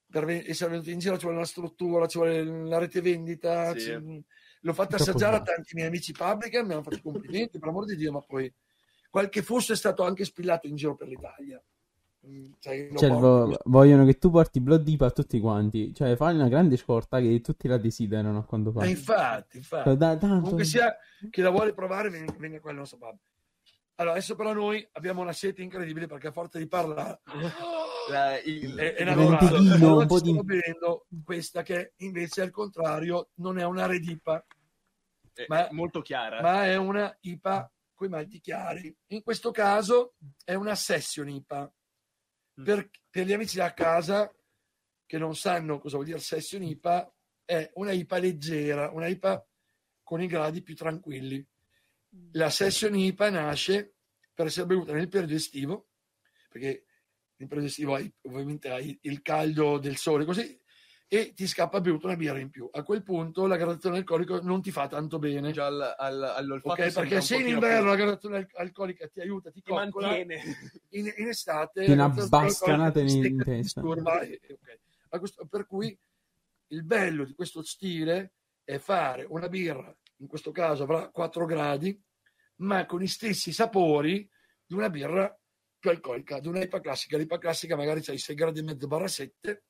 [0.10, 4.24] per essere venuta in giro ci vuole una struttura, ci vuole la rete vendita, Sì.
[4.61, 7.95] L'ho fatta assaggiare a tanti miei amici publican, mi hanno fatto complimenti, per amor di
[7.95, 8.52] Dio, ma poi
[9.10, 11.61] qualche fusto è stato anche spillato in giro per l'Italia.
[12.27, 15.94] Mm, Cioè, porto vo- vogliono che tu porti Blood Deep a tutti quanti.
[15.94, 18.90] Cioè, fai una grande scorta che tutti la desiderano a quando Eh, fai.
[18.90, 19.84] infatti, infatti.
[19.90, 20.94] Cioè, da- tanto- Comunque sia
[21.30, 23.15] chi la vuole provare, venga, venga qua al nostro pub.
[23.95, 27.19] Allora, adesso però noi abbiamo una sete incredibile perché a forza di parlare
[28.10, 29.38] La- il- è, naturale.
[29.38, 33.64] Ventolino, Allora un po' ci stiamo di- bevendo questa che invece al contrario non è
[33.65, 34.45] una redipa,
[35.34, 36.41] è ma- molto chiara.
[36.41, 38.95] ma è una IPA con i malti chiari.
[39.07, 41.72] In questo caso è una session IPA.
[42.60, 42.64] Mm.
[42.64, 44.34] Per, per gli amici da casa
[45.06, 47.14] che non sanno cosa vuol dire session IPA,
[47.45, 49.45] è una IPA leggera, una IPA
[50.03, 51.45] con i gradi più tranquilli.
[52.34, 53.95] La session IPA nasce
[54.34, 55.90] per essere bevuta nel periodo estivo,
[56.49, 56.86] perché
[57.40, 60.57] nel periodo estivo hai, ovviamente hai il caldo del sole così,
[61.07, 62.70] e ti scappa bevuta una birra in più.
[62.72, 65.52] A quel punto la gradazione alcolica non ti fa tanto bene.
[65.52, 69.07] Già al, al, all'olfatto Ok, sembra perché se in inverno più- la gradazione al- alcolica
[69.07, 70.41] ti aiuta, ti ti coccola, mantiene.
[70.90, 72.11] in, in estate Ti una
[73.22, 73.82] ti in ti testa.
[73.82, 74.40] disturba e-
[75.18, 75.98] questo- per cui
[76.72, 78.34] il bello di questo stile
[78.64, 81.99] è fare una birra, in questo caso avrà 4 gradi,
[82.57, 84.30] ma con i stessi sapori
[84.64, 85.36] di una birra
[85.80, 87.18] più alcolica, di una IPA classica.
[87.18, 89.64] L'IPA classica magari c'hai 6 gradi e mezzo barra 7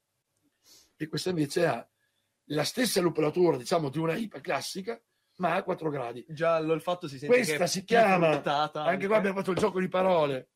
[0.98, 1.90] e questa invece ha
[2.52, 5.02] la stessa lupolatura, diciamo, di una IPA classica,
[5.36, 6.26] ma a 4 gradi.
[6.28, 9.88] Già all'olfatto si sente Questa si chiama- fruttata Anche qua abbiamo fatto il gioco di
[9.88, 10.50] parole.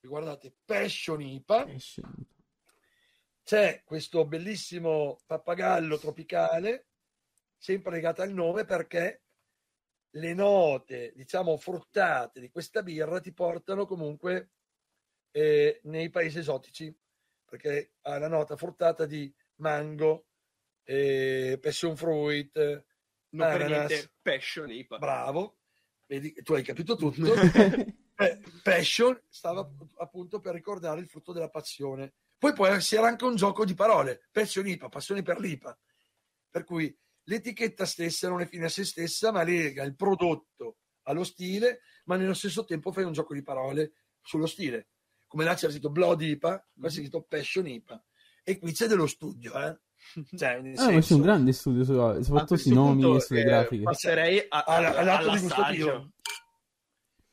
[0.00, 1.66] Guardate, Passion IPA.
[3.42, 6.86] C'è questo bellissimo pappagallo tropicale,
[7.58, 9.22] sempre legato al nome perché
[10.10, 14.50] le note, diciamo, fruttate di questa birra ti portano comunque
[15.30, 16.94] eh, nei paesi esotici,
[17.44, 20.26] perché ha la nota fruttata di mango,
[20.84, 22.56] eh, passion fruit,
[23.30, 23.88] non per ananas.
[23.90, 24.98] niente passion IPA.
[24.98, 25.58] bravo,
[26.06, 27.34] vedi, tu hai capito tutto.
[28.20, 29.66] Eh, passion stava
[29.96, 32.14] appunto per ricordare il frutto della passione.
[32.36, 35.78] Poi può essere anche un gioco di parole, passion IPA, passione per l'IPA.
[36.50, 41.24] Per cui l'etichetta stessa non è fine a se stessa, ma lega il prodotto allo
[41.24, 43.92] stile, ma nello stesso tempo fai un gioco di parole
[44.22, 44.88] sullo stile.
[45.26, 48.04] Come là c'è scritto Blood IPA, qua c'è scritto Passion IPA.
[48.42, 49.78] E qui c'è dello studio, eh?
[50.36, 53.40] Cioè, nel Ah, ma c'è senso- un grande studio A soprattutto sui nomi e sulle
[53.40, 53.82] eh, grafiche.
[53.84, 55.34] Passerei a, alla- all'atto all'assaggio.
[55.34, 56.10] degustativo.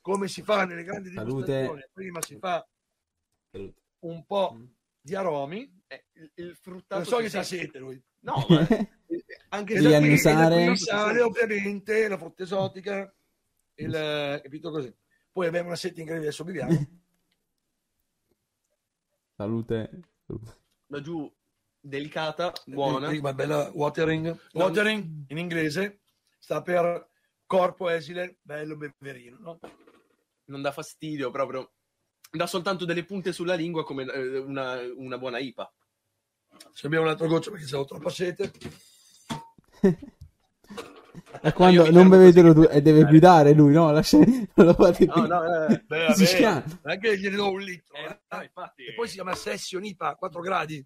[0.01, 1.33] Come si fa nelle grandi Salute.
[1.45, 1.81] digustazioni?
[1.93, 2.67] Prima si fa
[3.99, 4.57] un po'
[5.01, 5.69] di aromi.
[5.87, 8.01] Eh, il, il fruttato Non so che sa sente- siete lui.
[8.21, 8.67] No, ma
[9.49, 10.75] anche E e da annusare.
[10.75, 13.13] sale ovviamente la frutta esotica,
[13.75, 14.93] il, eh, capito così.
[15.31, 16.87] Poi abbiamo una setta incredibile, adesso beviamo.
[19.35, 19.99] Salute.
[20.87, 21.31] Laggiù
[21.79, 23.07] delicata, buona.
[23.07, 24.37] Prima bella watering.
[24.53, 25.99] Watering in inglese
[26.39, 27.09] sta per
[27.45, 29.37] corpo esile, bello beverino.
[29.39, 29.59] No?
[30.47, 31.71] non dà fastidio proprio.
[32.29, 35.73] Dà soltanto delle punte sulla lingua come eh, una, una buona IPA.
[36.73, 38.51] Se abbiamo un altro goccio perché c'è troppa sete.
[41.41, 42.67] E quando Io mi non fermo bevetelo così.
[42.67, 43.91] tu e deve guidare lui, no?
[43.91, 44.17] Lascia...
[44.55, 45.21] Non lo fate più.
[45.21, 46.63] No, no, eh, Beh, Si vabbè, schiana.
[46.83, 47.95] non è che gliene do un litro.
[47.95, 48.19] eh, eh.
[48.35, 50.85] no, infatti, E poi si chiama Session IPA a 4 gradi.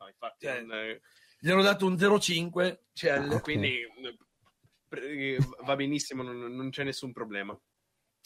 [0.00, 1.00] no, infatti, cioè, non, eh,
[1.38, 3.32] Gli hanno dato un 0,5 CL.
[3.32, 4.16] Ah, quindi eh,
[4.86, 7.58] pre- eh, va benissimo, non, non c'è nessun problema.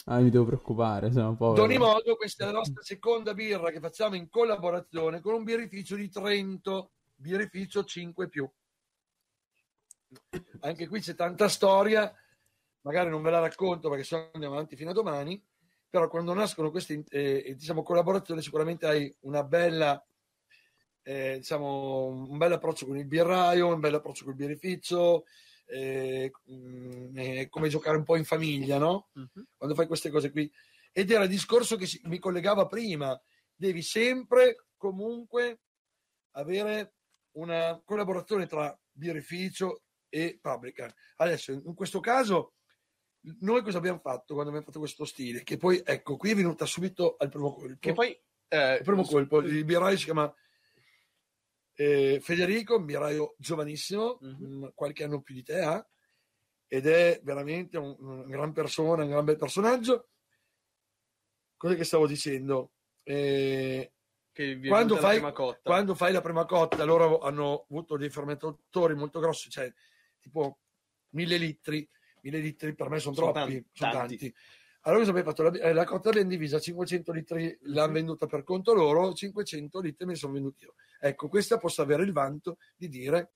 [0.05, 1.63] Ah, mi devo preoccupare, sono Ad povero.
[1.63, 5.95] ogni modo, questa è la nostra seconda birra che facciamo in collaborazione con un birrificio
[5.95, 8.49] di Trento, birrificio 5 più.
[10.61, 12.13] Anche qui c'è tanta storia,
[12.81, 15.41] magari non ve la racconto perché se no andiamo avanti fino a domani,
[15.89, 20.03] però quando nascono queste eh, diciamo, collaborazioni sicuramente hai una bella,
[21.03, 25.25] eh, diciamo, un bel approccio con il birraio, un bel approccio con il birrificio,
[25.65, 29.09] eh, mm, è come giocare un po' in famiglia, no?
[29.55, 30.51] quando fai queste cose qui.
[30.91, 33.19] Ed era il discorso che si- mi collegava prima.
[33.55, 35.59] Devi sempre, comunque,
[36.31, 36.93] avere
[37.33, 39.83] una collaborazione tra birrificio
[40.13, 40.93] e publican.
[41.15, 42.53] Adesso, in questo caso,
[43.39, 45.41] noi cosa abbiamo fatto quando abbiamo fatto questo stile?
[45.41, 47.77] Che poi, ecco, qui è venuta subito al primo colpo.
[47.79, 48.15] Che poi
[48.47, 50.31] eh, il primo colpo, il birraio si chiama
[51.75, 54.45] eh, Federico, un birraio giovanissimo, Mhm.
[54.45, 55.83] mm, qualche anno più di te ha,
[56.67, 60.09] ed è veramente un, una gran persona, un gran bel personaggio.
[61.57, 62.73] Cos'è che stavo dicendo?
[63.01, 63.91] Eh,
[64.31, 65.61] che quando fai- prima cotta.
[65.63, 69.71] quando fai la prima cotta, loro hanno avuto dei fermentatori molto grossi, cioè
[70.23, 70.59] tipo
[71.09, 71.87] mille litri,
[72.21, 74.35] mille litri per me sono Sono troppi, tanti, sono tanti.
[74.85, 75.43] Allora cosa abbiamo fatto?
[75.43, 80.05] La, eh, la cotta l'abbiamo divisa, 500 litri l'hanno venduta per conto loro, 500 litri
[80.05, 80.73] me ne sono venduti io.
[80.99, 83.33] Ecco, questa posso avere il vanto di dire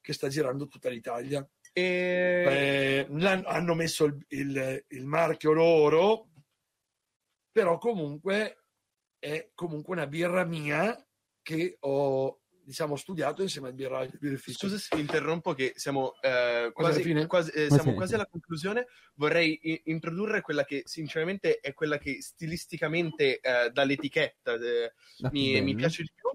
[0.00, 1.48] che sta girando tutta l'Italia.
[1.72, 2.44] E...
[2.46, 6.28] Eh, l'han- hanno messo il, il- il marchio loro,
[7.50, 8.64] però comunque
[9.18, 10.96] è comunque una birra mia
[11.42, 14.66] che ho diciamo studiato insieme al birra, al birrificio.
[14.66, 18.86] Scusa se interrompo che siamo, eh, Quasi alla quasi, eh, siamo quasi alla conclusione.
[19.14, 25.60] Vorrei i- introdurre quella che sinceramente è quella che stilisticamente eh, dall'etichetta eh, più mi,
[25.62, 26.30] mi piace di più,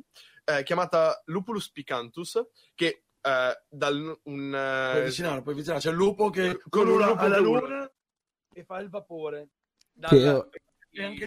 [0.46, 2.42] eh, chiamata Lupulus picantus,
[2.76, 4.50] che eh, dal un...
[4.52, 5.82] Puoi avvicinare, puoi avvicinare.
[5.82, 7.68] C'è il lupo che Con un colora lupo alla che urla.
[7.68, 7.92] luna
[8.54, 9.50] e fa il vapore.
[9.92, 10.62] dal- Che-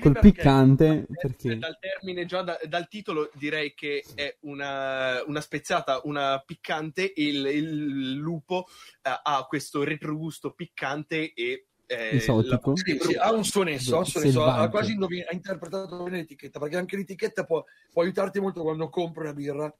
[0.00, 1.58] Col perché- piccante, perché...
[1.58, 7.12] Dal termine, già da- dal titolo, direi che è una, una speziata, una piccante.
[7.16, 8.66] Il, il lupo
[9.02, 13.98] eh, ha questo retrogusto piccante e eh, la- Sì, sì, ha un suo nesso, ha,
[13.98, 18.02] un suo nesso, ha- quasi indovin- ha interpretato bene l'etichetta, perché anche l'etichetta può, può
[18.02, 19.78] aiutarti molto quando compri una birra.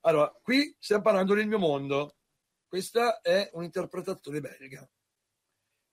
[0.00, 2.16] Allora, qui stiamo parlando del mio mondo.
[2.68, 4.88] Questa è un'interpretazione belga.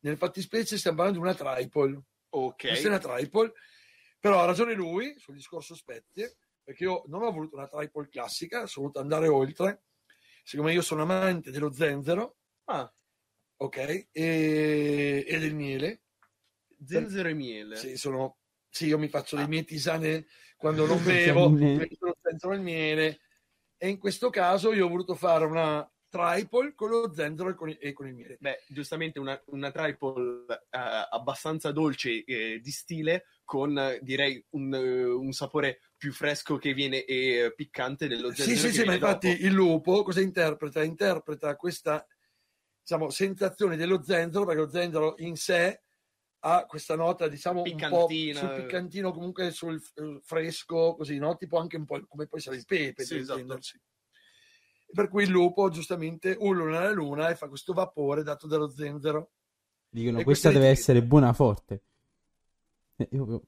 [0.01, 2.01] Nel fattispecie stiamo parlando di una triple.
[2.35, 2.55] Ok.
[2.55, 3.53] Questa è una triple,
[4.19, 8.65] però ha ragione lui sul discorso spezie, perché io non ho voluto una triple classica,
[8.65, 9.83] sono voluto andare oltre.
[10.43, 12.91] Siccome io sono amante dello zenzero, Ah,
[13.57, 13.77] ok,
[14.11, 16.03] e, e del miele,
[16.85, 17.75] zenzero e miele.
[17.75, 18.39] sì, sono,
[18.69, 19.47] sì, io mi faccio le Ah.
[19.47, 20.25] mie tisane
[20.57, 23.19] quando non bevo, metto lo zenzero e il miele,
[23.77, 27.69] e in questo caso io ho voluto fare una triple con lo zenzero e con,
[27.69, 28.37] il- e con il miele.
[28.39, 34.75] Beh, giustamente una, una triple eh, abbastanza dolce eh, di stile, con eh, direi un,
[34.75, 38.67] eh, un sapore più fresco che viene e eh, piccante dello Sì, zenzero.
[38.67, 39.43] sì, che sì, ma infatti dopo.
[39.45, 40.83] il lupo cosa interpreta?
[40.83, 42.05] Interpreta questa
[42.81, 45.81] diciamo, sensazione dello zenzero, perché lo zenzero in sé
[46.45, 48.39] ha questa nota, diciamo, un po' Piccantina.
[48.39, 51.37] sul piccantino, comunque sul eh, fresco, così, no?
[51.37, 53.39] Tipo anche un po' come può essere il pepe, Sì, esatto.
[53.39, 53.81] intenderci.
[54.93, 59.31] Per cui il lupo, giustamente, ulula nella luna e fa questo vapore dato dallo zenzero.
[59.89, 61.83] Dicono E questa deve essere buona forte.
[62.95, 63.41] Eh, io-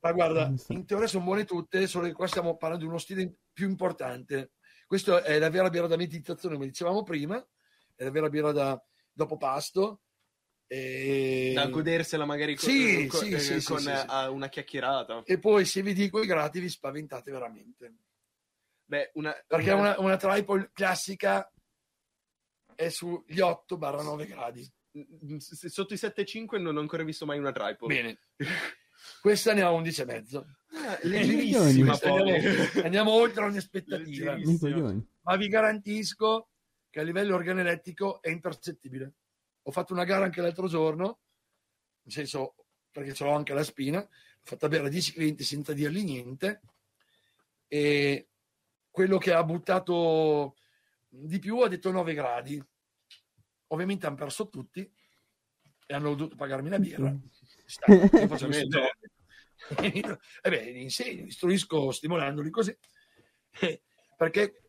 [0.00, 0.72] Ma guarda, so.
[0.72, 4.52] in teoria sono buone tutte, solo che qua stiamo parlando di uno stile più importante.
[4.86, 7.44] Questa è la vera birra da meditazione, come dicevamo prima,
[7.94, 8.82] è la vera birra da
[9.12, 10.00] dopo pasto.
[10.68, 11.52] E...
[11.54, 14.04] Da godersela magari con, Sì, con- sì, eh, sì, con, sì, eh, sì.
[14.08, 15.22] a una chiacchierata.
[15.24, 17.94] e poi se vi dico i gradi vi spaventate veramente.
[18.86, 21.50] Beh, una, Perché una, una triple classica
[22.74, 24.72] è sugli 8-9 gradi.
[25.38, 27.88] se- sotto i 7,5 non ho ancora visto mai una triple.
[27.88, 28.18] Bene.
[29.20, 30.44] Questa ne ha 11,5.
[30.72, 32.18] Ah, leggerissima, leggerissima poi.
[32.18, 34.36] Andiamo, andiamo oltre ogni aspettativa.
[35.22, 36.50] Ma vi garantisco
[36.88, 39.14] che a livello organolettico è impercettibile.
[39.62, 41.20] Ho fatto una gara anche l'altro giorno,
[42.02, 42.54] nel senso
[42.90, 44.08] perché ce l'ho anche la spina, l'ho
[44.42, 46.62] fatta bere a 10 clienti senza dirgli niente
[47.68, 48.28] e
[48.96, 50.56] quello che ha buttato
[51.06, 52.64] di più ha detto 9 gradi.
[53.66, 54.80] Ovviamente hanno perso tutti
[55.86, 57.14] e hanno dovuto pagarmi la birra.
[57.14, 58.88] Giochi.
[59.78, 62.74] Eh beh, li insegno, li istruisco stimolandoli così.
[64.16, 64.62] Perché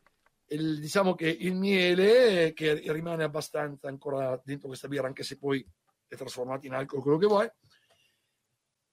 [0.48, 5.66] il- diciamo che il miele, che rimane abbastanza ancora dentro questa birra, anche se poi
[6.06, 7.50] è trasformato in alcol, quello che vuoi,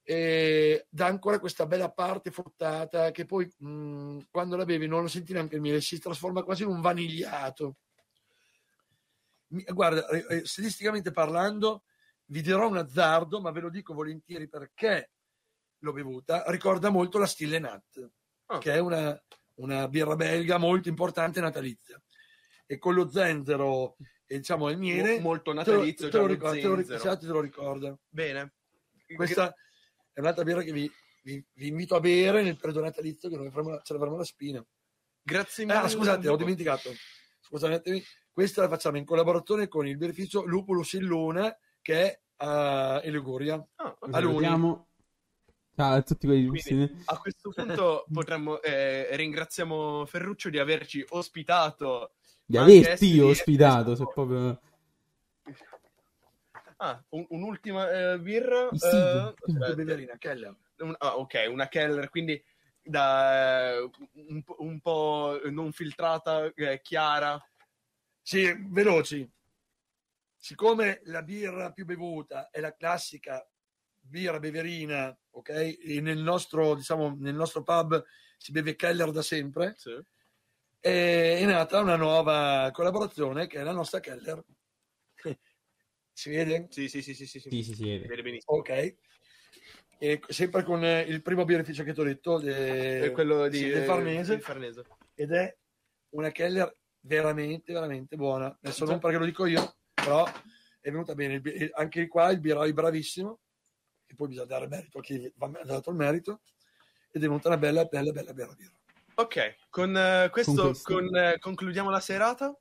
[0.07, 5.09] e dà ancora questa bella parte fruttata che poi mh, quando la bevi non lo
[5.09, 7.77] senti neanche il miele, si trasforma quasi in un vanigliato.
[9.49, 11.85] Mi- Guarda, eh, eh, stilisticamente parlando,
[12.27, 15.11] vi dirò un azzardo, ma ve lo dico volentieri perché
[15.79, 16.45] l'ho bevuta.
[16.49, 18.11] Ricorda molto la Stille Nut,
[18.47, 18.59] Ah.
[18.59, 19.19] che è una,
[19.55, 22.01] una birra belga molto importante natalizia.
[22.67, 26.27] E con lo zenzero e diciamo il miele, Mo- molto te natalizio, te lo già
[26.27, 27.99] lo ricorda, te lo, esatto, te lo ricorda.
[28.09, 28.55] Bene.
[29.15, 29.55] Questa
[30.15, 30.91] è un'altra birra che vi,
[31.25, 34.65] vi- vi invito a bere nel periodo natalizio che noi faremo- ce l'avremo alla spina.
[35.23, 35.79] Grazie mille.
[35.79, 36.91] Ah, scusate, ho dimenticato.
[37.41, 43.01] Scusatemi, questa la facciamo in collaborazione con il beneficio Lupulus in Luna, che è a
[43.05, 43.55] in Liguria.
[43.77, 44.47] Ah, a Luni.
[45.77, 47.03] Ciao a tutti quelli Quindi, giusti.
[47.07, 52.13] A questo punto potremmo eh, ringraziamo Ferruccio di averci ospitato.
[52.47, 54.61] Di averti ospitato, se proprio...
[56.77, 58.69] Ah, un- un'ultima eh, birra.
[58.73, 58.97] Sì.
[58.97, 59.75] eh, aspetta.
[59.75, 60.57] beverina, Keller.
[60.79, 62.43] Un- ah, ok, una Keller, quindi
[62.83, 63.91] da eh,
[64.29, 67.41] un, po'- un po' non filtrata, eh, chiara.
[68.21, 69.31] Sì, veloci.
[70.37, 73.47] Siccome la birra più bevuta è la classica
[73.99, 75.49] birra beverina, ok?
[75.49, 78.05] E nel nostro, diciamo, nel nostro pub
[78.37, 79.99] si beve Keller da sempre, Sì.
[80.81, 84.45] è, è nata una nuova collaborazione che è la nostra Keller.
[86.17, 86.69] Si vede?
[86.71, 87.51] Sì, sì, sì, sì, sì, sì.
[87.51, 88.07] Sì, sì, si vede.
[88.07, 88.57] Vede benissimo.
[88.57, 88.97] Ok.
[89.99, 93.59] E sempre con eh, il primo birrificio che ti ho detto, de- È quello di
[93.59, 94.85] sì, eh, del Farnese, del Farnese.
[95.15, 95.57] ed è
[96.11, 98.47] una Keller veramente, veramente buona.
[98.47, 100.25] Adesso non perché lo dico io, però
[100.81, 101.35] è venuta bene.
[101.43, 103.41] Il Anche qua il birra è bravissimo,
[104.07, 106.43] e poi bisogna dare merito a chi va ha dato il merito,
[107.11, 108.73] ed è venuta una bella, bella, bella, bella birra.
[109.17, 110.93] Ok, con eh, questo, Con questo.
[110.95, 112.57] con, eh, concludiamo la serata.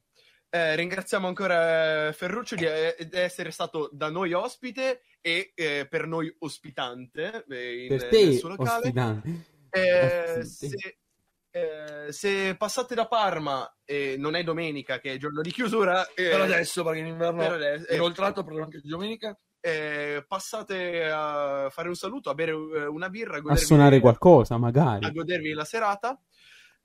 [0.55, 5.87] Eh, ringraziamo ancora eh, Ferruccio di, eh, di essere stato da noi ospite e eh,
[5.89, 8.93] per noi ospitante eh, in, Per nel te, suo locale.
[9.71, 10.97] Eh, se,
[11.49, 16.29] eh, se passate da Parma e non è domenica, che è giorno di chiusura, eh,
[16.29, 19.35] Per adesso, perché in inverno per adesso, è eh, inoltrato per anche di domenica.
[19.59, 24.57] eh, passate a fare un saluto, a bere una birra, a A suonare qualcosa, a
[24.59, 25.11] magari.
[25.11, 26.15] godervi la serata.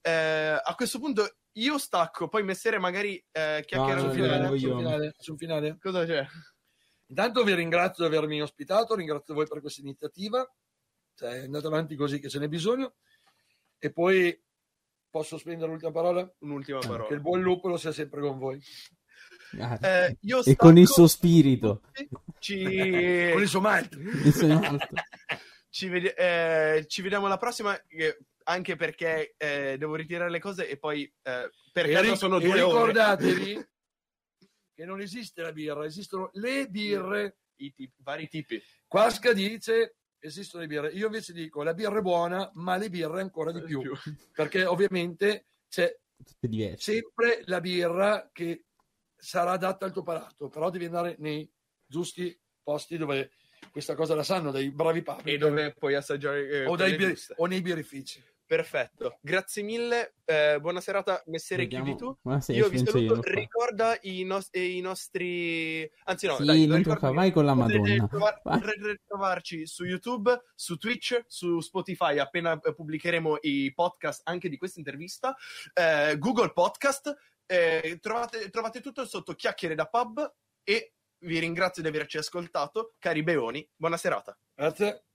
[0.01, 1.28] Eh, a questo punto
[1.60, 4.47] io stacco, poi Messere magari eh, chiacchiera No, finale.
[4.59, 5.78] sul io- finale, sul finale.
[5.80, 6.26] Cosa c'è?
[7.06, 10.47] Intanto vi ringrazio di avermi ospitato, ringrazio voi per questa iniziativa.
[11.14, 12.94] Cioè, andate avanti così che ce n'è bisogno.
[13.78, 14.40] E poi
[15.10, 16.30] posso spendere l'ultima parola?
[16.40, 17.18] Un'ultima Che il parola.
[17.20, 18.60] buon lupo lo sia sempre con voi.
[19.59, 21.82] Ah, Eh, io e con il stacco, suo spirito.
[22.39, 22.62] Ci...
[23.32, 23.98] Con il suo malto.
[23.98, 24.86] Il suo malto.
[25.70, 27.76] ci, vedi- eh, ci vediamo alla prossima.
[28.48, 32.60] Eh, anche perché eh, devo ritirare le cose e poi eh, per E, sono due
[32.60, 32.92] ore.
[32.92, 33.68] ricordatevi
[34.74, 37.38] che non esiste la birra, esistono le birre.
[37.60, 38.62] I tipi- vari tipi.
[38.86, 40.90] Quasca dice esistono le birre.
[40.90, 43.82] Io invece dico la birra è buona, ma le birre ancora di più.
[44.32, 45.94] Perché ovviamente c'è
[46.76, 48.64] sempre la birra che
[49.16, 51.48] sarà adatta al tuo palato, però devi andare nei
[51.84, 53.32] giusti posti dove
[53.70, 56.96] questa cosa la sanno, dai bravi papi E dove puoi assaggiare eh, o, dai
[57.36, 58.22] o nei birrifici.
[58.48, 60.14] Perfetto, grazie mille.
[60.24, 61.64] eh, buona serata, Messere.
[61.64, 62.18] Vediamo- Chiudi tu.
[62.22, 63.20] Buonasera, Io vi saluto.
[63.22, 65.86] Ricorda i, nos- i nostri.
[66.04, 68.06] Anzi, no, Sì, dai, non ricordo vai con la Madonna.
[68.06, 74.56] Potrete trovarci su YouTube, su Twitch, su Spotify appena eh, pubblicheremo i podcast anche di
[74.56, 75.36] questa intervista,
[75.74, 77.14] eh, Google Podcast.
[77.50, 80.34] eh, trovate, trovate tutto sotto Chiacchiere da Pub
[80.64, 83.66] e vi ringrazio di averci ascoltato, cari beoni.
[83.76, 84.38] Buona serata.
[84.54, 85.07] Grazie.